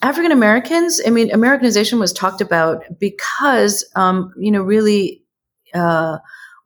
African 0.01 0.33
Americans, 0.33 1.01
I 1.07 1.11
mean, 1.11 1.31
Americanization 1.31 1.99
was 1.99 2.13
talked 2.13 2.41
about 2.41 2.85
because, 2.99 3.85
um, 3.97 4.33
you 4.39 4.51
know, 4.51 4.63
really, 4.63 5.23
uh, 5.75 6.19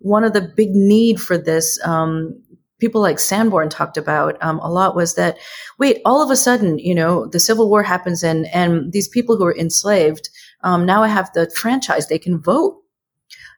one 0.02 0.24
of 0.24 0.32
the 0.32 0.40
big 0.40 0.70
need 0.70 1.20
for 1.20 1.38
this, 1.38 1.78
um, 1.84 2.40
people 2.78 3.00
like 3.00 3.18
Sanborn 3.18 3.68
talked 3.68 3.96
about 3.96 4.36
um, 4.42 4.58
a 4.60 4.70
lot 4.70 4.96
was 4.96 5.14
that, 5.14 5.38
wait, 5.78 6.00
all 6.04 6.22
of 6.22 6.30
a 6.30 6.36
sudden, 6.36 6.78
you 6.78 6.94
know, 6.94 7.26
the 7.26 7.40
Civil 7.40 7.68
War 7.68 7.82
happens 7.82 8.22
and, 8.22 8.46
and 8.52 8.92
these 8.92 9.08
people 9.08 9.36
who 9.36 9.44
were 9.44 9.56
enslaved, 9.56 10.28
um, 10.62 10.84
now 10.84 11.02
I 11.02 11.08
have 11.08 11.32
the 11.32 11.50
franchise, 11.50 12.08
they 12.08 12.18
can 12.18 12.40
vote 12.40 12.82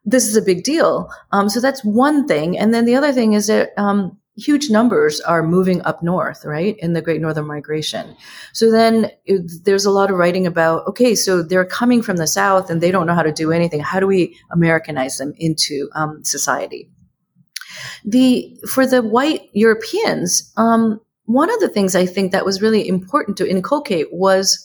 this 0.05 0.27
is 0.27 0.37
a 0.37 0.43
big 0.43 0.65
deal. 0.65 1.11
Um, 1.33 1.49
so 1.49 1.61
that's 1.61 1.85
one 1.85 2.27
thing. 2.27 2.59
And 2.59 2.75
then 2.75 2.85
the 2.85 2.95
other 2.95 3.13
thing 3.13 3.33
is 3.33 3.47
that 3.47 3.71
um, 3.79 4.19
huge 4.37 4.69
numbers 4.69 5.21
are 5.21 5.43
moving 5.43 5.81
up 5.83 6.03
north, 6.03 6.45
right, 6.45 6.77
in 6.79 6.93
the 6.93 7.03
Great 7.03 7.21
Northern 7.21 7.47
Migration. 7.47 8.17
So 8.53 8.71
then 8.71 9.11
it, 9.25 9.65
there's 9.65 9.85
a 9.85 9.91
lot 9.91 10.11
of 10.11 10.17
writing 10.17 10.47
about, 10.47 10.87
okay, 10.89 11.15
so 11.15 11.43
they're 11.43 11.65
coming 11.65 12.03
from 12.03 12.17
the 12.17 12.27
south 12.27 12.69
and 12.69 12.81
they 12.81 12.91
don't 12.91 13.07
know 13.07 13.15
how 13.15 13.23
to 13.23 13.33
do 13.33 13.53
anything. 13.53 13.81
How 13.81 14.01
do 14.01 14.07
we 14.07 14.37
Americanize 14.51 15.19
them 15.19 15.35
into 15.37 15.89
um, 15.95 16.25
society? 16.25 16.91
The 18.05 18.57
for 18.69 18.87
the 18.87 19.03
white 19.03 19.49
Europeans, 19.53 20.53
um, 20.57 21.01
one 21.25 21.53
of 21.53 21.61
the 21.61 21.69
things 21.69 21.95
I 21.95 22.07
think 22.07 22.33
that 22.33 22.45
was 22.45 22.63
really 22.63 22.87
important 22.87 23.37
to 23.39 23.49
inculcate 23.49 24.13
was 24.13 24.65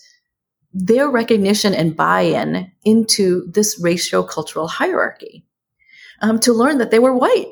their 0.73 1.09
recognition 1.09 1.73
and 1.73 1.95
buy-in 1.95 2.71
into 2.83 3.49
this 3.51 3.79
racial 3.81 4.23
cultural 4.23 4.67
hierarchy 4.67 5.45
um, 6.21 6.39
to 6.41 6.53
learn 6.53 6.77
that 6.77 6.91
they 6.91 6.99
were 6.99 7.15
white 7.15 7.47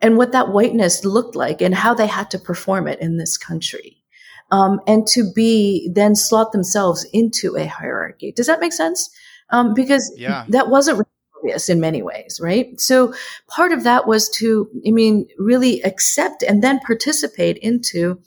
and 0.00 0.16
what 0.16 0.32
that 0.32 0.50
whiteness 0.50 1.04
looked 1.04 1.34
like 1.34 1.60
and 1.60 1.74
how 1.74 1.94
they 1.94 2.06
had 2.06 2.30
to 2.30 2.38
perform 2.38 2.86
it 2.88 3.00
in 3.00 3.16
this 3.16 3.36
country 3.36 4.02
um, 4.50 4.80
and 4.86 5.06
to 5.08 5.32
be 5.32 5.90
then 5.92 6.14
slot 6.14 6.52
themselves 6.52 7.06
into 7.12 7.56
a 7.56 7.66
hierarchy. 7.66 8.32
Does 8.32 8.46
that 8.46 8.60
make 8.60 8.72
sense? 8.72 9.10
Um, 9.50 9.74
because 9.74 10.12
yeah. 10.16 10.44
that 10.48 10.68
wasn't 10.68 11.06
obvious 11.38 11.68
in 11.68 11.80
many 11.80 12.02
ways 12.02 12.40
right? 12.42 12.80
So 12.80 13.14
part 13.46 13.72
of 13.72 13.84
that 13.84 14.06
was 14.06 14.28
to 14.30 14.68
i 14.86 14.90
mean 14.90 15.28
really 15.38 15.82
accept 15.82 16.42
and 16.42 16.62
then 16.62 16.80
participate 16.80 17.58
into 17.58 18.20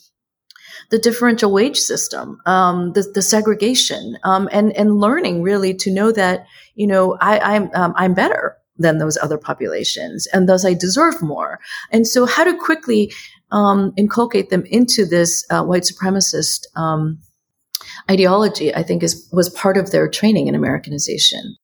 the 0.89 0.99
differential 0.99 1.51
wage 1.51 1.77
system, 1.77 2.39
um, 2.45 2.93
the, 2.93 3.03
the, 3.13 3.21
segregation, 3.21 4.17
um, 4.23 4.49
and 4.51 4.75
and 4.75 4.99
learning 4.99 5.43
really 5.43 5.73
to 5.73 5.91
know 5.91 6.11
that 6.11 6.45
you 6.75 6.87
know 6.87 7.17
I, 7.19 7.39
I'm 7.39 7.69
um, 7.73 7.93
I'm 7.95 8.13
better 8.13 8.57
than 8.79 8.97
those 8.97 9.17
other 9.17 9.37
populations, 9.37 10.27
and 10.27 10.49
thus 10.49 10.65
I 10.65 10.73
deserve 10.73 11.21
more. 11.21 11.59
And 11.91 12.07
so, 12.07 12.25
how 12.25 12.43
to 12.43 12.57
quickly 12.57 13.11
um, 13.51 13.93
inculcate 13.97 14.49
them 14.49 14.65
into 14.65 15.05
this 15.05 15.45
uh, 15.49 15.63
white 15.63 15.83
supremacist 15.83 16.65
um, 16.75 17.19
ideology, 18.09 18.73
I 18.73 18.83
think, 18.83 19.03
is 19.03 19.29
was 19.31 19.49
part 19.49 19.77
of 19.77 19.91
their 19.91 20.09
training 20.09 20.47
in 20.47 20.55
Americanization. 20.55 21.55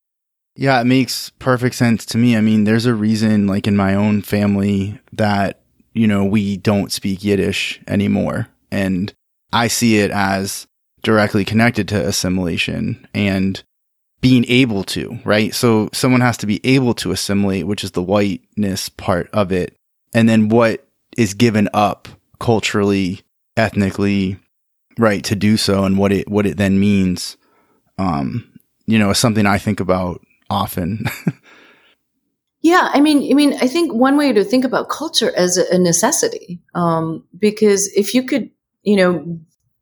Yeah, 0.57 0.79
it 0.79 0.85
makes 0.85 1.31
perfect 1.39 1.75
sense 1.75 2.05
to 2.07 2.17
me. 2.17 2.37
I 2.37 2.41
mean, 2.41 2.63
there's 2.63 2.85
a 2.85 2.93
reason, 2.93 3.47
like 3.47 3.67
in 3.67 3.75
my 3.75 3.95
own 3.95 4.21
family, 4.21 4.99
that 5.13 5.61
you 5.93 6.07
know 6.07 6.23
we 6.23 6.57
don't 6.57 6.91
speak 6.91 7.23
Yiddish 7.23 7.81
anymore 7.87 8.49
and 8.75 9.13
I 9.53 9.67
see 9.67 9.99
it 9.99 10.11
as 10.11 10.67
directly 11.01 11.45
connected 11.45 11.87
to 11.89 12.07
assimilation 12.07 13.07
and 13.13 13.63
being 14.25 14.43
able 14.47 14.83
to, 14.83 15.19
right? 15.23 15.53
So 15.53 15.87
someone 15.93 16.21
has 16.21 16.35
to 16.37 16.47
be 16.47 16.59
able 16.63 16.95
to 16.95 17.11
assimilate, 17.11 17.67
which 17.67 17.83
is 17.83 17.91
the 17.91 18.01
whiteness 18.01 18.89
part 18.89 19.29
of 19.31 19.51
it. 19.51 19.77
And 20.15 20.27
then 20.27 20.49
what 20.49 20.83
is 21.15 21.35
given 21.35 21.69
up 21.75 22.07
culturally, 22.39 23.21
ethnically, 23.55 24.39
right, 24.97 25.23
to 25.25 25.35
do 25.35 25.57
so 25.57 25.83
and 25.83 25.99
what 25.99 26.11
it, 26.11 26.27
what 26.27 26.47
it 26.47 26.57
then 26.57 26.79
means, 26.79 27.37
um, 27.99 28.51
you 28.87 28.97
know, 28.97 29.11
is 29.11 29.19
something 29.19 29.45
I 29.45 29.59
think 29.59 29.79
about 29.79 30.25
often. 30.49 31.05
Yeah, 32.61 32.89
I 32.91 32.99
mean, 32.99 33.31
I 33.31 33.35
mean, 33.35 33.53
I 33.61 33.67
think 33.67 33.93
one 33.93 34.17
way 34.17 34.33
to 34.33 34.43
think 34.43 34.65
about 34.65 34.89
culture 34.89 35.31
as 35.37 35.57
a 35.57 35.77
necessity, 35.77 36.63
um, 36.73 37.23
because 37.37 37.85
if 37.89 38.15
you 38.15 38.23
could 38.23 38.49
you 38.85 38.95
know, 38.95 39.39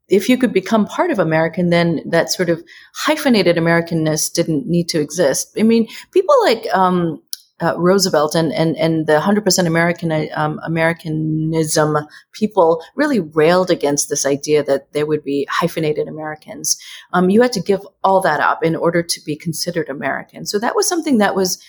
if 0.08 0.28
you 0.28 0.36
could 0.36 0.52
become 0.52 0.86
part 0.86 1.10
of 1.10 1.18
American, 1.18 1.70
then 1.70 2.02
that 2.06 2.30
sort 2.30 2.50
of 2.50 2.62
hyphenated 2.94 3.56
Americanness 3.56 4.32
didn't 4.32 4.66
need 4.66 4.88
to 4.90 5.00
exist. 5.00 5.52
I 5.58 5.62
mean, 5.62 5.88
people 6.12 6.34
like 6.44 6.66
um, 6.74 7.22
uh, 7.60 7.74
Roosevelt 7.78 8.34
and, 8.34 8.52
and, 8.52 8.76
and 8.76 9.06
the 9.06 9.14
100% 9.18 9.66
American, 9.66 10.28
um, 10.34 10.60
Americanism 10.64 11.96
people 12.32 12.82
really 12.96 13.20
railed 13.20 13.70
against 13.70 14.08
this 14.08 14.26
idea 14.26 14.62
that 14.64 14.92
there 14.92 15.06
would 15.06 15.24
be 15.24 15.46
hyphenated 15.50 16.08
Americans. 16.08 16.76
Um, 17.12 17.30
you 17.30 17.40
had 17.42 17.52
to 17.52 17.62
give 17.62 17.86
all 18.02 18.20
that 18.22 18.40
up 18.40 18.64
in 18.64 18.74
order 18.74 19.02
to 19.02 19.20
be 19.24 19.36
considered 19.36 19.88
American. 19.88 20.44
So 20.46 20.58
that 20.58 20.74
was 20.74 20.88
something 20.88 21.18
that 21.18 21.34
was 21.34 21.62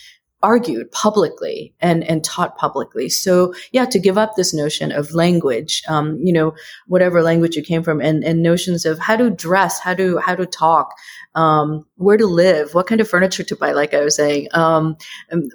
argued 0.45 0.91
publicly 0.91 1.73
and 1.79 2.03
and 2.03 2.23
taught 2.23 2.55
publicly. 2.55 3.09
So 3.09 3.53
yeah, 3.71 3.85
to 3.85 3.99
give 3.99 4.17
up 4.17 4.35
this 4.35 4.53
notion 4.53 4.91
of 4.91 5.13
language, 5.13 5.81
um, 5.87 6.17
you 6.21 6.31
know, 6.31 6.53
whatever 6.85 7.23
language 7.23 7.55
you 7.55 7.63
came 7.63 7.81
from, 7.83 7.99
and 7.99 8.23
and 8.23 8.43
notions 8.43 8.85
of 8.85 8.99
how 8.99 9.17
to 9.17 9.31
dress, 9.31 9.79
how 9.79 9.95
to 9.95 10.19
how 10.19 10.35
to 10.35 10.45
talk, 10.45 10.93
um, 11.33 11.85
where 11.95 12.17
to 12.17 12.27
live, 12.27 12.75
what 12.75 12.87
kind 12.87 13.01
of 13.01 13.09
furniture 13.09 13.43
to 13.43 13.55
buy, 13.55 13.71
like 13.71 13.93
I 13.95 14.03
was 14.03 14.15
saying, 14.15 14.47
um, 14.51 14.95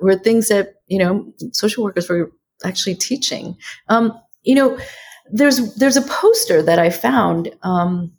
were 0.03 0.17
things 0.17 0.49
that 0.49 0.75
you 0.89 0.99
know 0.99 1.33
social 1.53 1.85
workers 1.85 2.09
were 2.09 2.33
actually 2.65 2.97
teaching. 2.97 3.57
Um, 3.89 4.13
you 4.43 4.57
know, 4.57 4.79
there's 5.33 5.75
there's 5.77 5.97
a 5.97 6.03
poster 6.03 6.63
that 6.63 6.81
I 6.81 6.91
found 6.91 7.55
um, 7.63 8.13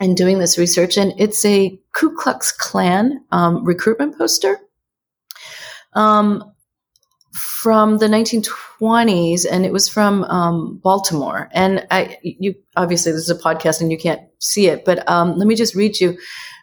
in 0.00 0.16
doing 0.16 0.40
this 0.40 0.58
research, 0.58 0.96
and 0.96 1.14
it's 1.18 1.44
a 1.44 1.78
Ku 1.92 2.14
Klux 2.16 2.50
Klan 2.50 3.24
um, 3.30 3.64
recruitment 3.64 4.18
poster 4.18 4.58
um, 5.96 6.52
from 7.32 7.98
the 7.98 8.06
1920s, 8.06 9.44
and 9.50 9.66
it 9.66 9.72
was 9.72 9.88
from 9.88 10.24
um, 10.24 10.78
Baltimore. 10.82 11.48
And 11.52 11.86
I, 11.90 12.18
you 12.22 12.54
obviously 12.76 13.12
this 13.12 13.22
is 13.22 13.30
a 13.30 13.34
podcast 13.34 13.80
and 13.80 13.90
you 13.90 13.98
can't 13.98 14.20
see 14.38 14.68
it, 14.68 14.84
but 14.84 15.08
um, 15.10 15.36
let 15.36 15.48
me 15.48 15.54
just 15.54 15.74
read 15.74 15.98
you. 15.98 16.16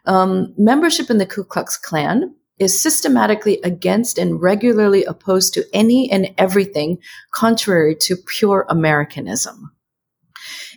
Um, 0.05 0.53
membership 0.57 1.09
in 1.09 1.17
the 1.17 1.25
Ku 1.25 1.43
Klux 1.43 1.77
Klan 1.77 2.35
is 2.59 2.81
systematically 2.81 3.59
against 3.63 4.17
and 4.17 4.41
regularly 4.41 5.03
opposed 5.05 5.53
to 5.53 5.65
any 5.73 6.11
and 6.11 6.33
everything 6.37 6.97
contrary 7.31 7.95
to 8.01 8.15
pure 8.15 8.65
Americanism. 8.69 9.71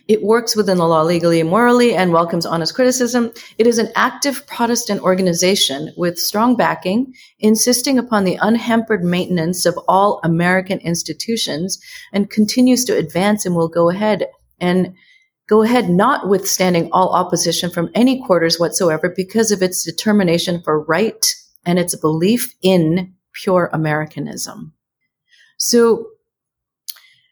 It 0.07 0.23
works 0.23 0.55
within 0.55 0.77
the 0.77 0.87
law 0.87 1.01
legally 1.01 1.41
and 1.41 1.49
morally 1.49 1.93
and 1.93 2.13
welcomes 2.13 2.45
honest 2.45 2.73
criticism. 2.73 3.31
It 3.57 3.67
is 3.67 3.77
an 3.77 3.91
active 3.95 4.47
Protestant 4.47 5.01
organization 5.01 5.93
with 5.97 6.17
strong 6.17 6.55
backing, 6.55 7.13
insisting 7.39 7.99
upon 7.99 8.23
the 8.23 8.37
unhampered 8.41 9.03
maintenance 9.03 9.65
of 9.65 9.77
all 9.87 10.21
American 10.23 10.79
institutions 10.79 11.77
and 12.13 12.29
continues 12.29 12.85
to 12.85 12.97
advance 12.97 13.45
and 13.45 13.55
will 13.55 13.67
go 13.67 13.89
ahead 13.89 14.27
and 14.59 14.93
go 15.47 15.61
ahead 15.61 15.89
notwithstanding 15.89 16.89
all 16.91 17.09
opposition 17.09 17.69
from 17.69 17.89
any 17.93 18.21
quarters 18.25 18.59
whatsoever 18.59 19.13
because 19.13 19.51
of 19.51 19.61
its 19.61 19.83
determination 19.83 20.61
for 20.61 20.83
right 20.83 21.35
and 21.65 21.77
its 21.77 21.95
belief 21.95 22.55
in 22.61 23.13
pure 23.33 23.69
Americanism. 23.73 24.73
So, 25.57 26.07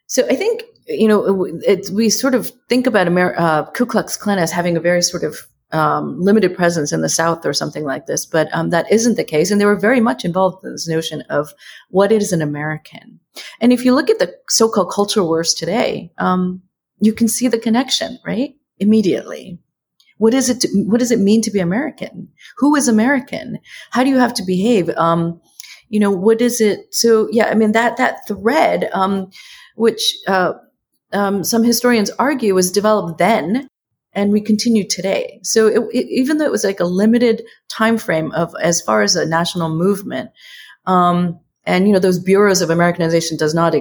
so 0.06 0.26
I 0.26 0.36
think 0.36 0.62
you 0.88 1.08
know, 1.08 1.46
it, 1.64 1.90
we 1.90 2.08
sort 2.08 2.34
of 2.34 2.50
think 2.68 2.86
about 2.86 3.06
Amer- 3.06 3.34
uh, 3.38 3.70
Ku 3.72 3.86
Klux 3.86 4.16
Klan 4.16 4.38
as 4.38 4.52
having 4.52 4.76
a 4.76 4.80
very 4.80 5.02
sort 5.02 5.24
of 5.24 5.46
um, 5.72 6.20
limited 6.20 6.56
presence 6.56 6.92
in 6.92 7.00
the 7.00 7.08
South 7.08 7.44
or 7.44 7.52
something 7.52 7.84
like 7.84 8.06
this, 8.06 8.24
but 8.24 8.48
um, 8.52 8.70
that 8.70 8.90
isn't 8.90 9.16
the 9.16 9.24
case. 9.24 9.50
And 9.50 9.60
they 9.60 9.66
were 9.66 9.78
very 9.78 10.00
much 10.00 10.24
involved 10.24 10.64
in 10.64 10.72
this 10.72 10.88
notion 10.88 11.22
of 11.22 11.52
what 11.90 12.12
is 12.12 12.32
an 12.32 12.40
American. 12.40 13.18
And 13.60 13.72
if 13.72 13.84
you 13.84 13.94
look 13.94 14.08
at 14.08 14.18
the 14.18 14.32
so-called 14.48 14.92
culture 14.92 15.24
wars 15.24 15.54
today, 15.54 16.12
um, 16.18 16.62
you 17.00 17.12
can 17.12 17.28
see 17.28 17.48
the 17.48 17.58
connection, 17.58 18.18
right? 18.24 18.54
Immediately. 18.78 19.58
What 20.18 20.34
is 20.34 20.48
it? 20.48 20.60
To, 20.60 20.68
what 20.86 21.00
does 21.00 21.10
it 21.10 21.18
mean 21.18 21.42
to 21.42 21.50
be 21.50 21.58
American? 21.58 22.28
Who 22.56 22.74
is 22.74 22.88
American? 22.88 23.58
How 23.90 24.02
do 24.02 24.08
you 24.08 24.18
have 24.18 24.32
to 24.34 24.44
behave? 24.44 24.88
Um, 24.90 25.40
you 25.88 26.00
know, 26.00 26.10
what 26.10 26.40
is 26.40 26.60
it? 26.60 26.94
So 26.94 27.28
yeah, 27.30 27.48
I 27.48 27.54
mean 27.54 27.72
that 27.72 27.98
that 27.98 28.26
thread, 28.26 28.88
um, 28.94 29.30
which 29.74 30.16
uh, 30.26 30.54
um, 31.16 31.42
some 31.44 31.64
historians 31.64 32.10
argue 32.18 32.54
was 32.54 32.70
developed 32.70 33.18
then 33.18 33.68
and 34.12 34.32
we 34.32 34.40
continue 34.40 34.86
today. 34.86 35.40
So 35.42 35.66
it, 35.66 35.80
it, 35.92 36.06
even 36.08 36.38
though 36.38 36.46
it 36.46 36.50
was 36.50 36.64
like 36.64 36.80
a 36.80 36.84
limited 36.84 37.42
time 37.68 37.98
frame 37.98 38.32
of 38.32 38.54
as 38.62 38.80
far 38.80 39.02
as 39.02 39.14
a 39.14 39.26
national 39.26 39.68
movement, 39.68 40.30
um, 40.86 41.38
and 41.64 41.86
you 41.86 41.92
know 41.92 41.98
those 41.98 42.18
bureaus 42.18 42.62
of 42.62 42.70
Americanization 42.70 43.36
does 43.36 43.54
not 43.54 43.74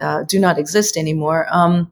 uh, 0.00 0.22
do 0.24 0.38
not 0.38 0.58
exist 0.58 0.96
anymore. 0.96 1.46
Um, 1.50 1.90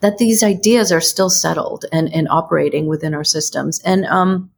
that 0.00 0.18
these 0.18 0.42
ideas 0.42 0.92
are 0.92 1.00
still 1.00 1.30
settled 1.30 1.86
and, 1.90 2.12
and 2.12 2.28
operating 2.28 2.86
within 2.86 3.14
our 3.14 3.24
systems. 3.24 3.80
And 3.82 4.04
um, 4.06 4.50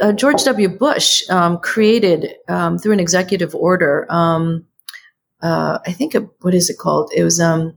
uh, 0.00 0.12
George 0.12 0.42
W. 0.44 0.68
Bush 0.68 1.22
um, 1.30 1.58
created 1.58 2.34
um, 2.48 2.78
through 2.78 2.92
an 2.92 3.00
executive 3.00 3.54
order. 3.54 4.06
Um, 4.08 4.66
uh, 5.40 5.78
I 5.86 5.92
think 5.92 6.16
what 6.40 6.54
is 6.54 6.68
it 6.68 6.78
called? 6.78 7.12
It 7.14 7.22
was 7.22 7.38
um, 7.38 7.74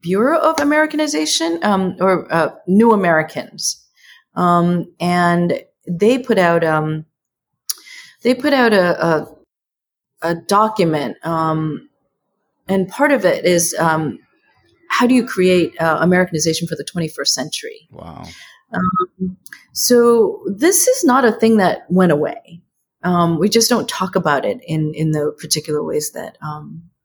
Bureau 0.00 0.38
of 0.38 0.60
Americanization 0.60 1.58
um, 1.62 1.96
or 2.00 2.32
uh, 2.32 2.50
New 2.66 2.92
Americans, 2.92 3.84
um, 4.34 4.92
and 5.00 5.62
they 5.86 6.18
put 6.18 6.38
out 6.38 6.62
um, 6.62 7.06
they 8.22 8.34
put 8.34 8.52
out 8.52 8.72
a 8.72 9.04
a, 9.04 9.26
a 10.22 10.34
document, 10.34 11.16
um, 11.24 11.88
and 12.68 12.88
part 12.88 13.12
of 13.12 13.24
it 13.24 13.44
is 13.44 13.74
um, 13.78 14.18
how 14.90 15.06
do 15.06 15.14
you 15.14 15.26
create 15.26 15.72
uh, 15.80 15.98
Americanization 16.00 16.68
for 16.68 16.76
the 16.76 16.84
21st 16.84 17.28
century? 17.28 17.88
Wow. 17.90 18.24
Um, 18.72 19.36
so 19.72 20.44
this 20.46 20.86
is 20.86 21.04
not 21.04 21.24
a 21.24 21.32
thing 21.32 21.56
that 21.56 21.86
went 21.90 22.12
away. 22.12 22.60
we 23.38 23.48
just 23.48 23.70
don't 23.70 23.88
talk 23.88 24.16
about 24.16 24.44
it 24.44 24.60
in 24.66 24.92
in 24.94 25.12
the 25.12 25.34
particular 25.40 25.82
ways 25.82 26.12
that 26.12 26.36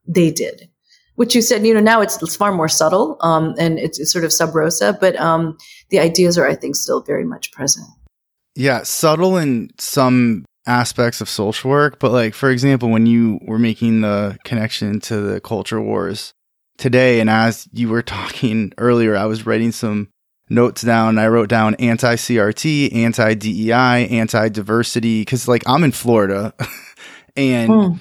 they 0.06 0.30
did 0.32 0.70
which 1.16 1.36
you 1.36 1.42
said, 1.42 1.66
you 1.66 1.74
know, 1.74 1.80
now 1.80 2.02
it's, 2.02 2.22
it's 2.22 2.36
far 2.36 2.52
more 2.52 2.70
subtle 2.70 3.18
um, 3.22 3.54
and 3.58 3.80
it's, 3.80 4.00
it's, 4.00 4.12
sort 4.12 4.26
of 4.26 4.34
sub 4.34 4.56
rosa, 4.56 4.98
but 5.00 5.16
um, 5.18 5.58
the 5.90 6.00
ideas 6.00 6.38
are, 6.38 6.48
I 6.48 6.56
think, 6.56 6.76
still 6.76 7.02
very 7.02 7.26
much 7.26 7.52
present. 7.52 7.88
Yeah, 8.56 8.84
subtle 8.84 9.38
in 9.38 9.72
some 9.80 10.46
aspects 10.66 11.22
of 11.22 11.30
social 11.30 11.70
work, 11.70 12.00
but 12.00 12.12
like 12.12 12.34
for 12.34 12.50
example, 12.50 12.90
when 12.90 13.06
you 13.06 13.40
were 13.46 13.60
making 13.60 14.02
the 14.02 14.38
connection 14.44 15.00
to 15.02 15.20
the 15.20 15.42
culture 15.42 15.82
wars 15.82 16.34
today, 16.78 17.20
and 17.20 17.30
as 17.30 17.68
you 17.72 17.90
were 17.90 18.02
talking 18.04 18.74
earlier, 18.78 19.16
I 19.16 19.26
was 19.26 19.46
writing 19.46 19.72
some 19.72 20.10
notes 20.50 20.82
down. 20.84 21.18
I 21.18 21.28
wrote 21.28 21.50
down 21.50 21.76
anti 21.76 22.16
CRT, 22.16 22.94
anti 22.94 23.34
DEI, 23.34 24.08
anti 24.10 24.50
diversity, 24.50 25.22
because 25.22 25.48
like 25.48 25.64
I'm 25.68 25.84
in 25.84 25.92
Florida, 25.92 26.54
and. 27.36 27.70
Hmm 27.70 27.94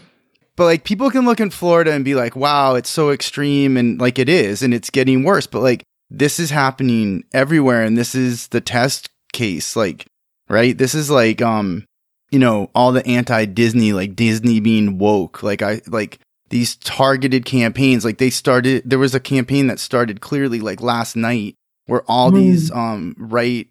but 0.57 0.65
like 0.65 0.85
people 0.85 1.11
can 1.11 1.25
look 1.25 1.41
in 1.41 1.51
Florida 1.51 1.93
and 1.93 2.05
be 2.05 2.15
like, 2.15 2.37
wow, 2.37 2.75
it's 2.75 2.91
so 2.91 3.11
extreme 3.11 3.77
and 3.77 4.01
like 4.01 4.19
it 4.19 4.29
is 4.29 4.63
and 4.63 4.75
it's 4.75 4.91
getting 4.91 5.25
worse. 5.25 5.47
But 5.47 5.63
like 5.63 5.85
this 6.11 6.39
is 6.39 6.51
happening 6.51 7.25
everywhere 7.33 7.83
and 7.83 7.97
this 7.97 8.15
is 8.15 8.49
the 8.49 8.61
test 8.61 9.09
case. 9.33 9.77
Like, 9.77 10.07
right? 10.49 10.77
This 10.77 10.95
is 10.95 11.11
like, 11.11 11.41
um, 11.41 11.87
you 12.31 12.39
know, 12.39 12.71
all 12.75 12.93
the 12.93 13.07
anti 13.07 13.47
Disney, 13.47 13.93
like 13.93 14.15
Disney 14.15 14.61
being 14.61 14.99
woke. 14.99 15.43
Like 15.43 15.63
I, 15.63 15.81
like 15.87 16.19
these 16.51 16.77
targeted 16.77 17.47
campaigns, 17.47 18.05
like 18.05 18.19
they 18.19 18.31
started, 18.31 18.83
there 18.85 18.99
was 18.99 19.15
a 19.15 19.21
campaign 19.21 19.69
that 19.69 19.81
started 19.81 20.21
clearly 20.21 20.61
like 20.61 20.83
last 20.83 21.17
night 21.17 21.55
where 21.87 22.03
all 22.03 22.31
mm. 22.31 22.37
these, 22.37 22.71
um, 22.71 23.15
right, 23.19 23.69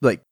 like 0.00 0.22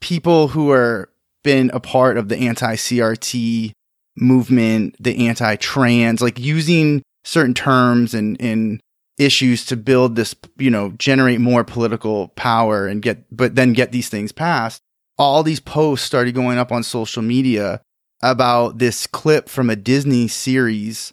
people 0.00 0.48
who 0.48 0.70
are 0.70 1.10
been 1.42 1.70
a 1.72 1.80
part 1.80 2.16
of 2.18 2.28
the 2.28 2.36
anti 2.36 2.76
CRT 2.76 3.72
movement, 4.20 4.96
the 5.00 5.26
anti-trans, 5.28 6.20
like 6.20 6.38
using 6.38 7.02
certain 7.24 7.54
terms 7.54 8.14
and, 8.14 8.40
and 8.40 8.80
issues 9.18 9.66
to 9.66 9.76
build 9.76 10.16
this, 10.16 10.34
you 10.58 10.70
know, 10.70 10.90
generate 10.98 11.40
more 11.40 11.64
political 11.64 12.28
power 12.28 12.86
and 12.86 13.02
get, 13.02 13.24
but 13.34 13.54
then 13.54 13.72
get 13.72 13.92
these 13.92 14.08
things 14.08 14.32
passed. 14.32 14.80
All 15.18 15.42
these 15.42 15.60
posts 15.60 16.06
started 16.06 16.34
going 16.34 16.58
up 16.58 16.72
on 16.72 16.82
social 16.82 17.22
media 17.22 17.82
about 18.22 18.78
this 18.78 19.06
clip 19.06 19.48
from 19.48 19.68
a 19.68 19.76
Disney 19.76 20.28
series, 20.28 21.12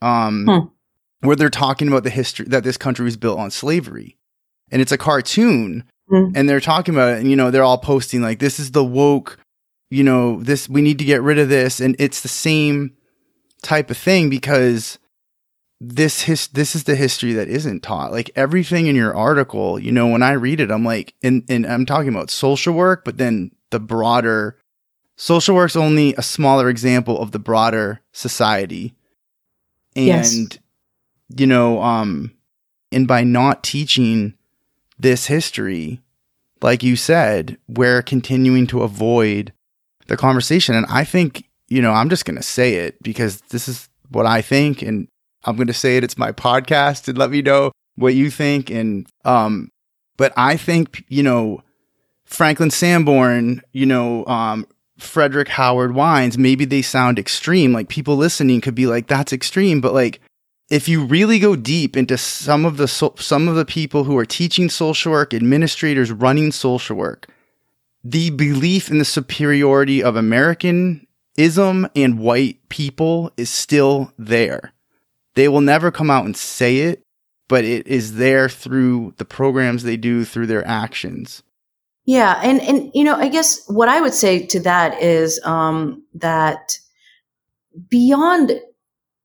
um, 0.00 0.46
hmm. 0.46 1.26
where 1.26 1.36
they're 1.36 1.50
talking 1.50 1.88
about 1.88 2.04
the 2.04 2.10
history 2.10 2.46
that 2.48 2.64
this 2.64 2.76
country 2.76 3.04
was 3.04 3.16
built 3.16 3.38
on 3.38 3.50
slavery. 3.50 4.16
And 4.70 4.80
it's 4.82 4.92
a 4.92 4.98
cartoon 4.98 5.84
hmm. 6.08 6.30
and 6.34 6.48
they're 6.48 6.60
talking 6.60 6.94
about 6.94 7.14
it 7.14 7.20
and, 7.20 7.30
you 7.30 7.36
know, 7.36 7.50
they're 7.50 7.64
all 7.64 7.78
posting 7.78 8.22
like, 8.22 8.38
this 8.38 8.60
is 8.60 8.70
the 8.70 8.84
woke 8.84 9.38
you 9.90 10.04
know, 10.04 10.42
this, 10.42 10.68
we 10.68 10.82
need 10.82 10.98
to 10.98 11.04
get 11.04 11.22
rid 11.22 11.38
of 11.38 11.48
this. 11.48 11.80
And 11.80 11.96
it's 11.98 12.20
the 12.20 12.28
same 12.28 12.94
type 13.62 13.90
of 13.90 13.96
thing 13.96 14.30
because 14.30 14.98
this 15.80 16.22
his 16.22 16.48
this 16.48 16.74
is 16.74 16.84
the 16.84 16.96
history 16.96 17.32
that 17.34 17.48
isn't 17.48 17.82
taught. 17.82 18.10
Like 18.10 18.30
everything 18.34 18.86
in 18.86 18.96
your 18.96 19.14
article, 19.14 19.78
you 19.78 19.92
know, 19.92 20.08
when 20.08 20.22
I 20.22 20.32
read 20.32 20.60
it, 20.60 20.70
I'm 20.70 20.84
like, 20.84 21.14
and, 21.22 21.44
and 21.48 21.64
I'm 21.66 21.86
talking 21.86 22.08
about 22.08 22.30
social 22.30 22.74
work, 22.74 23.04
but 23.04 23.16
then 23.16 23.52
the 23.70 23.78
broader 23.78 24.58
social 25.16 25.54
work's 25.54 25.76
only 25.76 26.14
a 26.14 26.22
smaller 26.22 26.68
example 26.68 27.20
of 27.20 27.32
the 27.32 27.38
broader 27.38 28.00
society. 28.12 28.94
And, 29.94 30.06
yes. 30.06 30.58
you 31.36 31.46
know, 31.46 31.82
um, 31.82 32.32
and 32.92 33.06
by 33.06 33.24
not 33.24 33.62
teaching 33.62 34.34
this 34.98 35.26
history, 35.26 36.00
like 36.62 36.82
you 36.82 36.96
said, 36.96 37.58
we're 37.68 38.02
continuing 38.02 38.66
to 38.68 38.82
avoid 38.82 39.52
the 40.08 40.16
conversation. 40.16 40.74
And 40.74 40.86
I 40.88 41.04
think, 41.04 41.48
you 41.68 41.80
know, 41.80 41.92
I'm 41.92 42.10
just 42.10 42.24
going 42.24 42.36
to 42.36 42.42
say 42.42 42.74
it 42.74 43.02
because 43.02 43.40
this 43.50 43.68
is 43.68 43.88
what 44.10 44.26
I 44.26 44.42
think. 44.42 44.82
And 44.82 45.08
I'm 45.44 45.56
going 45.56 45.68
to 45.68 45.72
say 45.72 45.96
it. 45.96 46.04
It's 46.04 46.18
my 46.18 46.32
podcast 46.32 47.08
and 47.08 47.16
let 47.16 47.30
me 47.30 47.42
know 47.42 47.72
what 47.96 48.14
you 48.14 48.30
think. 48.30 48.70
And, 48.70 49.06
um, 49.24 49.70
but 50.16 50.32
I 50.36 50.56
think, 50.56 51.04
you 51.08 51.22
know, 51.22 51.62
Franklin 52.24 52.70
Sanborn, 52.70 53.62
you 53.72 53.86
know, 53.86 54.26
um, 54.26 54.66
Frederick 54.98 55.48
Howard 55.48 55.94
Wines, 55.94 56.36
maybe 56.36 56.64
they 56.64 56.82
sound 56.82 57.18
extreme. 57.18 57.72
Like 57.72 57.88
people 57.88 58.16
listening 58.16 58.60
could 58.60 58.74
be 58.74 58.86
like, 58.86 59.06
that's 59.06 59.32
extreme. 59.32 59.80
But 59.80 59.94
like, 59.94 60.20
if 60.70 60.88
you 60.88 61.04
really 61.04 61.38
go 61.38 61.56
deep 61.56 61.96
into 61.96 62.18
some 62.18 62.66
of 62.66 62.76
the 62.76 62.88
so- 62.88 63.14
some 63.16 63.48
of 63.48 63.54
the 63.54 63.64
people 63.64 64.04
who 64.04 64.18
are 64.18 64.26
teaching 64.26 64.68
social 64.68 65.12
work, 65.12 65.32
administrators 65.32 66.12
running 66.12 66.52
social 66.52 66.96
work, 66.96 67.28
the 68.10 68.30
belief 68.30 68.90
in 68.90 68.98
the 68.98 69.04
superiority 69.04 70.02
of 70.02 70.16
Americanism 70.16 71.88
and 71.94 72.18
white 72.18 72.68
people 72.68 73.30
is 73.36 73.50
still 73.50 74.12
there. 74.18 74.72
They 75.34 75.48
will 75.48 75.60
never 75.60 75.90
come 75.90 76.10
out 76.10 76.24
and 76.24 76.36
say 76.36 76.78
it, 76.78 77.02
but 77.48 77.64
it 77.64 77.86
is 77.86 78.16
there 78.16 78.48
through 78.48 79.14
the 79.18 79.24
programs 79.24 79.82
they 79.82 79.96
do, 79.96 80.24
through 80.24 80.46
their 80.46 80.66
actions. 80.66 81.42
Yeah, 82.06 82.40
and 82.42 82.62
and 82.62 82.90
you 82.94 83.04
know, 83.04 83.16
I 83.16 83.28
guess 83.28 83.62
what 83.66 83.90
I 83.90 84.00
would 84.00 84.14
say 84.14 84.46
to 84.46 84.60
that 84.60 85.02
is 85.02 85.38
um, 85.44 86.02
that 86.14 86.78
beyond 87.90 88.58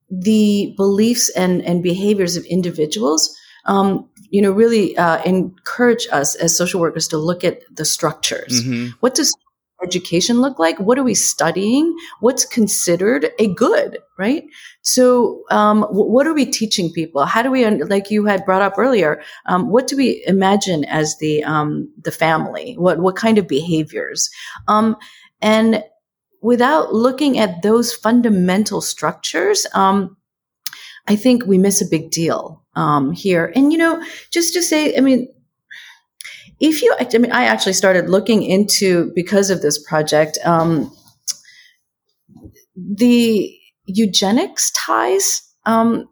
the 0.09 0.73
beliefs 0.75 1.29
and 1.29 1.61
and 1.61 1.81
behaviors 1.81 2.35
of 2.35 2.43
individuals, 2.45 3.33
um, 3.65 4.09
you 4.33 4.41
know, 4.41 4.51
really 4.51 4.97
uh, 4.97 5.21
encourage 5.21 6.07
us 6.11 6.33
as 6.33 6.57
social 6.57 6.81
workers 6.81 7.07
to 7.09 7.17
look 7.17 7.43
at 7.43 7.61
the 7.71 7.85
structures. 7.85 8.63
Mm-hmm. 8.63 8.87
What 8.99 9.13
does 9.13 9.31
education 9.83 10.41
look 10.41 10.57
like? 10.57 10.79
What 10.79 10.97
are 10.97 11.03
we 11.03 11.13
studying? 11.13 11.95
What's 12.19 12.43
considered 12.43 13.29
a 13.37 13.53
good, 13.53 13.99
right? 14.17 14.45
So, 14.81 15.43
um, 15.51 15.81
w- 15.81 16.09
what 16.09 16.25
are 16.25 16.33
we 16.33 16.47
teaching 16.47 16.91
people? 16.91 17.25
How 17.25 17.43
do 17.43 17.51
we, 17.51 17.69
like 17.69 18.09
you 18.09 18.25
had 18.25 18.43
brought 18.43 18.63
up 18.63 18.79
earlier, 18.79 19.21
um, 19.45 19.69
what 19.69 19.85
do 19.85 19.95
we 19.95 20.23
imagine 20.25 20.83
as 20.85 21.15
the 21.19 21.43
um, 21.43 21.93
the 22.01 22.11
family? 22.11 22.73
What 22.75 22.97
what 22.97 23.15
kind 23.15 23.37
of 23.37 23.47
behaviors? 23.47 24.31
Um, 24.67 24.97
and 25.43 25.83
without 26.41 26.91
looking 26.91 27.37
at 27.37 27.61
those 27.61 27.93
fundamental 27.93 28.81
structures, 28.81 29.67
um, 29.75 30.17
I 31.07 31.17
think 31.17 31.45
we 31.45 31.59
miss 31.59 31.83
a 31.83 31.89
big 31.89 32.09
deal 32.09 32.62
um, 32.75 33.11
here. 33.11 33.51
And 33.55 33.71
you 33.71 33.77
know, 33.77 34.03
just 34.31 34.53
to 34.53 34.61
say, 34.61 34.95
I 34.95 35.01
mean, 35.01 35.27
if 36.59 36.81
you, 36.81 36.95
I 36.99 37.17
mean, 37.17 37.31
I 37.31 37.45
actually 37.45 37.73
started 37.73 38.09
looking 38.09 38.43
into 38.43 39.11
because 39.15 39.49
of 39.49 39.61
this 39.61 39.83
project, 39.83 40.37
um, 40.45 40.91
the 42.75 43.53
eugenics 43.85 44.71
ties 44.71 45.41
um, 45.65 46.07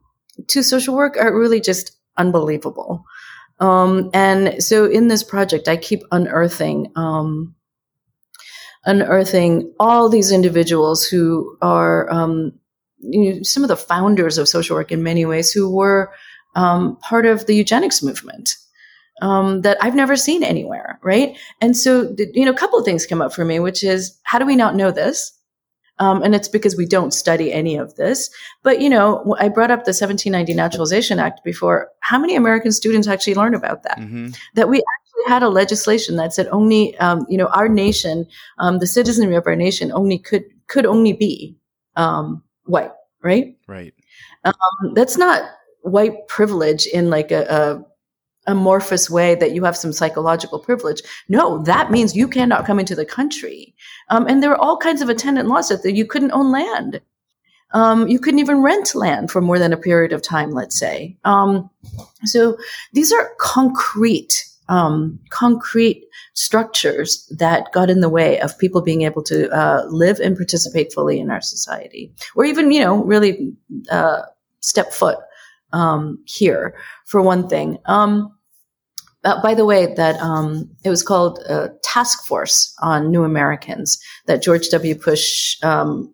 to 0.47 0.64
social 0.64 0.95
work 0.95 1.18
are 1.18 1.38
really 1.38 1.62
just 1.62 1.91
unbelievable. 2.18 3.03
Um, 3.59 4.09
and 4.14 4.62
so 4.62 4.86
in 4.86 5.07
this 5.07 5.24
project, 5.24 5.68
I 5.68 5.78
keep 5.78 6.01
unearthing, 6.12 6.91
um, 6.95 7.55
unearthing 8.86 9.72
all 9.80 10.09
these 10.09 10.32
individuals 10.32 11.05
who 11.05 11.57
are, 11.62 12.12
um, 12.12 12.53
you 12.97 13.36
know, 13.36 13.43
some 13.43 13.64
of 13.64 13.70
the 13.70 13.78
founders 13.78 14.38
of 14.38 14.49
social 14.49 14.76
work 14.76 14.91
in 14.91 15.03
many 15.03 15.26
ways 15.26 15.51
who 15.51 15.74
were 15.74 16.12
um, 16.56 16.97
part 16.97 17.26
of 17.26 17.45
the 17.45 17.56
eugenics 17.56 18.04
movement 18.04 18.56
um, 19.22 19.62
that 19.62 19.78
I've 19.82 19.95
never 19.95 20.16
seen 20.16 20.43
anywhere, 20.43 20.99
right? 21.04 21.38
And 21.62 21.78
so, 21.78 22.14
you 22.34 22.45
know, 22.45 22.52
a 22.52 22.58
couple 22.58 22.80
of 22.80 22.86
things 22.86 23.06
come 23.06 23.22
up 23.22 23.34
for 23.34 23.45
me, 23.45 23.60
which 23.60 23.84
is 23.84 24.20
how 24.24 24.39
do 24.39 24.45
we 24.45 24.56
not 24.56 24.76
know 24.76 24.91
this? 24.91 25.32
Um, 25.99 26.24
and 26.24 26.34
it's 26.34 26.47
because 26.47 26.76
we 26.76 26.88
don't 26.88 27.14
study 27.14 27.54
any 27.54 27.76
of 27.76 27.95
this. 27.95 28.32
But, 28.64 28.82
you 28.82 28.89
know, 28.89 29.36
I 29.39 29.49
brought 29.49 29.70
up 29.70 29.86
the 29.86 29.91
1790 29.91 30.56
Naturalization 30.56 31.20
Act 31.20 31.41
before. 31.43 31.89
How 31.99 32.18
many 32.18 32.36
American 32.36 32.72
students 32.72 33.08
actually 33.08 33.36
learn 33.36 33.54
about 33.54 33.84
that? 33.84 33.99
Mm-hmm. 33.99 34.30
That 34.56 34.68
we 34.68 34.78
actually 34.78 35.32
had 35.32 35.43
a 35.43 35.49
legislation 35.49 36.16
that 36.16 36.34
said 36.34 36.47
only, 36.47 36.97
um, 36.97 37.28
you 37.30 37.38
know, 37.38 37.47
our 37.47 37.70
nation, 37.70 38.26
um, 38.58 38.80
the 38.80 38.88
citizenry 38.88 39.36
of 39.36 39.45
our 39.45 39.56
nation 39.56 39.91
only 39.91 40.18
could, 40.18 40.45
could 40.66 40.88
only 40.88 41.14
be 41.14 41.56
um, 41.95 42.41
white, 42.66 42.91
right? 43.22 43.56
Right. 43.68 43.93
Um, 44.43 44.93
that's 44.95 45.18
not 45.18 45.43
white 45.82 46.28
privilege 46.28 46.86
in 46.88 47.10
like 47.10 47.32
a, 47.32 47.44
a 47.50 47.86
amorphous 48.48 49.10
way 49.10 49.36
that 49.36 49.52
you 49.52 49.64
have 49.64 49.78
some 49.78 49.94
psychological 49.94 50.60
privilege. 50.60 51.02
No, 51.30 51.62
that 51.64 51.92
means 51.92 52.16
you 52.16 52.28
cannot 52.28 52.66
come 52.66 52.80
into 52.80 52.96
the 52.96 53.06
country. 53.06 53.76
Um, 54.10 54.26
and 54.28 54.42
there 54.42 54.52
are 54.52 54.58
all 54.58 54.78
kinds 54.78 55.02
of 55.02 55.10
attendant 55.10 55.48
laws 55.48 55.70
that 55.70 55.96
you 55.96 56.06
couldn't 56.06 56.32
own 56.32 56.52
land. 56.52 57.02
Um, 57.74 58.08
you 58.08 58.20
couldn't 58.20 58.40
even 58.40 58.64
rent 58.64 58.96
land 58.96 59.32
for 59.32 59.42
more 59.42 59.60
than 59.60 59.74
a 59.74 59.78
period 59.78 60.12
of 60.12 60.22
time, 60.22 60.52
let's 60.52 60.78
say. 60.78 61.18
Um, 61.24 61.70
so 62.26 62.58
these 62.94 63.14
are 63.14 63.32
concrete, 63.40 64.44
um, 64.68 65.20
concrete 65.30 66.04
structures 66.34 67.32
that 67.38 67.72
got 67.72 67.90
in 67.90 68.02
the 68.02 68.10
way 68.10 68.40
of 68.42 68.58
people 68.58 68.82
being 68.82 69.04
able 69.04 69.24
to 69.24 69.50
uh, 69.52 69.86
live 69.88 70.20
and 70.20 70.36
participate 70.36 70.92
fully 70.92 71.20
in 71.20 71.30
our 71.30 71.42
society, 71.42 72.12
or 72.36 72.44
even, 72.44 72.72
you 72.72 72.82
know, 72.82 73.04
really 73.04 73.54
uh, 73.90 74.24
step 74.60 74.92
foot 74.92 75.20
um, 75.74 76.22
here 76.26 76.76
for 77.06 77.22
one 77.22 77.48
thing. 77.48 77.78
Um, 77.86 78.36
uh, 79.24 79.42
by 79.42 79.54
the 79.54 79.66
way, 79.66 79.94
that 79.94 80.20
um, 80.20 80.70
it 80.84 80.90
was 80.90 81.04
called 81.04 81.40
a 81.48 81.70
Task 81.84 82.26
Force 82.26 82.74
on 82.82 83.12
New 83.12 83.24
Americans 83.24 84.00
that 84.26 84.42
George 84.42 84.70
W. 84.70 84.96
Bush 84.96 85.58
um, 85.64 86.14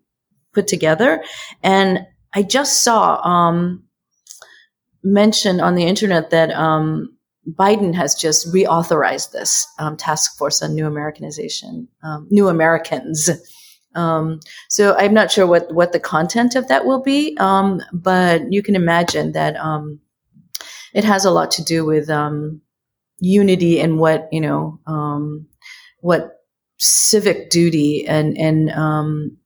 put 0.53 0.67
together, 0.67 1.23
and 1.63 1.99
I 2.33 2.43
just 2.43 2.83
saw 2.83 3.21
um, 3.25 3.83
mentioned 5.03 5.61
on 5.61 5.75
the 5.75 5.85
internet 5.85 6.31
that 6.31 6.51
um, 6.51 7.15
Biden 7.49 7.95
has 7.95 8.13
just 8.13 8.53
reauthorized 8.53 9.31
this 9.31 9.65
task 9.97 10.37
force 10.37 10.61
on 10.61 10.75
new 10.75 10.85
Americanization, 10.85 11.87
new 12.29 12.49
Americans. 12.49 13.29
Um, 13.97 14.39
so 14.69 14.95
I'm 14.95 15.13
not 15.13 15.31
sure 15.31 15.47
what, 15.47 15.73
what 15.73 15.91
the 15.91 15.99
content 15.99 16.55
of 16.55 16.67
that 16.67 16.85
will 16.85 17.01
be, 17.01 17.35
um, 17.39 17.81
but 17.91 18.53
you 18.53 18.61
can 18.61 18.75
imagine 18.75 19.31
that 19.31 19.55
um, 19.57 19.99
it 20.93 21.03
has 21.03 21.25
a 21.25 21.31
lot 21.31 21.51
to 21.51 21.63
do 21.63 21.83
with 21.83 22.09
um, 22.09 22.61
unity 23.19 23.79
and 23.79 23.99
what 23.99 24.29
you 24.31 24.41
know, 24.41 24.79
um, 24.85 25.47
what 26.01 26.43
civic 26.77 27.49
duty 27.49 28.07
and 28.07 28.37
and 28.37 28.69
um, 28.71 29.37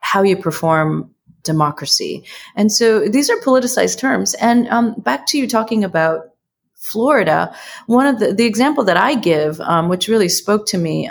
how 0.00 0.22
you 0.22 0.36
perform 0.36 1.10
democracy. 1.42 2.24
And 2.56 2.70
so 2.70 3.08
these 3.08 3.30
are 3.30 3.36
politicized 3.40 3.98
terms. 3.98 4.34
And 4.34 5.02
back 5.02 5.26
to 5.28 5.38
you 5.38 5.46
talking 5.48 5.84
about 5.84 6.26
Florida, 6.74 7.54
one 7.86 8.06
of 8.06 8.18
the 8.18 8.32
the 8.34 8.44
example 8.44 8.84
that 8.84 8.96
I 8.96 9.14
give, 9.14 9.60
which 9.88 10.08
really 10.08 10.28
spoke 10.28 10.66
to 10.66 10.78
me. 10.78 11.08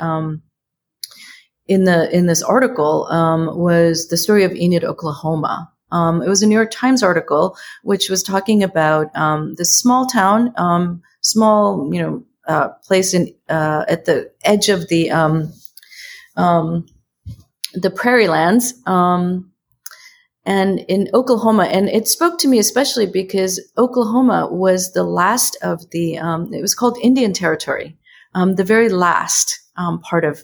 In 1.67 1.85
the 1.85 2.13
in 2.15 2.25
this 2.25 2.43
article 2.43 3.07
um, 3.09 3.57
was 3.57 4.09
the 4.09 4.17
story 4.17 4.43
of 4.43 4.53
Enid, 4.53 4.83
Oklahoma. 4.83 5.71
Um, 5.93 6.21
it 6.21 6.27
was 6.27 6.43
a 6.43 6.47
New 6.47 6.55
York 6.55 6.71
Times 6.71 7.01
article 7.01 7.55
which 7.83 8.09
was 8.09 8.21
talking 8.21 8.63
about 8.63 9.15
um, 9.15 9.55
this 9.55 9.77
small 9.79 10.05
town, 10.05 10.53
um, 10.57 11.01
small 11.21 11.89
you 11.93 12.01
know 12.01 12.23
uh, 12.47 12.69
place 12.85 13.13
in 13.13 13.33
uh, 13.47 13.85
at 13.87 14.03
the 14.03 14.29
edge 14.43 14.67
of 14.67 14.89
the 14.89 15.09
um, 15.11 15.53
um, 16.35 16.85
the 17.73 17.89
prairie 17.89 18.27
lands. 18.27 18.73
and 20.45 20.79
in 20.89 21.09
Oklahoma, 21.13 21.63
and 21.63 21.87
it 21.87 22.09
spoke 22.09 22.37
to 22.39 22.49
me 22.49 22.59
especially 22.59 23.05
because 23.05 23.61
Oklahoma 23.77 24.49
was 24.51 24.91
the 24.91 25.03
last 25.03 25.55
of 25.61 25.89
the, 25.91 26.15
it 26.15 26.61
was 26.61 26.75
called 26.75 26.97
Indian 27.01 27.31
Territory, 27.31 27.97
the 28.33 28.65
very 28.65 28.89
last 28.89 29.61
part 30.01 30.25
of 30.25 30.43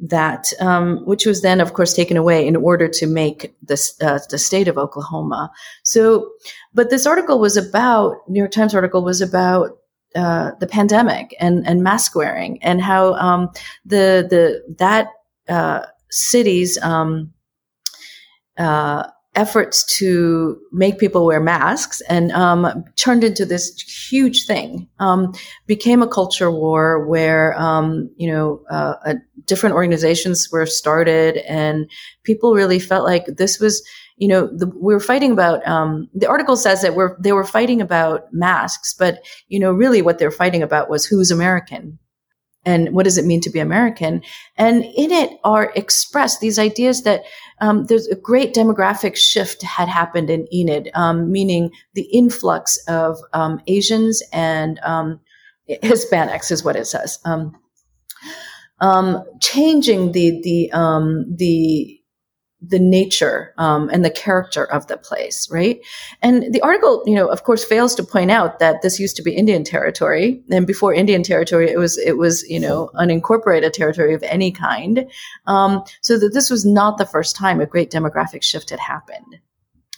that, 0.00 0.52
um, 0.60 1.04
which 1.04 1.26
was 1.26 1.42
then, 1.42 1.60
of 1.60 1.72
course, 1.72 1.92
taken 1.92 2.16
away 2.16 2.46
in 2.46 2.56
order 2.56 2.88
to 2.88 3.06
make 3.06 3.54
this 3.62 3.94
uh, 4.00 4.18
the 4.30 4.38
state 4.38 4.68
of 4.68 4.78
Oklahoma. 4.78 5.50
So, 5.82 6.30
but 6.72 6.90
this 6.90 7.06
article 7.06 7.38
was 7.38 7.56
about 7.56 8.16
New 8.28 8.38
York 8.38 8.52
Times 8.52 8.74
article 8.74 9.02
was 9.02 9.20
about 9.20 9.78
uh, 10.14 10.52
the 10.60 10.66
pandemic 10.66 11.34
and 11.40 11.66
and 11.66 11.82
mask 11.82 12.14
wearing 12.14 12.62
and 12.62 12.80
how 12.80 13.14
um, 13.14 13.50
the 13.84 14.26
the 14.28 14.74
that 14.78 15.08
uh, 15.48 15.84
city's 16.10 16.78
um, 16.82 17.32
uh, 18.58 19.08
efforts 19.34 19.84
to 19.98 20.58
make 20.72 20.98
people 20.98 21.24
wear 21.24 21.40
masks 21.40 22.00
and 22.08 22.32
um, 22.32 22.84
turned 22.96 23.22
into 23.22 23.46
this 23.46 23.70
huge 24.10 24.46
thing. 24.46 24.88
Um, 24.98 25.32
became 25.66 26.02
a 26.02 26.08
culture 26.08 26.50
war 26.50 27.06
where 27.06 27.56
um, 27.60 28.10
you 28.16 28.30
know 28.30 28.62
uh, 28.70 28.94
uh, 29.04 29.14
different 29.48 29.74
organizations 29.74 30.48
were 30.52 30.66
started, 30.66 31.38
and 31.48 31.90
people 32.22 32.54
really 32.54 32.78
felt 32.78 33.04
like 33.04 33.26
this 33.26 33.58
was 33.58 33.82
you 34.16 34.28
know 34.28 34.46
the, 34.46 34.66
we 34.66 34.94
were 34.94 35.00
fighting 35.00 35.32
about. 35.32 35.66
Um, 35.66 36.08
the 36.14 36.28
article 36.28 36.56
says 36.56 36.82
that 36.82 36.94
we're 36.94 37.16
they 37.20 37.32
were 37.32 37.44
fighting 37.44 37.80
about 37.80 38.32
masks, 38.32 38.94
but 38.94 39.24
you 39.48 39.58
know 39.58 39.72
really 39.72 40.02
what 40.02 40.18
they're 40.18 40.30
fighting 40.30 40.62
about 40.62 40.90
was 40.90 41.04
who's 41.04 41.30
American 41.30 41.98
and 42.68 42.92
what 42.92 43.04
does 43.04 43.16
it 43.16 43.24
mean 43.24 43.40
to 43.40 43.50
be 43.50 43.60
American? 43.60 44.22
And 44.56 44.84
in 44.84 45.10
it 45.10 45.30
are 45.42 45.72
expressed 45.74 46.40
these 46.40 46.58
ideas 46.58 47.02
that 47.04 47.22
um, 47.60 47.86
there's 47.86 48.06
a 48.08 48.14
great 48.14 48.54
demographic 48.54 49.16
shift 49.16 49.62
had 49.62 49.88
happened 49.88 50.28
in 50.28 50.46
Enid, 50.52 50.90
um, 50.94 51.32
meaning 51.32 51.70
the 51.94 52.02
influx 52.12 52.78
of 52.86 53.18
um, 53.32 53.60
Asians 53.66 54.22
and 54.32 54.78
um, 54.82 55.18
Hispanics 55.68 56.50
is 56.50 56.62
what 56.62 56.76
it 56.76 56.86
says. 56.86 57.18
Um, 58.80 59.24
changing 59.40 60.12
the 60.12 60.40
the 60.42 60.72
um, 60.72 61.24
the 61.36 61.98
the 62.60 62.78
nature 62.78 63.54
um, 63.56 63.88
and 63.92 64.04
the 64.04 64.10
character 64.10 64.64
of 64.64 64.88
the 64.88 64.96
place, 64.96 65.48
right? 65.50 65.80
And 66.22 66.52
the 66.52 66.60
article, 66.60 67.04
you 67.06 67.14
know, 67.14 67.28
of 67.28 67.44
course, 67.44 67.64
fails 67.64 67.94
to 67.94 68.02
point 68.02 68.32
out 68.32 68.58
that 68.58 68.82
this 68.82 68.98
used 68.98 69.16
to 69.16 69.22
be 69.22 69.32
Indian 69.32 69.62
territory, 69.62 70.42
and 70.50 70.66
before 70.66 70.92
Indian 70.92 71.22
territory, 71.22 71.70
it 71.70 71.78
was 71.78 71.98
it 71.98 72.16
was 72.18 72.42
you 72.48 72.58
know 72.58 72.90
unincorporated 72.96 73.72
territory 73.72 74.14
of 74.14 74.22
any 74.24 74.50
kind. 74.50 75.06
Um, 75.46 75.84
so 76.00 76.18
that 76.18 76.34
this 76.34 76.50
was 76.50 76.64
not 76.64 76.98
the 76.98 77.06
first 77.06 77.36
time 77.36 77.60
a 77.60 77.66
great 77.66 77.90
demographic 77.90 78.42
shift 78.42 78.70
had 78.70 78.80
happened. 78.80 79.38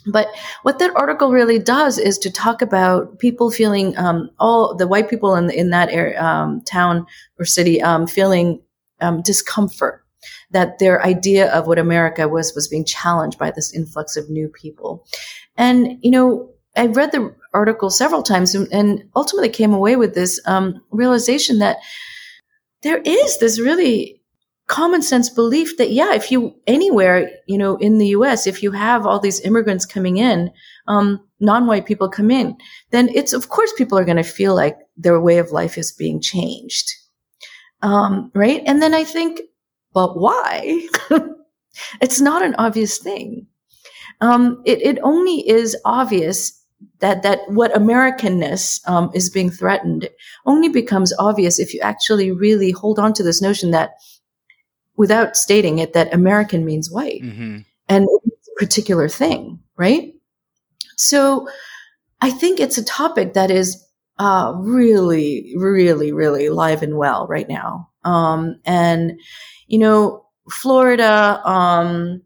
But 0.06 0.28
what 0.62 0.78
that 0.78 0.96
article 0.96 1.30
really 1.30 1.58
does 1.58 1.98
is 1.98 2.18
to 2.18 2.30
talk 2.30 2.62
about 2.62 3.18
people 3.18 3.50
feeling 3.50 3.96
um, 3.98 4.30
all 4.38 4.74
the 4.74 4.86
white 4.86 5.08
people 5.08 5.34
in 5.34 5.50
in 5.50 5.70
that 5.70 5.90
area, 5.90 6.22
um, 6.22 6.60
town 6.62 7.06
or 7.38 7.44
city 7.46 7.80
um, 7.80 8.06
feeling 8.06 8.60
um, 9.00 9.22
discomfort 9.22 10.04
that 10.50 10.78
their 10.78 11.02
idea 11.04 11.52
of 11.52 11.66
what 11.66 11.78
America 11.78 12.28
was 12.28 12.54
was 12.54 12.68
being 12.68 12.84
challenged 12.84 13.38
by 13.38 13.50
this 13.50 13.72
influx 13.74 14.16
of 14.16 14.28
new 14.28 14.48
people. 14.48 15.06
And, 15.56 15.98
you 16.02 16.10
know, 16.10 16.50
I 16.76 16.86
read 16.86 17.12
the 17.12 17.34
article 17.52 17.90
several 17.90 18.22
times 18.22 18.54
and, 18.54 18.68
and 18.72 19.04
ultimately 19.16 19.48
came 19.48 19.72
away 19.72 19.96
with 19.96 20.14
this 20.14 20.40
um, 20.46 20.82
realization 20.90 21.58
that 21.58 21.78
there 22.82 22.98
is 22.98 23.38
this 23.38 23.60
really 23.60 24.20
common 24.66 25.02
sense 25.02 25.28
belief 25.28 25.76
that, 25.78 25.90
yeah, 25.90 26.14
if 26.14 26.30
you 26.30 26.54
anywhere, 26.66 27.28
you 27.46 27.58
know, 27.58 27.76
in 27.76 27.98
the 27.98 28.08
US, 28.08 28.46
if 28.46 28.62
you 28.62 28.70
have 28.70 29.04
all 29.04 29.18
these 29.18 29.40
immigrants 29.40 29.84
coming 29.84 30.16
in, 30.16 30.50
um, 30.86 31.20
non-white 31.40 31.86
people 31.86 32.08
come 32.08 32.30
in, 32.30 32.56
then 32.90 33.08
it's, 33.12 33.32
of 33.32 33.48
course, 33.48 33.72
people 33.76 33.98
are 33.98 34.04
going 34.04 34.16
to 34.16 34.22
feel 34.22 34.54
like 34.54 34.78
their 34.96 35.20
way 35.20 35.38
of 35.38 35.50
life 35.50 35.76
is 35.76 35.90
being 35.90 36.20
changed. 36.20 36.88
Um, 37.82 38.30
right. 38.34 38.62
And 38.66 38.82
then 38.82 38.94
I 38.94 39.04
think 39.04 39.40
but 39.92 40.18
why? 40.18 40.86
it's 42.00 42.20
not 42.20 42.42
an 42.42 42.54
obvious 42.56 42.98
thing. 42.98 43.46
Um, 44.20 44.62
it, 44.64 44.80
it 44.82 44.98
only 45.02 45.48
is 45.48 45.76
obvious 45.84 46.56
that 47.00 47.22
that 47.22 47.40
what 47.48 47.74
Americanness 47.74 48.86
um, 48.88 49.10
is 49.14 49.30
being 49.30 49.50
threatened 49.50 50.08
only 50.46 50.68
becomes 50.68 51.12
obvious 51.18 51.58
if 51.58 51.74
you 51.74 51.80
actually 51.80 52.30
really 52.30 52.70
hold 52.70 52.98
on 52.98 53.12
to 53.14 53.22
this 53.22 53.42
notion 53.42 53.70
that, 53.70 53.92
without 54.96 55.36
stating 55.36 55.78
it, 55.78 55.92
that 55.94 56.12
American 56.12 56.64
means 56.64 56.90
white 56.90 57.22
mm-hmm. 57.22 57.58
and 57.88 58.08
it's 58.24 58.48
a 58.48 58.64
particular 58.64 59.08
thing, 59.08 59.58
right? 59.76 60.14
So, 60.96 61.48
I 62.22 62.30
think 62.30 62.60
it's 62.60 62.76
a 62.76 62.84
topic 62.84 63.32
that 63.32 63.50
is 63.50 63.82
uh, 64.20 64.52
really, 64.58 65.54
really, 65.56 66.12
really 66.12 66.50
live 66.50 66.82
and 66.82 66.98
well 66.98 67.26
right 67.26 67.48
now, 67.48 67.88
um, 68.04 68.60
and 68.66 69.18
you 69.66 69.78
know, 69.78 70.26
Florida, 70.50 71.40
um, 71.48 72.20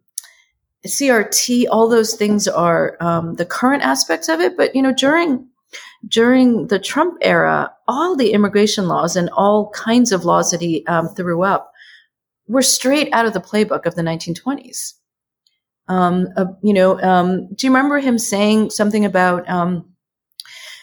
CRT, 0.84 1.66
all 1.70 1.88
those 1.88 2.14
things 2.14 2.48
are 2.48 2.96
um, 3.00 3.34
the 3.36 3.46
current 3.46 3.84
aspects 3.84 4.28
of 4.28 4.40
it. 4.40 4.56
But 4.56 4.74
you 4.74 4.82
know, 4.82 4.92
during 4.92 5.46
during 6.08 6.66
the 6.66 6.80
Trump 6.80 7.16
era, 7.20 7.72
all 7.86 8.16
the 8.16 8.32
immigration 8.32 8.88
laws 8.88 9.14
and 9.14 9.30
all 9.30 9.70
kinds 9.70 10.10
of 10.10 10.24
laws 10.24 10.50
that 10.50 10.60
he 10.60 10.84
um, 10.86 11.08
threw 11.08 11.44
up 11.44 11.72
were 12.48 12.62
straight 12.62 13.08
out 13.12 13.24
of 13.24 13.34
the 13.34 13.40
playbook 13.40 13.86
of 13.86 13.94
the 13.94 14.02
1920s. 14.02 14.94
Um, 15.86 16.26
uh, 16.36 16.46
you 16.60 16.72
know, 16.72 17.00
um, 17.02 17.54
do 17.54 17.66
you 17.66 17.72
remember 17.72 18.00
him 18.00 18.18
saying 18.18 18.70
something 18.70 19.04
about 19.04 19.48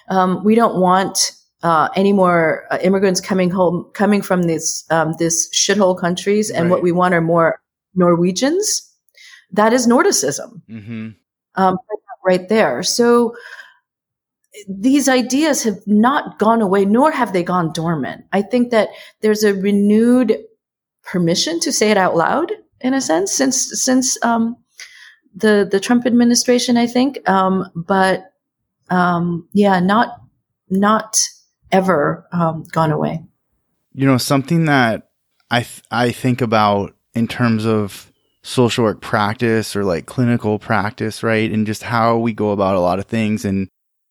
um, 0.10 0.44
we 0.44 0.56
don't 0.56 0.80
want 0.80 1.32
uh, 1.64 1.90
any 1.96 2.14
more 2.14 2.66
uh, 2.72 2.78
immigrants 2.82 3.22
coming 3.22 3.50
home, 3.50 3.90
coming 3.94 4.22
from 4.22 4.44
these 4.44 4.84
um, 4.90 5.14
this 5.20 5.50
shithole 5.54 6.00
countries, 6.00 6.50
and 6.50 6.66
right. 6.66 6.72
what 6.72 6.84
we 6.84 6.92
want 6.92 7.14
are 7.14 7.22
more 7.22 7.62
Norwegians. 7.96 8.88
That 9.52 9.74
is 9.74 9.86
Nordicism, 9.86 10.62
mm-hmm. 10.70 11.10
um, 11.56 11.78
right 12.26 12.48
there. 12.50 12.84
So 12.84 13.36
these 14.68 15.08
ideas 15.08 15.64
have 15.64 15.80
not 15.86 16.40
gone 16.40 16.62
away, 16.62 16.86
nor 16.86 17.12
have 17.12 17.34
they 17.34 17.44
gone 17.44 17.72
dormant. 17.74 18.26
I 18.32 18.42
think 18.42 18.72
that 18.72 18.90
there's 19.22 19.44
a 19.44 19.54
renewed 19.54 20.38
permission 21.04 21.60
to 21.62 21.72
say 21.72 21.92
it 21.92 21.98
out 21.98 22.16
loud, 22.16 22.52
in 22.80 22.94
a 22.94 23.02
sense, 23.02 23.34
since 23.34 23.82
since 23.84 24.18
um, 24.24 24.58
the 25.36 25.68
the 25.70 25.80
Trump 25.80 26.06
administration. 26.06 26.78
I 26.78 26.88
think, 26.88 27.28
um, 27.30 27.70
but 27.76 28.31
um, 28.92 29.48
yeah, 29.54 29.80
not 29.80 30.22
not 30.70 31.20
ever 31.72 32.28
um, 32.32 32.64
gone 32.72 32.92
away. 32.92 33.24
You 33.94 34.06
know, 34.06 34.18
something 34.18 34.66
that 34.66 35.10
I 35.50 35.62
th- 35.62 35.84
I 35.90 36.12
think 36.12 36.42
about 36.42 36.96
in 37.14 37.28
terms 37.28 37.66
of 37.66 38.12
social 38.44 38.84
work 38.84 39.02
practice 39.02 39.76
or 39.76 39.84
like 39.84 40.06
clinical 40.06 40.60
practice, 40.60 41.24
right? 41.24 41.52
And 41.52 41.66
just 41.66 41.84
how 41.84 42.18
we 42.18 42.34
go 42.34 42.52
about 42.52 42.76
a 42.76 42.80
lot 42.80 43.00
of 43.00 43.06
things. 43.06 43.46
And 43.46 43.68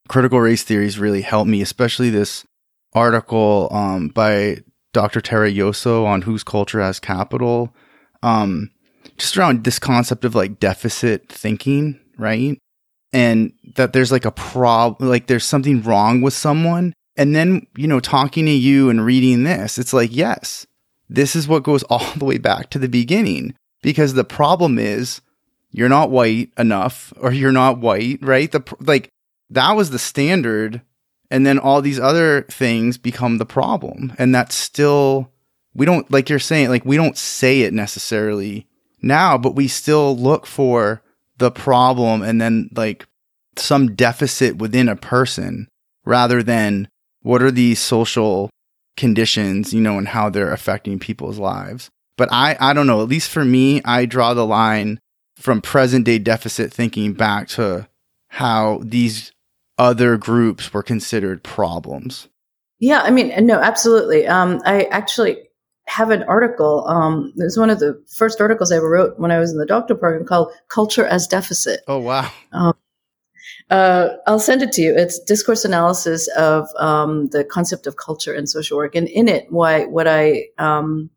critical 0.09 0.41
race 0.41 0.63
theories 0.63 0.99
really 0.99 1.23
help 1.23 1.47
me, 1.47 1.63
especially 1.63 2.11
this 2.11 2.45
article 2.93 3.69
um, 3.71 4.09
by 4.09 4.59
Dr. 4.93 5.21
Tara 5.21 5.51
Yosso 5.51 6.05
on 6.05 6.23
whose 6.23 6.45
culture 6.45 6.81
has 6.81 7.01
capital. 7.01 7.75
Um, 8.23 8.71
just 9.17 9.37
around 9.37 9.65
this 9.65 9.79
concept 9.79 10.25
of 10.25 10.35
like 10.35 10.59
deficit 10.59 11.29
thinking, 11.29 11.99
right? 12.19 12.59
And 13.13 13.53
that 13.75 13.93
there's 13.93 14.13
like 14.13 14.25
a 14.25 14.31
problem, 14.31 15.09
like 15.09 15.27
there's 15.27 15.45
something 15.45 15.83
wrong 15.83 16.21
with 16.21 16.35
someone 16.35 16.95
and 17.21 17.37
then, 17.37 17.67
you 17.77 17.87
know, 17.87 18.01
talking 18.01 18.47
to 18.47 18.51
you 18.51 18.89
and 18.89 19.05
reading 19.05 19.43
this, 19.43 19.77
it's 19.77 19.93
like, 19.93 20.09
yes, 20.11 20.67
this 21.11 21.37
is 21.37 21.47
what 21.47 21.63
goes 21.63 21.83
all 21.91 22.15
the 22.17 22.25
way 22.25 22.39
back 22.39 22.71
to 22.71 22.79
the 22.79 22.89
beginning. 22.89 23.55
Because 23.83 24.15
the 24.15 24.25
problem 24.25 24.79
is 24.79 25.21
you're 25.71 25.89
not 25.89 26.11
white 26.11 26.51
enough 26.57 27.13
or 27.19 27.33
you're 27.33 27.53
not 27.53 27.79
white, 27.79 28.19
right? 28.23 28.51
The 28.51 28.63
like 28.81 29.11
that 29.51 29.73
was 29.73 29.91
the 29.91 29.99
standard 29.99 30.81
and 31.31 31.47
then 31.47 31.59
all 31.59 31.81
these 31.81 32.01
other 32.01 32.43
things 32.43 32.97
become 32.99 33.37
the 33.37 33.47
problem. 33.47 34.15
And 34.19 34.35
that's 34.35 34.55
still 34.55 35.31
we 35.75 35.87
don't 35.87 36.11
like 36.11 36.29
you're 36.29 36.39
saying 36.39 36.71
like 36.71 36.85
we 36.85 36.97
don't 36.97 37.19
say 37.19 37.63
it 37.63 37.73
necessarily 37.73 38.67
now, 39.03 39.37
but 39.37 39.55
we 39.55 39.69
still 39.69 40.17
look 40.17 40.47
for 40.47 41.03
the 41.41 41.51
problem 41.51 42.23
and 42.23 42.41
then 42.41 42.71
like 42.77 43.07
some 43.57 43.97
deficit 43.97 44.59
within 44.59 44.89
a 44.89 44.95
person 44.95 45.67
rather 46.05 46.43
than 46.43 46.89
what 47.23 47.43
are 47.43 47.51
these 47.51 47.81
social 47.81 48.51
conditions, 48.97 49.75
you 49.75 49.81
know, 49.81 49.99
and 49.99 50.09
how 50.09 50.31
they're 50.31 50.53
affecting 50.53 50.99
people's 50.99 51.39
lives. 51.39 51.91
But 52.17 52.29
I, 52.31 52.57
I 52.61 52.73
don't 52.75 52.87
know, 52.87 53.03
at 53.03 53.09
least 53.09 53.31
for 53.31 53.45
me, 53.45 53.81
I 53.85 54.05
draw 54.05 54.35
the 54.35 54.47
line 54.47 55.01
from 55.37 55.63
present 55.63 56.05
day 56.05 56.19
deficit 56.19 56.73
thinking 56.73 57.15
back 57.15 57.49
to 57.49 57.89
how 58.29 58.81
these 58.85 59.33
other 59.79 60.19
groups 60.19 60.73
were 60.73 60.83
considered 60.83 61.43
problems. 61.43 62.29
Yeah, 62.79 63.01
I 63.01 63.11
mean, 63.11 63.47
no, 63.47 63.59
absolutely. 63.59 64.27
Um, 64.27 64.61
I 64.65 64.85
actually 64.85 65.39
have 65.91 66.11
an 66.11 66.23
article. 66.25 66.87
Um, 66.87 67.33
it 67.37 67.43
was 67.43 67.59
one 67.59 67.69
of 67.69 67.81
the 67.81 68.01
first 68.07 68.41
articles 68.41 68.71
I 68.71 68.77
ever 68.77 68.89
wrote 68.89 69.19
when 69.19 69.33
I 69.33 69.41
was 69.41 69.51
in 69.51 69.59
the 69.59 69.67
doctoral 69.67 69.99
program 69.99 70.25
called 70.25 70.53
"Culture 70.69 71.05
as 71.05 71.27
Deficit." 71.27 71.81
Oh 71.89 71.99
wow! 71.99 72.31
Um, 72.53 72.75
uh, 73.71 74.11
I'll 74.27 74.39
send 74.39 74.63
it 74.63 74.71
to 74.73 74.83
you. 74.83 74.95
It's 74.97 75.19
discourse 75.19 75.65
analysis 75.65 76.29
of 76.37 76.69
um, 76.79 77.29
the 77.31 77.45
concept 77.45 77.89
of 77.89 77.97
culture 77.97 78.33
and 78.33 78.49
social 78.49 78.77
work, 78.77 78.95
and 78.95 79.09
in 79.09 79.27
it, 79.27 79.47
why 79.51 79.87
what 79.87 80.07
I 80.07 80.45
um, 80.59 81.11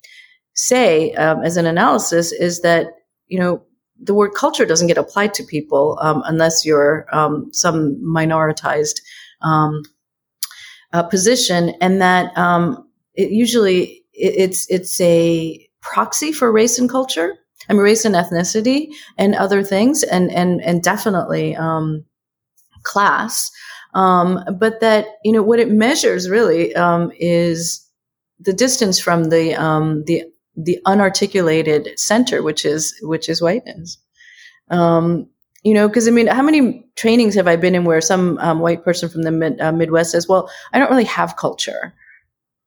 say 0.55 1.13
um, 1.13 1.43
as 1.43 1.55
an 1.55 1.67
analysis 1.67 2.31
is 2.31 2.61
that 2.61 2.87
you 3.27 3.39
know 3.39 3.63
the 4.01 4.15
word 4.15 4.31
culture 4.33 4.65
doesn't 4.65 4.87
get 4.87 4.97
applied 4.97 5.35
to 5.35 5.43
people 5.43 5.99
um, 6.01 6.23
unless 6.25 6.65
you're 6.65 7.05
um, 7.11 7.47
some 7.53 7.95
minoritized 8.03 9.01
um, 9.43 9.83
uh, 10.93 11.03
position, 11.03 11.75
and 11.79 12.01
that 12.01 12.33
it 13.15 13.29
usually 13.29 14.02
it, 14.13 14.33
it's 14.37 14.69
it's 14.69 14.99
a 15.01 15.67
proxy 15.81 16.31
for 16.31 16.51
race 16.51 16.79
and 16.79 16.89
culture. 16.89 17.35
I 17.69 17.73
mean, 17.73 17.81
race 17.81 18.05
and 18.05 18.15
ethnicity 18.15 18.89
and 19.17 19.35
other 19.35 19.63
things, 19.63 20.03
and 20.03 20.31
and 20.31 20.61
and 20.61 20.83
definitely. 20.83 21.55
Um, 21.55 22.05
class. 22.83 23.51
Um, 23.93 24.43
but 24.59 24.79
that, 24.81 25.05
you 25.23 25.31
know, 25.31 25.41
what 25.41 25.59
it 25.59 25.69
measures 25.69 26.29
really 26.29 26.75
um, 26.75 27.11
is 27.17 27.87
the 28.39 28.53
distance 28.53 28.99
from 28.99 29.25
the, 29.25 29.55
um, 29.55 30.03
the, 30.05 30.23
the 30.55 30.79
unarticulated 30.85 31.97
center, 31.97 32.43
which 32.43 32.65
is, 32.65 32.93
which 33.03 33.29
is 33.29 33.41
whiteness. 33.41 33.97
Um, 34.69 35.29
you 35.63 35.73
know, 35.73 35.87
because 35.87 36.07
I 36.07 36.11
mean, 36.11 36.27
how 36.27 36.41
many 36.41 36.85
trainings 36.95 37.35
have 37.35 37.47
I 37.47 37.55
been 37.55 37.75
in 37.75 37.85
where 37.85 38.01
some 38.01 38.37
um, 38.39 38.59
white 38.59 38.83
person 38.83 39.07
from 39.07 39.23
the 39.23 39.31
mid, 39.31 39.61
uh, 39.61 39.71
Midwest 39.71 40.11
says, 40.11 40.27
well, 40.27 40.49
I 40.73 40.79
don't 40.79 40.91
really 40.91 41.05
have 41.05 41.37
culture, 41.37 41.93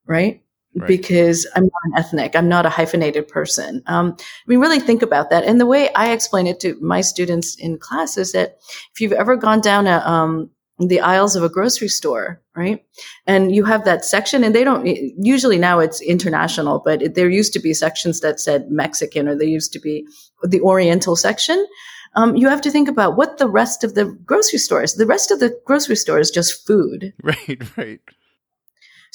right? 0.07 0.43
Right. 0.77 0.89
because 0.89 1.47
I'm 1.55 1.65
not 1.65 1.83
an 1.85 1.93
ethnic, 1.97 2.37
I'm 2.37 2.49
not 2.49 2.67
a 2.67 2.71
hyphenated 2.71 3.29
person. 3.29 3.83
Um, 3.87 4.17
I 4.19 4.25
mean, 4.47 4.59
really 4.59 4.81
think 4.81 5.03
about 5.03 5.31
that. 5.31 5.45
And 5.45 5.59
the 5.59 5.67
way 5.67 5.93
I 5.95 6.13
explain 6.13 6.47
it 6.47 6.61
to 6.61 6.79
my 6.81 7.01
students 7.01 7.55
in 7.57 7.79
class 7.79 8.19
is 8.19 8.33
that 8.33 8.59
if 8.93 9.01
you've 9.01 9.13
ever 9.13 9.37
gone 9.37 9.61
down 9.61 9.87
a, 9.87 9.99
um, 10.05 10.51
the 10.79 11.01
aisles 11.01 11.37
of 11.37 11.43
a 11.43 11.49
grocery 11.49 11.89
store, 11.89 12.43
right? 12.55 12.85
And 13.27 13.55
you 13.55 13.65
have 13.65 13.85
that 13.85 14.05
section 14.05 14.45
and 14.45 14.55
they 14.55 14.63
don't, 14.63 14.87
usually 14.87 15.57
now 15.57 15.79
it's 15.79 16.03
international, 16.03 16.83
but 16.85 17.01
it, 17.01 17.15
there 17.15 17.31
used 17.31 17.55
to 17.55 17.61
be 17.61 17.73
sections 17.73 18.21
that 18.21 18.41
said 18.41 18.71
Mexican 18.71 19.29
or 19.29 19.35
there 19.35 19.49
used 19.49 19.73
to 19.73 19.81
be 19.81 20.07
the 20.43 20.61
Oriental 20.61 21.17
section. 21.17 21.67
Um, 22.15 22.37
you 22.37 22.49
have 22.49 22.61
to 22.63 22.71
think 22.71 22.89
about 22.89 23.17
what 23.17 23.39
the 23.39 23.49
rest 23.49 23.85
of 23.85 23.95
the 23.95 24.05
grocery 24.05 24.59
stores, 24.59 24.95
the 24.95 25.07
rest 25.07 25.31
of 25.31 25.41
the 25.41 25.59
grocery 25.65 25.97
store 25.97 26.19
is 26.19 26.31
just 26.31 26.67
food. 26.67 27.15
Right, 27.23 27.77
right. 27.77 28.01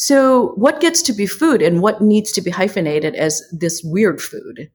So 0.02 0.54
what 0.56 0.82
gets 0.82 1.04
to 1.04 1.14
be 1.14 1.28
food 1.28 1.62
and 1.62 1.80
what 1.80 2.02
needs 2.02 2.32
to 2.32 2.42
be 2.42 2.50
hyphenated 2.50 3.14
as 3.14 3.40
this 3.52 3.84
weird 3.84 4.20
food? 4.20 4.72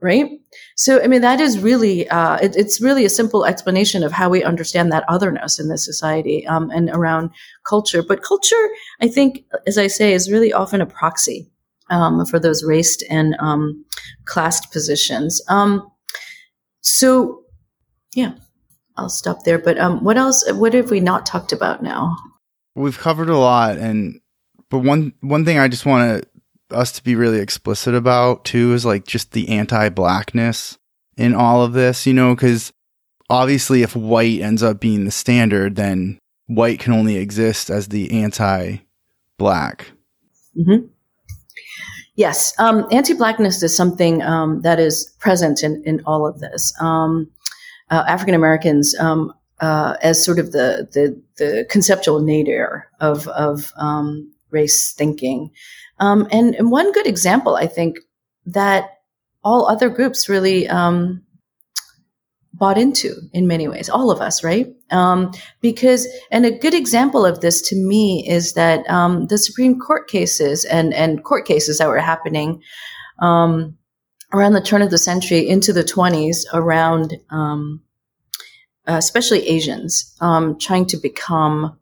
right? 0.00 0.30
So, 0.76 1.02
I 1.02 1.08
mean, 1.08 1.20
that 1.22 1.40
is 1.40 1.58
really, 1.58 2.08
uh, 2.08 2.36
it, 2.36 2.56
it's 2.56 2.80
really 2.80 3.04
a 3.04 3.10
simple 3.10 3.44
explanation 3.44 4.02
of 4.02 4.12
how 4.12 4.30
we 4.30 4.42
understand 4.42 4.90
that 4.92 5.04
otherness 5.08 5.58
in 5.58 5.68
this 5.68 5.84
society 5.84 6.46
um, 6.46 6.70
and 6.70 6.88
around 6.88 7.32
culture. 7.66 8.02
But 8.02 8.22
culture, 8.22 8.68
I 9.02 9.08
think, 9.08 9.44
as 9.66 9.76
I 9.76 9.88
say, 9.88 10.14
is 10.14 10.30
really 10.30 10.54
often 10.54 10.80
a 10.80 10.86
proxy 10.86 11.50
um, 11.90 12.24
for 12.24 12.38
those 12.38 12.64
raced 12.64 13.04
and 13.10 13.36
um, 13.40 13.84
classed 14.24 14.72
positions. 14.72 15.42
Um, 15.48 15.90
so, 16.80 17.42
yeah, 18.14 18.34
I'll 18.96 19.10
stop 19.10 19.42
there. 19.42 19.58
But 19.58 19.78
um, 19.78 20.02
what 20.02 20.16
else? 20.16 20.50
What 20.52 20.72
have 20.72 20.90
we 20.90 21.00
not 21.00 21.26
talked 21.26 21.52
about 21.52 21.82
now? 21.82 22.16
We've 22.74 22.98
covered 22.98 23.28
a 23.28 23.36
lot, 23.36 23.76
and 23.76 24.20
but 24.70 24.78
one 24.78 25.12
one 25.20 25.44
thing 25.44 25.58
I 25.58 25.68
just 25.68 25.84
want 25.84 26.24
us 26.70 26.92
to 26.92 27.02
be 27.02 27.16
really 27.16 27.40
explicit 27.40 27.94
about 27.94 28.44
too 28.44 28.72
is 28.72 28.86
like 28.86 29.04
just 29.04 29.32
the 29.32 29.48
anti-blackness 29.48 30.78
in 31.16 31.34
all 31.34 31.62
of 31.62 31.72
this, 31.72 32.06
you 32.06 32.14
know, 32.14 32.34
because 32.34 32.72
obviously 33.28 33.82
if 33.82 33.96
white 33.96 34.40
ends 34.40 34.62
up 34.62 34.80
being 34.80 35.04
the 35.04 35.10
standard, 35.10 35.76
then 35.76 36.18
white 36.46 36.78
can 36.78 36.92
only 36.92 37.16
exist 37.16 37.70
as 37.70 37.88
the 37.88 38.22
anti-black. 38.22 39.90
Mm-hmm. 40.56 40.86
Yes, 42.16 42.52
um, 42.58 42.86
anti-blackness 42.90 43.62
is 43.62 43.76
something 43.76 44.22
um, 44.22 44.62
that 44.62 44.78
is 44.78 45.14
present 45.18 45.62
in 45.62 45.82
in 45.84 46.02
all 46.06 46.26
of 46.26 46.40
this. 46.40 46.72
Um, 46.80 47.30
uh, 47.90 48.04
African 48.06 48.34
Americans, 48.34 48.94
um, 48.98 49.32
uh, 49.60 49.96
as 50.02 50.24
sort 50.24 50.38
of 50.38 50.52
the 50.52 50.88
the, 50.92 51.22
the 51.38 51.66
conceptual 51.70 52.20
nadir 52.20 52.88
of 53.00 53.26
of 53.28 53.72
um, 53.76 54.30
race 54.50 54.92
thinking, 54.92 55.50
um, 56.00 56.26
and, 56.30 56.54
and, 56.54 56.70
one 56.70 56.92
good 56.92 57.06
example, 57.06 57.56
I 57.56 57.66
think, 57.66 57.98
that 58.46 58.90
all 59.44 59.66
other 59.66 59.90
groups 59.90 60.28
really 60.28 60.66
um, 60.68 61.22
bought 62.54 62.78
into 62.78 63.16
in 63.32 63.46
many 63.46 63.68
ways, 63.68 63.88
all 63.88 64.10
of 64.10 64.20
us, 64.20 64.42
right? 64.42 64.68
Um, 64.90 65.32
because, 65.60 66.08
and 66.30 66.46
a 66.46 66.58
good 66.58 66.74
example 66.74 67.26
of 67.26 67.40
this 67.40 67.60
to 67.68 67.76
me 67.76 68.26
is 68.28 68.54
that 68.54 68.88
um, 68.88 69.26
the 69.26 69.38
Supreme 69.38 69.78
Court 69.78 70.08
cases 70.08 70.64
and, 70.64 70.94
and 70.94 71.22
court 71.22 71.46
cases 71.46 71.78
that 71.78 71.88
were 71.88 71.98
happening 71.98 72.62
um, 73.20 73.76
around 74.32 74.52
the 74.52 74.62
turn 74.62 74.82
of 74.82 74.90
the 74.90 74.98
century 74.98 75.46
into 75.46 75.72
the 75.72 75.84
20s 75.84 76.44
around 76.52 77.14
uh, 77.30 78.96
especially 78.96 79.46
Asians 79.48 80.16
trying 80.58 80.86
to 80.86 80.96
become 80.96 81.78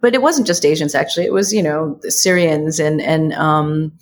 but 0.00 0.14
it 0.14 0.22
wasn't 0.22 0.46
just 0.46 0.64
Asians 0.64 0.94
actually. 0.94 1.26
It 1.26 1.32
was 1.32 1.52
you 1.52 1.62
know 1.62 1.98
Syrians 2.02 2.78
and 2.78 3.00
and 3.00 3.32
um, 3.34 3.92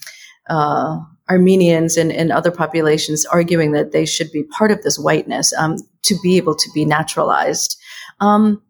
uh, 0.49 0.99
Armenians 1.29 1.97
and, 1.97 2.13
and 2.13 2.31
other 2.31 2.51
populations 2.51 3.25
arguing 3.27 3.73
that 3.73 3.93
they 3.93 4.07
should 4.07 4.31
be 4.31 4.45
part 4.45 4.71
of 4.71 4.83
this 4.83 4.99
whiteness 4.99 5.53
um, 5.55 5.77
to 6.05 6.17
be 6.23 6.37
able 6.37 6.55
to 6.55 6.71
be 6.73 6.85
naturalized. 6.85 7.77
Um, 8.21 8.63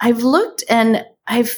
I've 0.00 0.22
looked 0.22 0.64
and 0.68 1.04
I've 1.26 1.56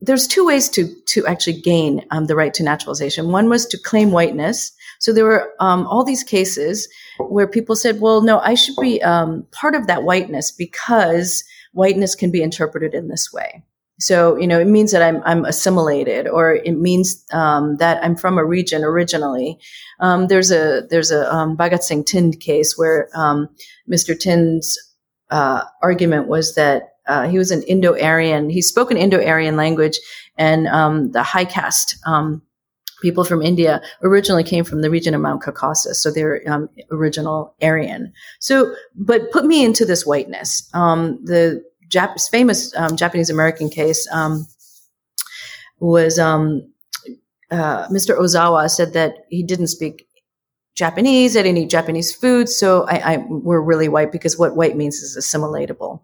there's 0.00 0.26
two 0.26 0.46
ways 0.46 0.68
to 0.70 0.94
to 1.06 1.26
actually 1.26 1.60
gain 1.60 2.04
um, 2.10 2.26
the 2.26 2.36
right 2.36 2.54
to 2.54 2.62
naturalization. 2.62 3.32
One 3.32 3.48
was 3.48 3.66
to 3.66 3.78
claim 3.82 4.10
whiteness. 4.10 4.72
So 4.98 5.12
there 5.12 5.24
were 5.24 5.52
um, 5.60 5.86
all 5.86 6.04
these 6.04 6.22
cases 6.22 6.88
where 7.18 7.46
people 7.46 7.76
said, 7.76 8.00
"Well, 8.00 8.22
no, 8.22 8.38
I 8.40 8.54
should 8.54 8.76
be 8.80 9.02
um, 9.02 9.46
part 9.50 9.74
of 9.74 9.86
that 9.86 10.04
whiteness 10.04 10.50
because 10.50 11.42
whiteness 11.72 12.14
can 12.14 12.30
be 12.30 12.42
interpreted 12.42 12.94
in 12.94 13.08
this 13.08 13.32
way." 13.32 13.62
So, 13.98 14.36
you 14.36 14.46
know, 14.46 14.60
it 14.60 14.66
means 14.66 14.92
that 14.92 15.02
I'm, 15.02 15.22
I'm 15.24 15.44
assimilated 15.44 16.28
or 16.28 16.56
it 16.56 16.76
means, 16.76 17.24
um, 17.32 17.76
that 17.76 18.02
I'm 18.04 18.14
from 18.14 18.36
a 18.36 18.44
region 18.44 18.84
originally. 18.84 19.58
Um, 20.00 20.26
there's 20.26 20.50
a, 20.50 20.82
there's 20.90 21.10
a, 21.10 21.32
um, 21.34 21.56
Bhagat 21.56 21.82
Singh 21.82 22.04
Thind 22.04 22.38
case 22.40 22.76
where, 22.76 23.08
um, 23.14 23.48
Mr. 23.90 24.20
Thind's, 24.20 24.78
uh, 25.30 25.62
argument 25.82 26.28
was 26.28 26.54
that, 26.56 26.94
uh, 27.06 27.26
he 27.28 27.38
was 27.38 27.50
an 27.50 27.62
Indo-Aryan. 27.62 28.50
He 28.50 28.60
spoke 28.60 28.90
an 28.90 28.98
Indo-Aryan 28.98 29.56
language 29.56 29.98
and, 30.36 30.66
um, 30.66 31.12
the 31.12 31.22
high 31.22 31.46
caste, 31.46 31.96
um, 32.04 32.42
people 33.00 33.24
from 33.24 33.40
India 33.40 33.80
originally 34.02 34.44
came 34.44 34.64
from 34.64 34.82
the 34.82 34.90
region 34.90 35.14
of 35.14 35.22
Mount 35.22 35.42
Caucasus. 35.42 36.02
So 36.02 36.10
they're, 36.10 36.42
original 36.90 37.54
Aryan. 37.62 38.12
So, 38.40 38.74
but 38.94 39.30
put 39.30 39.46
me 39.46 39.64
into 39.64 39.86
this 39.86 40.04
whiteness. 40.04 40.68
the, 40.72 41.62
Jap- 41.88 42.28
famous 42.30 42.74
um, 42.76 42.96
Japanese 42.96 43.30
American 43.30 43.68
case 43.68 44.08
um, 44.12 44.46
was 45.78 46.18
um, 46.18 46.72
uh, 47.50 47.86
Mr. 47.88 48.18
Ozawa 48.18 48.70
said 48.70 48.92
that 48.94 49.26
he 49.30 49.42
didn't 49.42 49.68
speak 49.68 50.06
Japanese, 50.74 51.36
I 51.36 51.42
didn't 51.42 51.58
eat 51.58 51.70
Japanese 51.70 52.14
food, 52.14 52.48
so 52.48 52.86
I, 52.86 53.14
I 53.14 53.16
we're 53.28 53.60
really 53.60 53.88
white 53.88 54.12
because 54.12 54.38
what 54.38 54.56
white 54.56 54.76
means 54.76 54.96
is 54.96 55.16
assimilatable. 55.16 56.00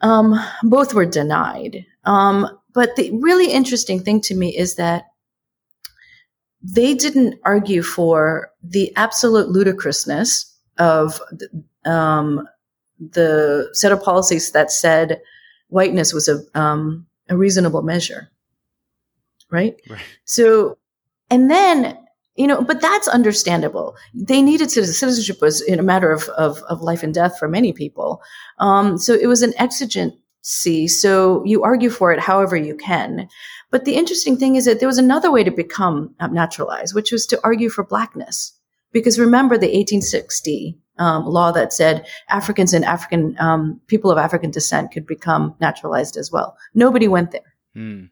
Um, 0.00 0.34
both 0.62 0.94
were 0.94 1.04
denied. 1.04 1.84
Um, 2.04 2.48
but 2.72 2.96
the 2.96 3.10
really 3.18 3.52
interesting 3.52 4.02
thing 4.02 4.22
to 4.22 4.34
me 4.34 4.56
is 4.56 4.76
that 4.76 5.04
they 6.62 6.94
didn't 6.94 7.38
argue 7.44 7.82
for 7.82 8.50
the 8.62 8.94
absolute 8.96 9.48
ludicrousness 9.48 10.56
of 10.78 11.20
um, 11.84 12.48
the 13.00 13.68
set 13.72 13.92
of 13.92 14.02
policies 14.02 14.52
that 14.52 14.70
said 14.70 15.20
whiteness 15.68 16.12
was 16.12 16.28
a, 16.28 16.42
um, 16.58 17.06
a 17.28 17.36
reasonable 17.36 17.82
measure. 17.82 18.30
Right? 19.50 19.80
right? 19.88 20.00
So, 20.24 20.78
and 21.30 21.50
then, 21.50 21.98
you 22.36 22.46
know, 22.46 22.62
but 22.62 22.80
that's 22.80 23.08
understandable. 23.08 23.96
They 24.14 24.42
needed 24.42 24.70
citizenship 24.70 25.40
was 25.40 25.60
in 25.60 25.78
a 25.78 25.82
matter 25.82 26.12
of, 26.12 26.24
of, 26.30 26.58
of 26.68 26.82
life 26.82 27.02
and 27.02 27.12
death 27.12 27.38
for 27.38 27.48
many 27.48 27.72
people. 27.72 28.22
Um, 28.58 28.98
so 28.98 29.14
it 29.14 29.26
was 29.26 29.42
an 29.42 29.54
exigency. 29.58 30.88
So 30.88 31.44
you 31.44 31.62
argue 31.62 31.90
for 31.90 32.12
it 32.12 32.20
however 32.20 32.56
you 32.56 32.76
can. 32.76 33.28
But 33.70 33.84
the 33.84 33.94
interesting 33.94 34.36
thing 34.36 34.56
is 34.56 34.64
that 34.64 34.78
there 34.78 34.88
was 34.88 34.98
another 34.98 35.30
way 35.30 35.44
to 35.44 35.50
become 35.50 36.14
naturalized, 36.30 36.94
which 36.94 37.12
was 37.12 37.26
to 37.26 37.40
argue 37.42 37.70
for 37.70 37.84
blackness. 37.84 38.52
Because 38.92 39.18
remember 39.18 39.56
the 39.56 39.66
1860 39.66 40.78
um, 41.00 41.24
law 41.24 41.50
that 41.50 41.72
said 41.72 42.06
Africans 42.28 42.72
and 42.72 42.84
African 42.84 43.34
um, 43.40 43.80
people 43.86 44.10
of 44.10 44.18
African 44.18 44.50
descent 44.50 44.92
could 44.92 45.06
become 45.06 45.54
naturalized 45.60 46.16
as 46.16 46.30
well. 46.30 46.56
Nobody 46.74 47.08
went 47.08 47.32
there 47.32 47.54
hmm. 47.74 48.04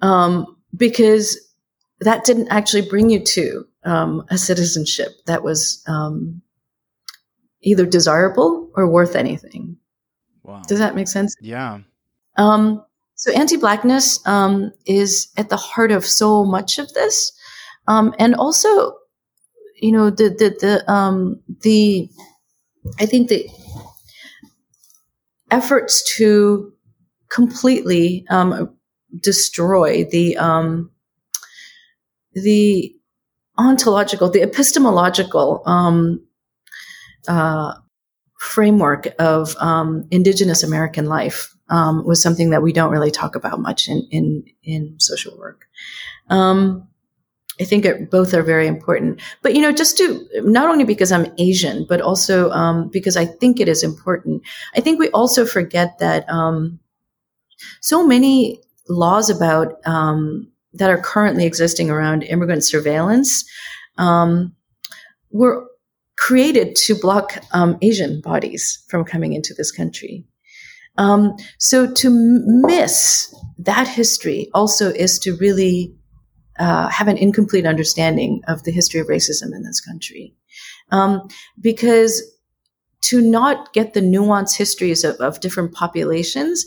um, 0.00 0.56
because 0.74 1.38
that 2.00 2.24
didn't 2.24 2.48
actually 2.48 2.88
bring 2.88 3.10
you 3.10 3.22
to 3.24 3.66
um, 3.84 4.24
a 4.30 4.38
citizenship 4.38 5.08
that 5.26 5.42
was 5.42 5.82
um, 5.88 6.40
either 7.62 7.84
desirable 7.84 8.70
or 8.76 8.88
worth 8.88 9.16
anything. 9.16 9.76
Wow. 10.44 10.62
Does 10.68 10.78
that 10.78 10.94
make 10.94 11.08
sense? 11.08 11.34
Yeah. 11.40 11.80
Um, 12.36 12.84
so 13.16 13.32
anti-blackness 13.32 14.20
is 14.84 15.28
at 15.36 15.48
the 15.48 15.56
heart 15.56 15.90
of 15.90 16.04
so 16.04 16.44
much 16.44 16.78
of 16.78 16.92
this, 16.92 17.32
and 17.88 18.34
also 18.36 18.94
you 19.76 19.92
know 19.92 20.10
the 20.10 20.28
the 20.30 20.56
the 20.60 20.92
um 20.92 21.40
the 21.62 22.08
I 22.98 23.06
think 23.06 23.28
the 23.28 23.48
efforts 25.50 26.16
to 26.16 26.72
completely 27.30 28.24
um, 28.30 28.76
destroy 29.22 30.04
the 30.04 30.36
um, 30.36 30.90
the 32.32 32.94
ontological, 33.58 34.30
the 34.30 34.42
epistemological 34.42 35.62
um, 35.66 36.26
uh, 37.28 37.74
framework 38.38 39.08
of 39.18 39.56
um, 39.56 40.06
Indigenous 40.10 40.62
American 40.62 41.06
life 41.06 41.54
um, 41.68 42.04
was 42.04 42.22
something 42.22 42.50
that 42.50 42.62
we 42.62 42.72
don't 42.72 42.92
really 42.92 43.10
talk 43.10 43.34
about 43.34 43.60
much 43.60 43.88
in 43.88 44.06
in, 44.10 44.44
in 44.62 44.96
social 44.98 45.36
work. 45.38 45.66
Um, 46.28 46.88
I 47.60 47.64
think 47.64 47.84
it, 47.84 48.10
both 48.10 48.34
are 48.34 48.42
very 48.42 48.66
important. 48.66 49.20
But 49.42 49.54
you 49.54 49.62
know, 49.62 49.72
just 49.72 49.96
to 49.98 50.26
not 50.42 50.68
only 50.68 50.84
because 50.84 51.12
I'm 51.12 51.32
Asian, 51.38 51.86
but 51.88 52.00
also 52.00 52.50
um, 52.50 52.88
because 52.88 53.16
I 53.16 53.24
think 53.24 53.60
it 53.60 53.68
is 53.68 53.82
important. 53.82 54.42
I 54.74 54.80
think 54.80 54.98
we 54.98 55.10
also 55.10 55.46
forget 55.46 55.98
that 55.98 56.28
um, 56.28 56.78
so 57.80 58.06
many 58.06 58.60
laws 58.88 59.30
about 59.30 59.74
um, 59.86 60.50
that 60.74 60.90
are 60.90 61.00
currently 61.00 61.46
existing 61.46 61.90
around 61.90 62.22
immigrant 62.22 62.64
surveillance 62.64 63.44
um, 63.98 64.54
were 65.30 65.66
created 66.16 66.74
to 66.76 66.94
block 66.94 67.38
um, 67.52 67.78
Asian 67.82 68.20
bodies 68.20 68.82
from 68.88 69.04
coming 69.04 69.32
into 69.32 69.54
this 69.54 69.70
country. 69.70 70.24
Um, 70.98 71.36
so 71.58 71.92
to 71.92 72.10
miss 72.10 73.34
that 73.58 73.86
history 73.86 74.50
also 74.54 74.90
is 74.90 75.18
to 75.20 75.36
really 75.36 75.94
uh, 76.58 76.88
have 76.88 77.08
an 77.08 77.16
incomplete 77.16 77.66
understanding 77.66 78.42
of 78.48 78.62
the 78.64 78.72
history 78.72 79.00
of 79.00 79.08
racism 79.08 79.54
in 79.54 79.62
this 79.62 79.80
country. 79.80 80.34
Um, 80.90 81.28
because 81.60 82.22
to 83.02 83.20
not 83.20 83.72
get 83.72 83.94
the 83.94 84.00
nuanced 84.00 84.56
histories 84.56 85.04
of, 85.04 85.16
of 85.16 85.40
different 85.40 85.72
populations 85.72 86.64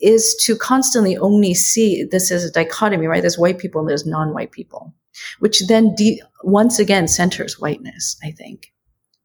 is 0.00 0.36
to 0.44 0.56
constantly 0.56 1.16
only 1.16 1.54
see 1.54 2.04
this 2.04 2.30
as 2.32 2.44
a 2.44 2.50
dichotomy, 2.50 3.06
right? 3.06 3.20
There's 3.20 3.38
white 3.38 3.58
people 3.58 3.80
and 3.80 3.88
there's 3.88 4.06
non-white 4.06 4.50
people, 4.50 4.92
which 5.38 5.66
then 5.68 5.94
de- 5.94 6.20
once 6.42 6.78
again 6.78 7.06
centers 7.06 7.60
whiteness, 7.60 8.16
I 8.24 8.32
think. 8.32 8.72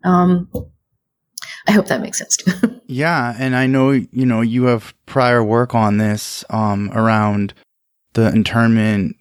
Um, 0.03 0.49
I 1.67 1.71
hope 1.71 1.87
that 1.87 2.01
makes 2.01 2.19
sense 2.19 2.37
too. 2.37 2.81
yeah. 2.85 3.35
And 3.37 3.55
I 3.55 3.65
know, 3.67 3.91
you 3.91 4.25
know, 4.25 4.41
you 4.41 4.65
have 4.65 4.93
prior 5.05 5.43
work 5.43 5.73
on 5.73 5.97
this, 5.97 6.43
um, 6.49 6.91
around 6.93 7.53
the 8.13 8.27
internment 8.27 9.15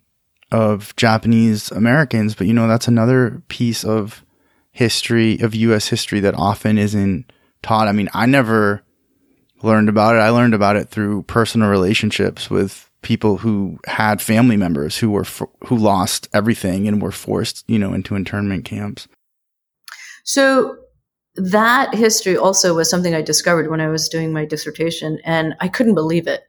of 0.52 0.94
Japanese 0.96 1.70
Americans, 1.70 2.34
but 2.34 2.46
you 2.46 2.54
know, 2.54 2.68
that's 2.68 2.88
another 2.88 3.42
piece 3.48 3.84
of 3.84 4.24
history 4.72 5.38
of 5.40 5.54
US 5.54 5.88
history 5.88 6.20
that 6.20 6.34
often 6.34 6.78
isn't 6.78 7.30
taught. 7.62 7.88
I 7.88 7.92
mean, 7.92 8.08
I 8.14 8.26
never 8.26 8.82
learned 9.62 9.88
about 9.88 10.16
it. 10.16 10.20
I 10.20 10.30
learned 10.30 10.54
about 10.54 10.76
it 10.76 10.88
through 10.88 11.22
personal 11.24 11.68
relationships 11.68 12.50
with 12.50 12.90
people 13.02 13.38
who 13.38 13.78
had 13.86 14.20
family 14.20 14.56
members 14.56 14.98
who 14.98 15.10
were 15.10 15.24
who 15.66 15.76
lost 15.76 16.28
everything 16.34 16.86
and 16.86 17.00
were 17.00 17.12
forced, 17.12 17.64
you 17.66 17.78
know, 17.78 17.92
into 17.92 18.14
internment 18.14 18.64
camps. 18.64 19.08
So 20.24 20.76
that 21.36 21.94
history 21.94 22.36
also 22.36 22.74
was 22.74 22.90
something 22.90 23.14
I 23.14 23.22
discovered 23.22 23.70
when 23.70 23.80
I 23.80 23.88
was 23.88 24.08
doing 24.08 24.32
my 24.32 24.44
dissertation, 24.44 25.18
and 25.24 25.54
I 25.60 25.68
couldn't 25.68 25.94
believe 25.94 26.26
it. 26.26 26.42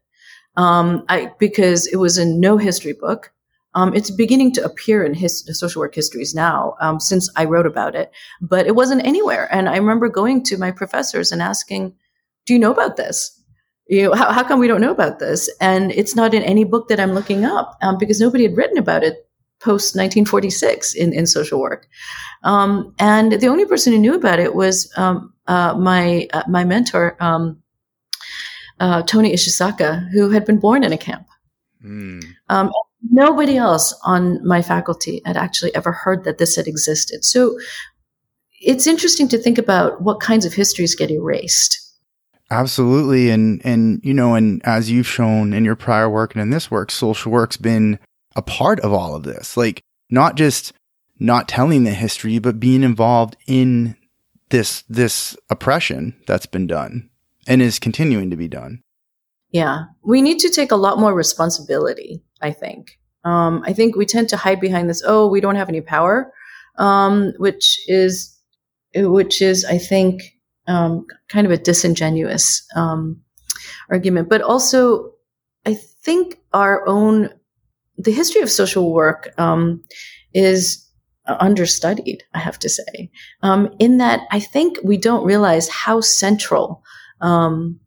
Um, 0.58 1.06
I 1.08 1.32
because 1.39 1.88
it 1.88 1.97
was 1.97 2.18
in 2.18 2.39
no 2.39 2.58
history 2.58 2.93
book. 2.93 3.32
Um, 3.74 3.93
it's 3.93 4.11
beginning 4.11 4.51
to 4.53 4.65
appear 4.65 5.03
in 5.03 5.13
his 5.13 5.47
social 5.57 5.80
work 5.80 5.95
histories 5.95 6.36
now 6.36 6.76
um, 6.82 6.99
since 6.99 7.30
I 7.36 7.45
wrote 7.45 7.65
about 7.65 7.95
it, 7.95 8.11
but 8.41 8.67
it 8.67 8.76
wasn't 8.76 9.05
anywhere. 9.05 9.47
And 9.53 9.69
I 9.69 9.78
remember 9.78 10.09
going 10.09 10.43
to 10.45 10.57
my 10.57 10.72
professors 10.72 11.32
and 11.32 11.41
asking, 11.41 11.93
"Do 12.45 12.53
you 12.53 12.59
know 12.59 12.72
about 12.72 12.97
this? 12.97 13.38
You 13.88 14.03
know, 14.03 14.13
how, 14.13 14.32
how 14.32 14.43
come 14.43 14.59
we 14.59 14.67
don't 14.67 14.82
know 14.82 14.91
about 14.91 15.19
this?" 15.19 15.49
And 15.61 15.91
it's 15.91 16.15
not 16.15 16.34
in 16.34 16.43
any 16.43 16.65
book 16.65 16.89
that 16.89 16.99
I'm 16.99 17.13
looking 17.13 17.45
up 17.45 17.78
um, 17.82 17.97
because 17.97 18.19
nobody 18.19 18.43
had 18.43 18.57
written 18.57 18.78
about 18.78 19.03
it 19.03 19.28
post 19.61 19.95
1946 19.95 20.95
in, 20.95 21.13
in 21.13 21.28
social 21.28 21.59
work. 21.59 21.88
Um, 22.43 22.93
and 22.99 23.34
the 23.34 23.47
only 23.47 23.65
person 23.65 23.93
who 23.93 23.99
knew 23.99 24.15
about 24.15 24.39
it 24.39 24.55
was 24.55 24.91
um, 24.97 25.34
uh, 25.47 25.76
my 25.76 26.28
uh, 26.34 26.43
my 26.47 26.63
mentor, 26.63 27.15
um, 27.19 27.61
uh, 28.80 29.03
Tony 29.03 29.34
Ishisaka, 29.34 30.09
who 30.11 30.30
had 30.30 30.45
been 30.45 30.59
born 30.59 30.84
in 30.84 30.91
a 30.91 30.97
camp. 30.97 31.28
Mm. 31.86 32.26
Nobody 33.10 33.58
else 33.58 33.93
on 34.04 34.45
my 34.45 34.62
faculty 34.62 35.22
had 35.26 35.38
actually 35.38 35.74
ever 35.76 35.91
heard 35.91 36.24
that 36.24 36.38
this 36.38 36.56
had 36.56 36.68
existed. 36.68 37.24
So 37.24 37.58
it's 38.62 38.88
interesting 38.88 39.28
to 39.30 39.38
think 39.38 39.58
about 39.58 40.02
what 40.02 40.20
kinds 40.20 40.45
of 40.45 40.54
histories 40.54 40.95
get 40.95 41.10
erased. 41.10 41.80
Absolutely, 42.52 43.30
and 43.30 43.62
and 43.66 44.02
you 44.04 44.14
know, 44.14 44.36
and 44.36 44.62
as 44.66 44.91
you've 44.91 45.08
shown 45.08 45.54
in 45.54 45.64
your 45.64 45.78
prior 45.78 46.10
work 46.10 46.36
and 46.36 46.41
in 46.41 46.49
this 46.49 46.70
work, 46.70 46.91
social 46.91 47.32
work's 47.32 47.58
been 47.58 47.97
a 48.36 48.41
part 48.41 48.80
of 48.82 48.91
all 48.91 49.16
of 49.16 49.24
this. 49.24 49.56
Like 49.56 49.82
not 50.10 50.36
just 50.36 50.74
not 51.18 51.47
telling 51.47 51.86
the 51.86 51.91
history, 51.91 52.39
but 52.39 52.60
being 52.60 52.84
involved 52.84 53.38
in 53.47 53.95
this 54.49 54.84
this 54.89 55.38
oppression 55.49 56.14
that's 56.28 56.45
been 56.45 56.68
done 56.68 57.10
and 57.47 57.62
is 57.62 57.80
continuing 57.80 58.30
to 58.30 58.36
be 58.36 58.49
done. 58.49 58.82
Yeah, 59.52 59.86
we 60.04 60.22
need 60.22 60.39
to 60.39 60.49
take 60.49 60.72
a 60.72 60.78
lot 60.78 60.99
more 60.99 61.14
responsibility. 61.14 62.24
I 62.41 62.52
think. 62.52 62.97
Um, 63.24 63.62
I 63.66 63.74
think 63.74 63.95
we 63.95 64.06
tend 64.06 64.30
to 64.30 64.38
hide 64.38 64.60
behind 64.60 64.89
this. 64.89 65.04
Oh, 65.06 65.28
we 65.28 65.41
don't 65.41 65.56
have 65.56 65.70
any 65.70 65.82
power, 65.82 66.34
um, 66.78 67.34
which 67.38 67.80
is 67.88 68.36
which 68.95 69.41
is 69.41 69.64
I 69.66 69.78
think 69.78 70.22
um, 70.68 71.06
kind 71.30 71.45
of 71.45 71.52
a 71.52 71.58
disingenuous 71.58 72.66
um, 72.76 73.22
argument, 73.89 74.30
but 74.30 74.41
also 74.41 75.12
I 75.66 75.76
think 75.76 76.39
our 76.54 76.88
own 76.88 77.30
the 77.97 78.12
history 78.12 78.41
of 78.41 78.49
social 78.49 78.91
work 78.91 79.30
um, 79.38 79.84
is 80.34 80.88
understudied, 81.28 82.24
I 82.34 82.39
have 82.39 82.58
to 82.60 82.70
say, 82.70 83.12
um, 83.43 83.70
in 83.80 83.99
that 83.99 84.22
I 84.32 84.39
think 84.39 84.78
we 84.84 84.97
don't 84.97 85.26
realize 85.26 85.70
how 85.70 86.02
central 86.02 86.84
um, 87.22 87.80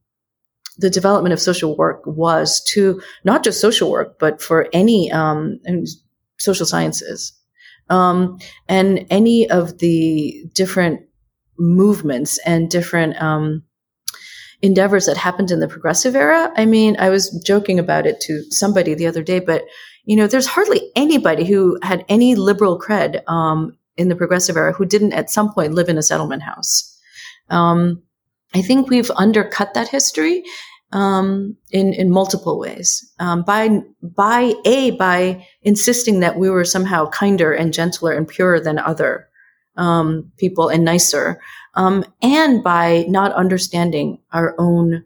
the 0.79 0.91
development 0.91 1.33
of 1.33 1.41
social 1.41 1.77
work 1.77 2.03
was 2.05 2.63
to 2.73 3.01
not 3.25 3.45
just 3.45 3.61
social 3.61 3.91
work, 3.91 4.19
but 4.19 4.43
for 4.43 4.69
any 4.73 5.11
um, 5.13 5.61
social 6.39 6.67
sciences 6.67 7.33
um, 7.91 8.39
and 8.69 9.07
any 9.11 9.49
of 9.49 9.79
the 9.79 10.45
different 10.55 11.03
movements 11.59 12.39
and 12.39 12.71
different 12.71 13.21
um, 13.23 13.63
endeavors 14.63 15.07
that 15.07 15.17
happened 15.17 15.51
in 15.51 15.61
the 15.61 15.69
progressive 15.69 16.17
era. 16.17 16.53
I 16.57 16.65
mean, 16.65 16.97
I 16.99 17.11
was 17.11 17.31
joking 17.45 17.79
about 17.79 18.07
it 18.07 18.21
to 18.23 18.43
somebody 18.51 18.95
the 18.95 19.07
other 19.07 19.23
day, 19.23 19.39
but 19.39 19.65
you 20.05 20.17
know, 20.17 20.27
there's 20.27 20.47
hardly 20.47 20.91
anybody 20.97 21.45
who 21.45 21.79
had 21.83 22.05
any 22.09 22.35
liberal 22.35 22.79
cred 22.79 23.27
um, 23.29 23.77
in 23.97 24.09
the 24.09 24.17
progressive 24.17 24.57
era 24.57 24.73
who 24.73 24.85
didn't 24.85 25.13
at 25.13 25.31
some 25.31 25.53
point 25.53 25.75
live 25.75 25.89
in 25.89 25.99
a 25.99 26.03
settlement 26.03 26.43
house. 26.43 26.91
Um, 27.51 28.03
I 28.55 28.63
think 28.63 28.89
we've 28.89 29.11
undercut 29.17 29.75
that 29.75 29.89
history 29.89 30.45
um, 30.93 31.57
in 31.71 31.93
in 31.93 32.11
multiple 32.11 32.59
ways 32.59 33.13
um, 33.19 33.43
by 33.43 33.81
by 34.03 34.55
a 34.65 34.93
by 34.93 35.45
insisting 35.63 36.21
that 36.21 36.39
we 36.39 36.49
were 36.49 36.65
somehow 36.65 37.09
kinder 37.11 37.53
and 37.53 37.73
gentler 37.73 38.13
and 38.13 38.29
purer 38.29 38.61
than 38.61 38.79
other 38.79 39.29
um, 39.77 40.31
people 40.37 40.69
and 40.69 40.85
nicer, 40.85 41.41
um, 41.75 42.05
and 42.23 42.63
by 42.63 43.05
not 43.09 43.33
understanding 43.33 44.21
our 44.33 44.55
own 44.59 45.05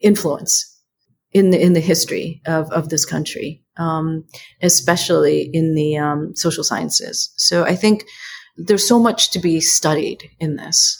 influence 0.00 0.78
in 1.32 1.50
the 1.50 1.60
in 1.60 1.72
the 1.72 1.80
history 1.80 2.42
of 2.46 2.70
of 2.72 2.88
this 2.90 3.06
country, 3.06 3.62
um, 3.76 4.24
especially 4.62 5.48
in 5.52 5.74
the 5.74 5.96
um, 5.96 6.34
social 6.36 6.64
sciences. 6.64 7.32
So 7.36 7.64
I 7.64 7.74
think 7.74 8.04
there's 8.56 8.86
so 8.86 8.98
much 8.98 9.30
to 9.32 9.38
be 9.38 9.60
studied 9.60 10.30
in 10.38 10.56
this. 10.56 10.96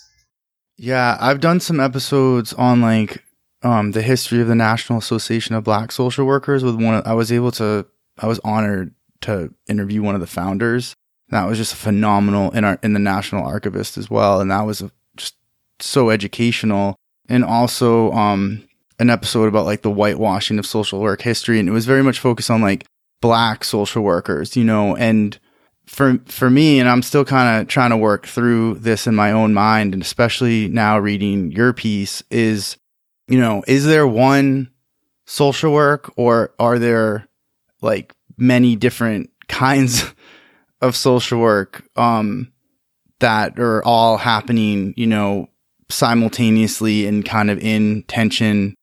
Yeah, 0.76 1.16
I've 1.20 1.40
done 1.40 1.60
some 1.60 1.80
episodes 1.80 2.52
on 2.54 2.80
like 2.80 3.22
um, 3.62 3.92
the 3.92 4.02
history 4.02 4.40
of 4.40 4.48
the 4.48 4.54
National 4.54 4.98
Association 4.98 5.54
of 5.54 5.64
Black 5.64 5.92
Social 5.92 6.24
Workers. 6.24 6.64
With 6.64 6.76
one, 6.76 7.02
I 7.04 7.12
was 7.12 7.30
able 7.30 7.52
to, 7.52 7.86
I 8.18 8.26
was 8.26 8.40
honored 8.44 8.94
to 9.22 9.52
interview 9.68 10.02
one 10.02 10.14
of 10.14 10.20
the 10.20 10.26
founders. 10.26 10.94
That 11.28 11.44
was 11.44 11.58
just 11.58 11.74
phenomenal 11.74 12.50
in 12.52 12.64
our 12.64 12.78
in 12.82 12.92
the 12.92 12.98
National 12.98 13.44
Archivist 13.44 13.98
as 13.98 14.10
well, 14.10 14.40
and 14.40 14.50
that 14.50 14.62
was 14.62 14.80
a, 14.80 14.90
just 15.16 15.36
so 15.78 16.10
educational. 16.10 16.96
And 17.28 17.44
also, 17.44 18.10
um, 18.12 18.64
an 19.00 19.10
episode 19.10 19.48
about 19.48 19.64
like 19.64 19.82
the 19.82 19.90
whitewashing 19.90 20.58
of 20.58 20.66
social 20.66 21.00
work 21.00 21.22
history 21.22 21.58
and 21.58 21.68
it 21.68 21.72
was 21.72 21.86
very 21.86 22.02
much 22.02 22.20
focused 22.20 22.50
on 22.50 22.60
like 22.60 22.86
black 23.22 23.64
social 23.64 24.02
workers, 24.02 24.56
you 24.56 24.62
know, 24.62 24.94
and 24.96 25.38
for 25.90 26.18
for 26.26 26.48
me 26.48 26.78
and 26.78 26.88
I'm 26.88 27.02
still 27.02 27.24
kind 27.24 27.60
of 27.60 27.66
trying 27.66 27.90
to 27.90 27.96
work 27.96 28.24
through 28.24 28.74
this 28.74 29.08
in 29.08 29.16
my 29.16 29.32
own 29.32 29.52
mind 29.52 29.92
and 29.92 30.00
especially 30.00 30.68
now 30.68 31.00
reading 31.00 31.50
your 31.50 31.72
piece 31.72 32.22
is 32.30 32.76
you 33.26 33.40
know, 33.40 33.64
is 33.66 33.86
there 33.86 34.06
one 34.06 34.70
social 35.26 35.72
work 35.72 36.12
or 36.16 36.54
are 36.60 36.78
there 36.78 37.28
like 37.82 38.14
many 38.36 38.76
different 38.76 39.30
kinds 39.48 40.14
of 40.80 40.94
social 40.94 41.40
work 41.40 41.84
um 41.96 42.52
that 43.18 43.58
are 43.58 43.84
all 43.84 44.16
happening, 44.16 44.94
you 44.96 45.08
know, 45.08 45.48
simultaneously 45.88 47.04
and 47.04 47.24
kind 47.24 47.50
of 47.50 47.58
in 47.58 48.04
tension 48.04 48.76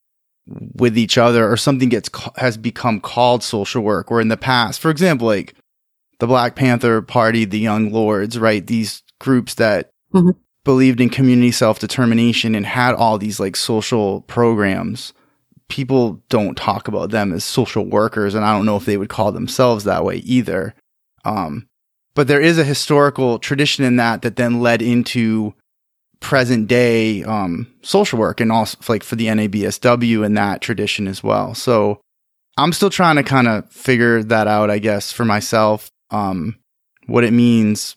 with 0.75 0.97
each 0.97 1.17
other 1.17 1.49
or 1.49 1.55
something 1.55 1.87
gets 1.87 2.09
has 2.35 2.57
become 2.57 2.99
called 2.99 3.43
social 3.43 3.81
work 3.81 4.11
or 4.11 4.19
in 4.19 4.27
the 4.27 4.37
past 4.37 4.79
for 4.79 4.89
example 4.89 5.27
like 5.27 5.53
the 6.19 6.27
black 6.27 6.55
panther 6.55 7.01
party 7.01 7.45
the 7.45 7.59
young 7.59 7.91
lords 7.91 8.37
right 8.39 8.67
these 8.67 9.03
groups 9.19 9.55
that 9.55 9.89
mm-hmm. 10.13 10.31
believed 10.63 11.01
in 11.01 11.09
community 11.09 11.51
self-determination 11.51 12.55
and 12.55 12.65
had 12.65 12.93
all 12.95 13.17
these 13.17 13.39
like 13.39 13.55
social 13.55 14.21
programs 14.21 15.13
people 15.69 16.21
don't 16.29 16.55
talk 16.55 16.87
about 16.87 17.09
them 17.09 17.33
as 17.33 17.43
social 17.43 17.85
workers 17.85 18.35
and 18.35 18.45
i 18.45 18.53
don't 18.53 18.65
know 18.65 18.77
if 18.77 18.85
they 18.85 18.97
would 18.97 19.09
call 19.09 19.31
themselves 19.31 19.83
that 19.83 20.03
way 20.03 20.17
either 20.17 20.73
um, 21.25 21.67
but 22.15 22.27
there 22.27 22.41
is 22.41 22.57
a 22.57 22.63
historical 22.63 23.37
tradition 23.37 23.83
in 23.83 23.97
that 23.97 24.21
that 24.21 24.37
then 24.37 24.61
led 24.61 24.81
into 24.81 25.53
present 26.19 26.67
day 26.67 27.23
um, 27.23 27.71
social 27.81 28.17
work 28.17 28.39
and 28.39 28.51
also 28.51 28.77
like 28.89 29.03
for 29.03 29.15
the 29.15 29.27
NABSW 29.27 30.25
and 30.25 30.37
that 30.37 30.61
tradition 30.61 31.07
as 31.07 31.23
well. 31.23 31.53
So 31.53 32.01
I'm 32.57 32.73
still 32.73 32.89
trying 32.89 33.17
to 33.17 33.23
kind 33.23 33.47
of 33.47 33.69
figure 33.71 34.23
that 34.23 34.47
out, 34.47 34.71
I 34.71 34.79
guess, 34.79 35.11
for 35.11 35.25
myself, 35.25 35.91
um, 36.11 36.57
what 37.07 37.23
it 37.23 37.33
means 37.33 37.95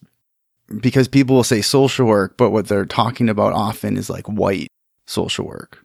because 0.80 1.08
people 1.08 1.36
will 1.36 1.44
say 1.44 1.62
social 1.62 2.06
work, 2.06 2.36
but 2.36 2.50
what 2.50 2.68
they're 2.68 2.86
talking 2.86 3.28
about 3.28 3.52
often 3.52 3.96
is 3.96 4.08
like 4.08 4.26
white 4.26 4.68
social 5.06 5.46
work? 5.46 5.84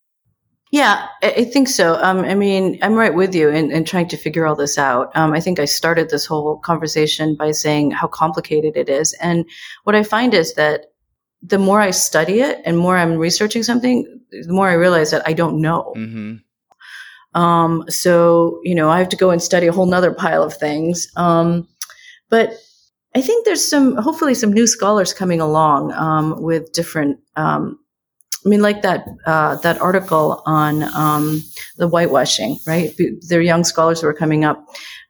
Yeah, 0.71 1.07
I 1.23 1.45
think 1.45 1.69
so. 1.69 1.95
Um, 2.01 2.19
I 2.19 2.35
mean, 2.35 2.79
I'm 2.81 2.95
right 2.95 3.13
with 3.13 3.33
you 3.33 3.49
in, 3.49 3.71
in 3.71 3.85
trying 3.85 4.09
to 4.09 4.17
figure 4.17 4.45
all 4.45 4.55
this 4.55 4.77
out. 4.77 5.15
Um, 5.15 5.31
I 5.31 5.39
think 5.39 5.59
I 5.59 5.65
started 5.65 6.09
this 6.09 6.25
whole 6.25 6.57
conversation 6.57 7.35
by 7.35 7.51
saying 7.51 7.91
how 7.91 8.07
complicated 8.07 8.75
it 8.75 8.89
is. 8.89 9.13
And 9.21 9.45
what 9.83 9.95
I 9.95 10.03
find 10.03 10.33
is 10.33 10.55
that 10.55 10.87
the 11.41 11.59
more 11.59 11.79
I 11.79 11.91
study 11.91 12.41
it 12.41 12.61
and 12.65 12.77
more 12.77 12.97
I'm 12.97 13.15
researching 13.15 13.63
something, 13.63 14.19
the 14.31 14.51
more 14.51 14.67
I 14.67 14.73
realize 14.73 15.11
that 15.11 15.25
I 15.25 15.33
don't 15.33 15.61
know. 15.61 15.93
Mm-hmm. 15.95 17.39
Um, 17.39 17.85
so, 17.87 18.59
you 18.63 18.75
know, 18.75 18.89
I 18.89 18.99
have 18.99 19.09
to 19.09 19.17
go 19.17 19.29
and 19.29 19.41
study 19.41 19.67
a 19.67 19.71
whole 19.71 19.85
nother 19.85 20.13
pile 20.13 20.43
of 20.43 20.55
things. 20.55 21.07
Um, 21.15 21.67
but 22.29 22.53
I 23.15 23.21
think 23.21 23.45
there's 23.45 23.63
some, 23.63 23.95
hopefully 23.95 24.33
some 24.33 24.51
new 24.51 24.67
scholars 24.67 25.13
coming 25.13 25.39
along, 25.39 25.93
um, 25.93 26.41
with 26.41 26.73
different, 26.73 27.19
um, 27.35 27.79
I 28.45 28.49
mean, 28.49 28.61
like 28.61 28.83
that 28.83 29.07
uh, 29.25 29.55
that 29.61 29.81
article 29.81 30.43
on 30.45 30.83
um, 30.95 31.41
the 31.77 31.87
whitewashing, 31.87 32.59
right? 32.67 32.93
There 33.27 33.39
are 33.39 33.41
young 33.41 33.63
scholars 33.63 34.01
who 34.01 34.07
are 34.07 34.13
coming 34.13 34.45
up 34.45 34.63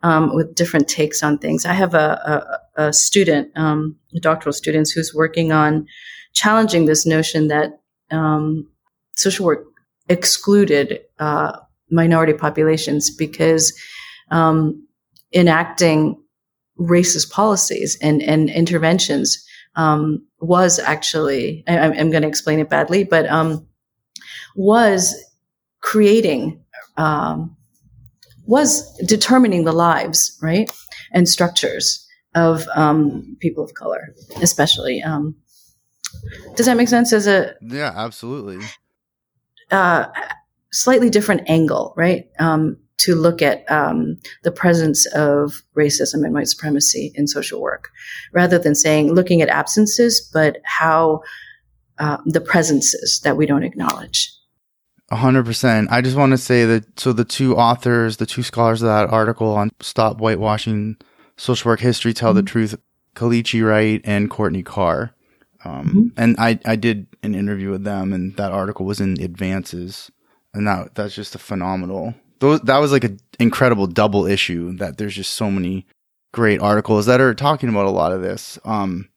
um, 0.03 0.33
with 0.33 0.55
different 0.55 0.87
takes 0.87 1.21
on 1.21 1.37
things. 1.39 1.65
I 1.65 1.73
have 1.73 1.93
a, 1.95 2.57
a, 2.77 2.83
a 2.85 2.93
student, 2.93 3.51
um, 3.57 3.97
a 4.15 4.21
doctoral 4.21 4.53
student, 4.53 4.89
who's 4.95 5.13
working 5.13 5.51
on 5.51 5.85
challenging 6.31 6.85
this 6.85 7.05
notion 7.05 7.49
that 7.49 7.81
um, 8.09 8.69
social 9.17 9.45
work 9.45 9.65
excluded 10.07 11.01
uh, 11.19 11.57
minority 11.89 12.33
populations 12.33 13.09
because 13.09 13.73
enacting 15.33 16.15
racist 16.79 17.31
policies 17.31 17.97
and, 18.01 18.21
and 18.21 18.49
interventions 18.49 19.45
um, 19.75 20.25
was 20.39 20.79
actually, 20.79 21.63
I, 21.67 21.73
am 21.73 22.11
going 22.11 22.23
to 22.23 22.27
explain 22.27 22.59
it 22.59 22.69
badly, 22.69 23.03
but 23.03 23.29
um, 23.29 23.67
was 24.55 25.15
creating, 25.81 26.63
um, 26.97 27.55
was 28.45 28.95
determining 29.05 29.65
the 29.65 29.71
lives, 29.71 30.37
right, 30.41 30.69
and 31.11 31.27
structures 31.27 32.07
of 32.35 32.67
um, 32.75 33.37
people 33.39 33.63
of 33.63 33.73
color, 33.73 34.13
especially. 34.41 35.01
Um, 35.01 35.35
does 36.55 36.65
that 36.65 36.77
make 36.77 36.89
sense? 36.89 37.13
As 37.13 37.27
a 37.27 37.55
yeah, 37.61 37.91
absolutely. 37.95 38.65
Uh, 39.71 40.07
slightly 40.71 41.09
different 41.09 41.49
angle, 41.49 41.93
right? 41.97 42.27
Um, 42.39 42.77
to 42.97 43.15
look 43.15 43.41
at 43.41 43.69
um, 43.69 44.17
the 44.43 44.51
presence 44.51 45.05
of 45.07 45.63
racism 45.75 46.23
and 46.23 46.33
white 46.33 46.47
supremacy 46.47 47.11
in 47.15 47.27
social 47.27 47.61
work, 47.61 47.89
rather 48.33 48.57
than 48.57 48.75
saying 48.75 49.13
looking 49.13 49.41
at 49.41 49.49
absences, 49.49 50.29
but 50.33 50.57
how 50.63 51.21
uh, 51.97 52.17
the 52.25 52.41
presences 52.41 53.21
that 53.23 53.37
we 53.37 53.45
don't 53.45 53.63
acknowledge. 53.63 54.31
A 55.11 55.15
hundred 55.15 55.45
percent. 55.45 55.89
I 55.91 56.01
just 56.01 56.17
want 56.17 56.31
to 56.31 56.37
say 56.37 56.65
that 56.65 56.99
so 56.99 57.13
the 57.13 57.25
two 57.25 57.55
authors, 57.55 58.17
the 58.17 58.25
two 58.25 58.43
scholars 58.43 58.81
of 58.81 58.87
that 58.87 59.09
article 59.09 59.49
on 59.53 59.69
Stop 59.79 60.17
Whitewashing 60.17 60.97
Social 61.37 61.69
Work 61.69 61.79
History 61.79 62.13
Tell 62.13 62.31
mm-hmm. 62.31 62.37
the 62.37 62.43
Truth, 62.43 62.75
Kelechi 63.15 63.65
Wright 63.65 64.01
and 64.03 64.29
Courtney 64.29 64.63
Carr. 64.63 65.13
Um, 65.63 65.87
mm-hmm. 65.87 66.07
And 66.17 66.35
I, 66.39 66.59
I 66.65 66.75
did 66.75 67.07
an 67.23 67.35
interview 67.35 67.71
with 67.71 67.83
them, 67.83 68.13
and 68.13 68.35
that 68.37 68.51
article 68.51 68.85
was 68.85 68.99
in 68.99 69.19
Advances, 69.21 70.11
and 70.53 70.67
that 70.67 70.95
that's 70.95 71.15
just 71.15 71.35
a 71.35 71.39
phenomenal 71.39 72.15
those, 72.39 72.61
that 72.61 72.77
was 72.77 72.91
like 72.91 73.03
an 73.03 73.19
incredible 73.39 73.87
double 73.87 74.25
issue 74.25 74.75
that 74.77 74.97
there's 74.97 75.15
just 75.15 75.33
so 75.33 75.49
many 75.49 75.85
great 76.33 76.61
articles 76.61 77.05
that 77.05 77.21
are 77.21 77.33
talking 77.33 77.69
about 77.69 77.85
a 77.85 77.91
lot 77.91 78.11
of 78.11 78.21
this. 78.21 78.59
Um, 78.65 79.09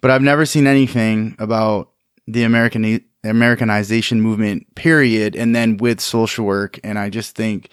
but 0.00 0.10
I've 0.10 0.22
never 0.22 0.44
seen 0.44 0.66
anything 0.66 1.36
about 1.38 1.90
the 2.26 2.42
American 2.42 3.04
Americanization 3.24 4.20
movement, 4.20 4.74
period, 4.74 5.34
and 5.36 5.54
then 5.54 5.76
with 5.76 6.00
social 6.00 6.44
work. 6.44 6.78
And 6.84 6.98
I 6.98 7.10
just 7.10 7.34
think 7.34 7.70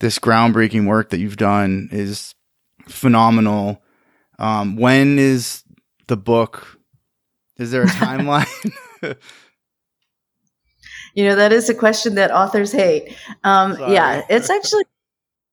this 0.00 0.18
groundbreaking 0.18 0.86
work 0.86 1.10
that 1.10 1.18
you've 1.18 1.36
done 1.36 1.88
is 1.92 2.34
phenomenal. 2.86 3.82
Um, 4.38 4.76
when 4.76 5.18
is 5.18 5.64
the 6.08 6.16
book? 6.16 6.78
Is 7.58 7.70
there 7.70 7.82
a 7.82 7.86
timeline? 8.02 8.76
You 11.14 11.24
know, 11.24 11.36
that 11.36 11.52
is 11.52 11.68
a 11.68 11.74
question 11.74 12.14
that 12.14 12.30
authors 12.30 12.72
hate. 12.72 13.16
Um, 13.44 13.76
yeah, 13.90 14.24
it's 14.28 14.50
actually 14.50 14.84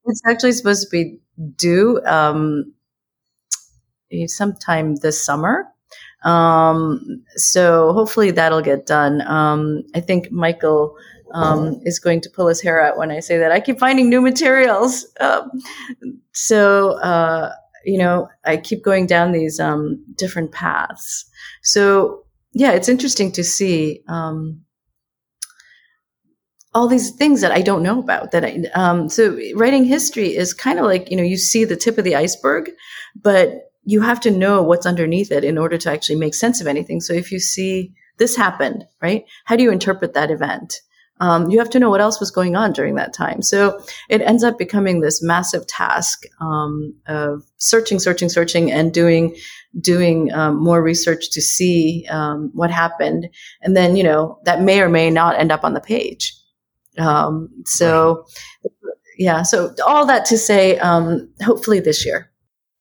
it's 0.05 0.21
actually 0.27 0.53
supposed 0.53 0.83
to 0.83 0.89
be 0.89 1.19
due 1.55 2.01
um, 2.05 2.73
sometime 4.27 4.95
this 4.95 5.23
summer. 5.23 5.67
Um, 6.23 7.23
so 7.35 7.93
hopefully 7.93 8.31
that'll 8.31 8.61
get 8.61 8.85
done. 8.85 9.21
Um, 9.21 9.83
I 9.95 10.01
think 10.01 10.31
Michael 10.31 10.95
um, 11.33 11.79
is 11.83 11.99
going 11.99 12.21
to 12.21 12.29
pull 12.29 12.47
his 12.47 12.61
hair 12.61 12.81
out 12.81 12.97
when 12.97 13.11
I 13.11 13.19
say 13.19 13.37
that. 13.37 13.51
I 13.51 13.59
keep 13.59 13.79
finding 13.79 14.09
new 14.09 14.21
materials. 14.21 15.05
Um, 15.19 15.49
so, 16.33 16.93
uh, 16.99 17.53
you 17.85 17.97
know, 17.97 18.27
I 18.45 18.57
keep 18.57 18.83
going 18.83 19.05
down 19.05 19.31
these 19.31 19.59
um, 19.59 20.03
different 20.15 20.51
paths. 20.51 21.25
So, 21.61 22.25
yeah, 22.53 22.71
it's 22.71 22.89
interesting 22.89 23.31
to 23.33 23.43
see 23.43 24.01
um, 24.07 24.61
all 26.73 26.87
these 26.87 27.11
things 27.11 27.41
that 27.41 27.51
I 27.51 27.61
don't 27.61 27.83
know 27.83 27.99
about 27.99 28.31
that 28.31 28.45
I, 28.45 28.63
um, 28.75 29.09
so 29.09 29.37
writing 29.55 29.85
history 29.85 30.35
is 30.35 30.53
kind 30.53 30.77
of 30.77 30.85
like, 30.85 31.09
you 31.09 31.17
know, 31.17 31.23
you 31.23 31.37
see 31.37 31.65
the 31.65 31.75
tip 31.75 31.97
of 31.97 32.03
the 32.03 32.15
iceberg, 32.15 32.71
but 33.19 33.71
you 33.83 34.01
have 34.01 34.19
to 34.21 34.31
know 34.31 34.61
what's 34.61 34.85
underneath 34.85 35.31
it 35.31 35.43
in 35.43 35.57
order 35.57 35.77
to 35.77 35.91
actually 35.91 36.17
make 36.17 36.35
sense 36.35 36.61
of 36.61 36.67
anything. 36.67 37.01
So 37.01 37.13
if 37.13 37.31
you 37.31 37.39
see 37.39 37.91
this 38.17 38.35
happened, 38.35 38.85
right? 39.01 39.25
How 39.45 39.55
do 39.55 39.63
you 39.63 39.71
interpret 39.71 40.13
that 40.13 40.29
event? 40.29 40.75
Um, 41.21 41.49
you 41.49 41.59
have 41.59 41.69
to 41.71 41.79
know 41.79 41.89
what 41.89 41.99
else 42.01 42.19
was 42.19 42.31
going 42.31 42.55
on 42.55 42.71
during 42.71 42.95
that 42.95 43.13
time. 43.13 43.41
So 43.41 43.81
it 44.07 44.21
ends 44.21 44.43
up 44.43 44.57
becoming 44.57 45.01
this 45.01 45.21
massive 45.21 45.67
task 45.67 46.23
um, 46.39 46.93
of 47.07 47.43
searching, 47.57 47.99
searching, 47.99 48.29
searching, 48.29 48.71
and 48.71 48.93
doing 48.93 49.35
doing 49.79 50.31
um, 50.33 50.63
more 50.63 50.81
research 50.81 51.29
to 51.31 51.41
see 51.41 52.07
um, 52.09 52.51
what 52.53 52.71
happened, 52.71 53.29
and 53.61 53.75
then 53.75 53.95
you 53.95 54.03
know 54.03 54.39
that 54.45 54.61
may 54.61 54.81
or 54.81 54.89
may 54.89 55.09
not 55.09 55.37
end 55.37 55.51
up 55.51 55.63
on 55.63 55.73
the 55.73 55.81
page. 55.81 56.38
Um, 56.99 57.49
so, 57.65 58.25
right. 58.63 58.93
yeah, 59.17 59.41
so 59.43 59.73
all 59.85 60.05
that 60.05 60.25
to 60.25 60.37
say, 60.37 60.77
um, 60.79 61.29
hopefully 61.41 61.79
this 61.79 62.05
year. 62.05 62.31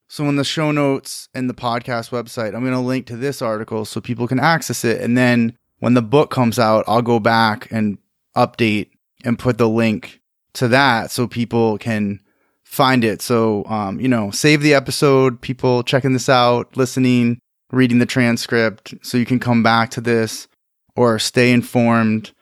So, 0.09 0.25
in 0.29 0.37
the 0.37 0.45
show 0.45 0.73
notes 0.73 1.29
and 1.35 1.51
the 1.51 1.55
podcast 1.55 2.11
website, 2.11 2.55
I'm 2.55 2.63
going 2.63 2.73
to 2.73 2.81
link 2.81 3.07
to 3.07 3.17
this 3.17 3.43
article 3.43 3.85
so 3.85 4.01
people 4.01 4.27
can 4.27 4.41
access 4.41 4.85
it. 4.85 5.01
And 5.01 5.17
then 5.19 5.57
when 5.81 5.95
the 5.95 6.03
book 6.03 6.31
comes 6.31 6.59
out, 6.59 6.85
I'll 6.89 7.03
go 7.03 7.21
back 7.21 7.71
and 7.71 7.99
update 8.37 8.91
and 9.25 9.39
put 9.39 9.59
the 9.59 9.69
link 9.69 10.21
to 10.55 10.69
that 10.69 11.11
so 11.11 11.27
people 11.27 11.79
can 11.79 12.21
find 12.65 13.05
it. 13.05 13.23
So, 13.23 13.65
um, 13.67 14.01
you 14.01 14.09
know, 14.09 14.31
save 14.31 14.63
the 14.63 14.75
episode, 14.75 15.41
people 15.41 15.83
checking 15.83 16.13
this 16.13 16.29
out, 16.29 16.77
listening, 16.77 17.39
reading 17.71 17.99
the 17.99 18.07
transcript, 18.07 18.95
so 19.03 19.19
you 19.19 19.27
can 19.27 19.41
come 19.41 19.63
back 19.63 19.91
to 19.91 20.01
this 20.01 20.49
or 20.97 21.19
stay 21.19 21.53
informed. 21.53 22.33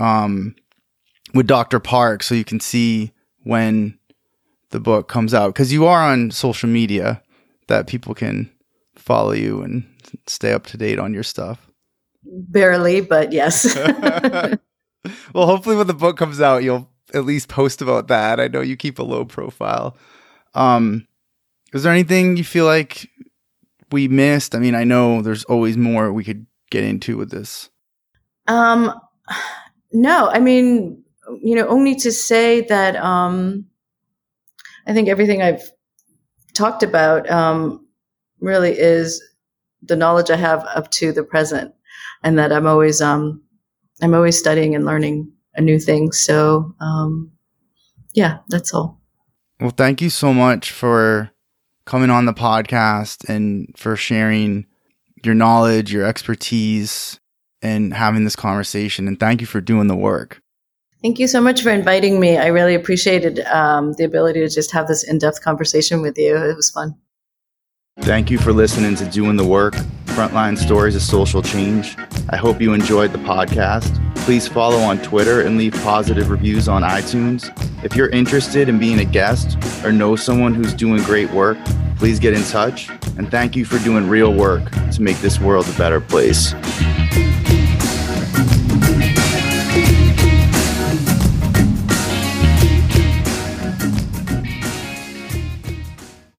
Um, 0.00 0.56
with 1.34 1.46
Dr. 1.46 1.80
Park 1.80 2.22
so 2.22 2.34
you 2.34 2.44
can 2.44 2.60
see 2.60 3.12
when 3.42 3.98
the 4.70 4.80
book 4.80 5.08
comes 5.08 5.34
out 5.34 5.48
because 5.48 5.72
you 5.72 5.86
are 5.86 6.02
on 6.02 6.30
social 6.30 6.68
media 6.68 7.22
that 7.68 7.86
people 7.86 8.14
can 8.14 8.50
follow 8.96 9.32
you 9.32 9.62
and 9.62 9.86
stay 10.26 10.52
up 10.52 10.66
to 10.66 10.76
date 10.76 10.98
on 10.98 11.12
your 11.12 11.22
stuff. 11.22 11.70
Barely, 12.24 13.00
but 13.00 13.32
yes. 13.32 13.76
well, 15.34 15.46
hopefully 15.46 15.76
when 15.76 15.86
the 15.86 15.94
book 15.94 16.16
comes 16.16 16.40
out, 16.40 16.62
you'll 16.62 16.88
at 17.12 17.24
least 17.24 17.48
post 17.48 17.82
about 17.82 18.08
that. 18.08 18.40
I 18.40 18.48
know 18.48 18.60
you 18.60 18.76
keep 18.76 18.98
a 18.98 19.02
low 19.02 19.24
profile. 19.24 19.96
Um, 20.54 21.06
is 21.72 21.82
there 21.82 21.92
anything 21.92 22.36
you 22.36 22.44
feel 22.44 22.64
like 22.64 23.08
we 23.92 24.08
missed? 24.08 24.54
I 24.54 24.58
mean, 24.58 24.74
I 24.74 24.84
know 24.84 25.22
there's 25.22 25.44
always 25.44 25.76
more 25.76 26.12
we 26.12 26.24
could 26.24 26.46
get 26.70 26.84
into 26.84 27.16
with 27.16 27.30
this. 27.30 27.70
Um, 28.46 28.92
no, 29.92 30.28
I 30.30 30.40
mean, 30.40 31.03
you 31.42 31.54
know, 31.54 31.66
only 31.68 31.94
to 31.96 32.12
say 32.12 32.62
that 32.62 32.96
um, 32.96 33.66
I 34.86 34.92
think 34.92 35.08
everything 35.08 35.42
I've 35.42 35.70
talked 36.52 36.82
about 36.82 37.28
um, 37.30 37.86
really 38.40 38.72
is 38.78 39.22
the 39.82 39.96
knowledge 39.96 40.30
I 40.30 40.36
have 40.36 40.64
up 40.74 40.90
to 40.92 41.12
the 41.12 41.22
present, 41.22 41.74
and 42.22 42.38
that 42.38 42.52
I'm 42.52 42.66
always 42.66 43.00
um, 43.00 43.42
I'm 44.02 44.14
always 44.14 44.38
studying 44.38 44.74
and 44.74 44.84
learning 44.84 45.32
a 45.54 45.60
new 45.60 45.78
thing. 45.78 46.12
So 46.12 46.74
um, 46.80 47.30
yeah, 48.14 48.38
that's 48.48 48.72
all. 48.74 49.00
Well, 49.60 49.70
thank 49.70 50.00
you 50.00 50.10
so 50.10 50.32
much 50.34 50.70
for 50.70 51.30
coming 51.86 52.10
on 52.10 52.26
the 52.26 52.34
podcast 52.34 53.28
and 53.28 53.72
for 53.76 53.96
sharing 53.96 54.66
your 55.24 55.34
knowledge, 55.34 55.92
your 55.92 56.04
expertise, 56.04 57.20
and 57.62 57.94
having 57.94 58.24
this 58.24 58.36
conversation. 58.36 59.08
And 59.08 59.18
thank 59.18 59.40
you 59.40 59.46
for 59.46 59.60
doing 59.60 59.86
the 59.86 59.96
work. 59.96 60.40
Thank 61.04 61.18
you 61.18 61.28
so 61.28 61.38
much 61.38 61.60
for 61.60 61.68
inviting 61.68 62.18
me. 62.18 62.38
I 62.38 62.46
really 62.46 62.74
appreciated 62.74 63.40
um, 63.40 63.92
the 63.92 64.04
ability 64.04 64.40
to 64.40 64.48
just 64.48 64.70
have 64.72 64.88
this 64.88 65.04
in 65.04 65.18
depth 65.18 65.42
conversation 65.42 66.00
with 66.00 66.16
you. 66.16 66.34
It 66.34 66.56
was 66.56 66.70
fun. 66.70 66.96
Thank 68.00 68.30
you 68.30 68.38
for 68.38 68.54
listening 68.54 68.94
to 68.96 69.04
Doing 69.10 69.36
the 69.36 69.44
Work 69.44 69.74
Frontline 70.06 70.56
Stories 70.56 70.96
of 70.96 71.02
Social 71.02 71.42
Change. 71.42 71.94
I 72.30 72.36
hope 72.36 72.58
you 72.58 72.72
enjoyed 72.72 73.12
the 73.12 73.18
podcast. 73.18 74.00
Please 74.24 74.48
follow 74.48 74.78
on 74.78 74.96
Twitter 75.02 75.42
and 75.42 75.58
leave 75.58 75.74
positive 75.82 76.30
reviews 76.30 76.68
on 76.68 76.80
iTunes. 76.80 77.52
If 77.84 77.94
you're 77.94 78.08
interested 78.08 78.70
in 78.70 78.78
being 78.78 79.00
a 79.00 79.04
guest 79.04 79.58
or 79.84 79.92
know 79.92 80.16
someone 80.16 80.54
who's 80.54 80.72
doing 80.72 81.02
great 81.02 81.30
work, 81.32 81.58
please 81.98 82.18
get 82.18 82.32
in 82.32 82.42
touch. 82.44 82.88
And 83.18 83.30
thank 83.30 83.56
you 83.56 83.66
for 83.66 83.78
doing 83.80 84.08
real 84.08 84.32
work 84.32 84.70
to 84.92 85.02
make 85.02 85.18
this 85.18 85.38
world 85.38 85.68
a 85.68 85.72
better 85.76 86.00
place. 86.00 86.54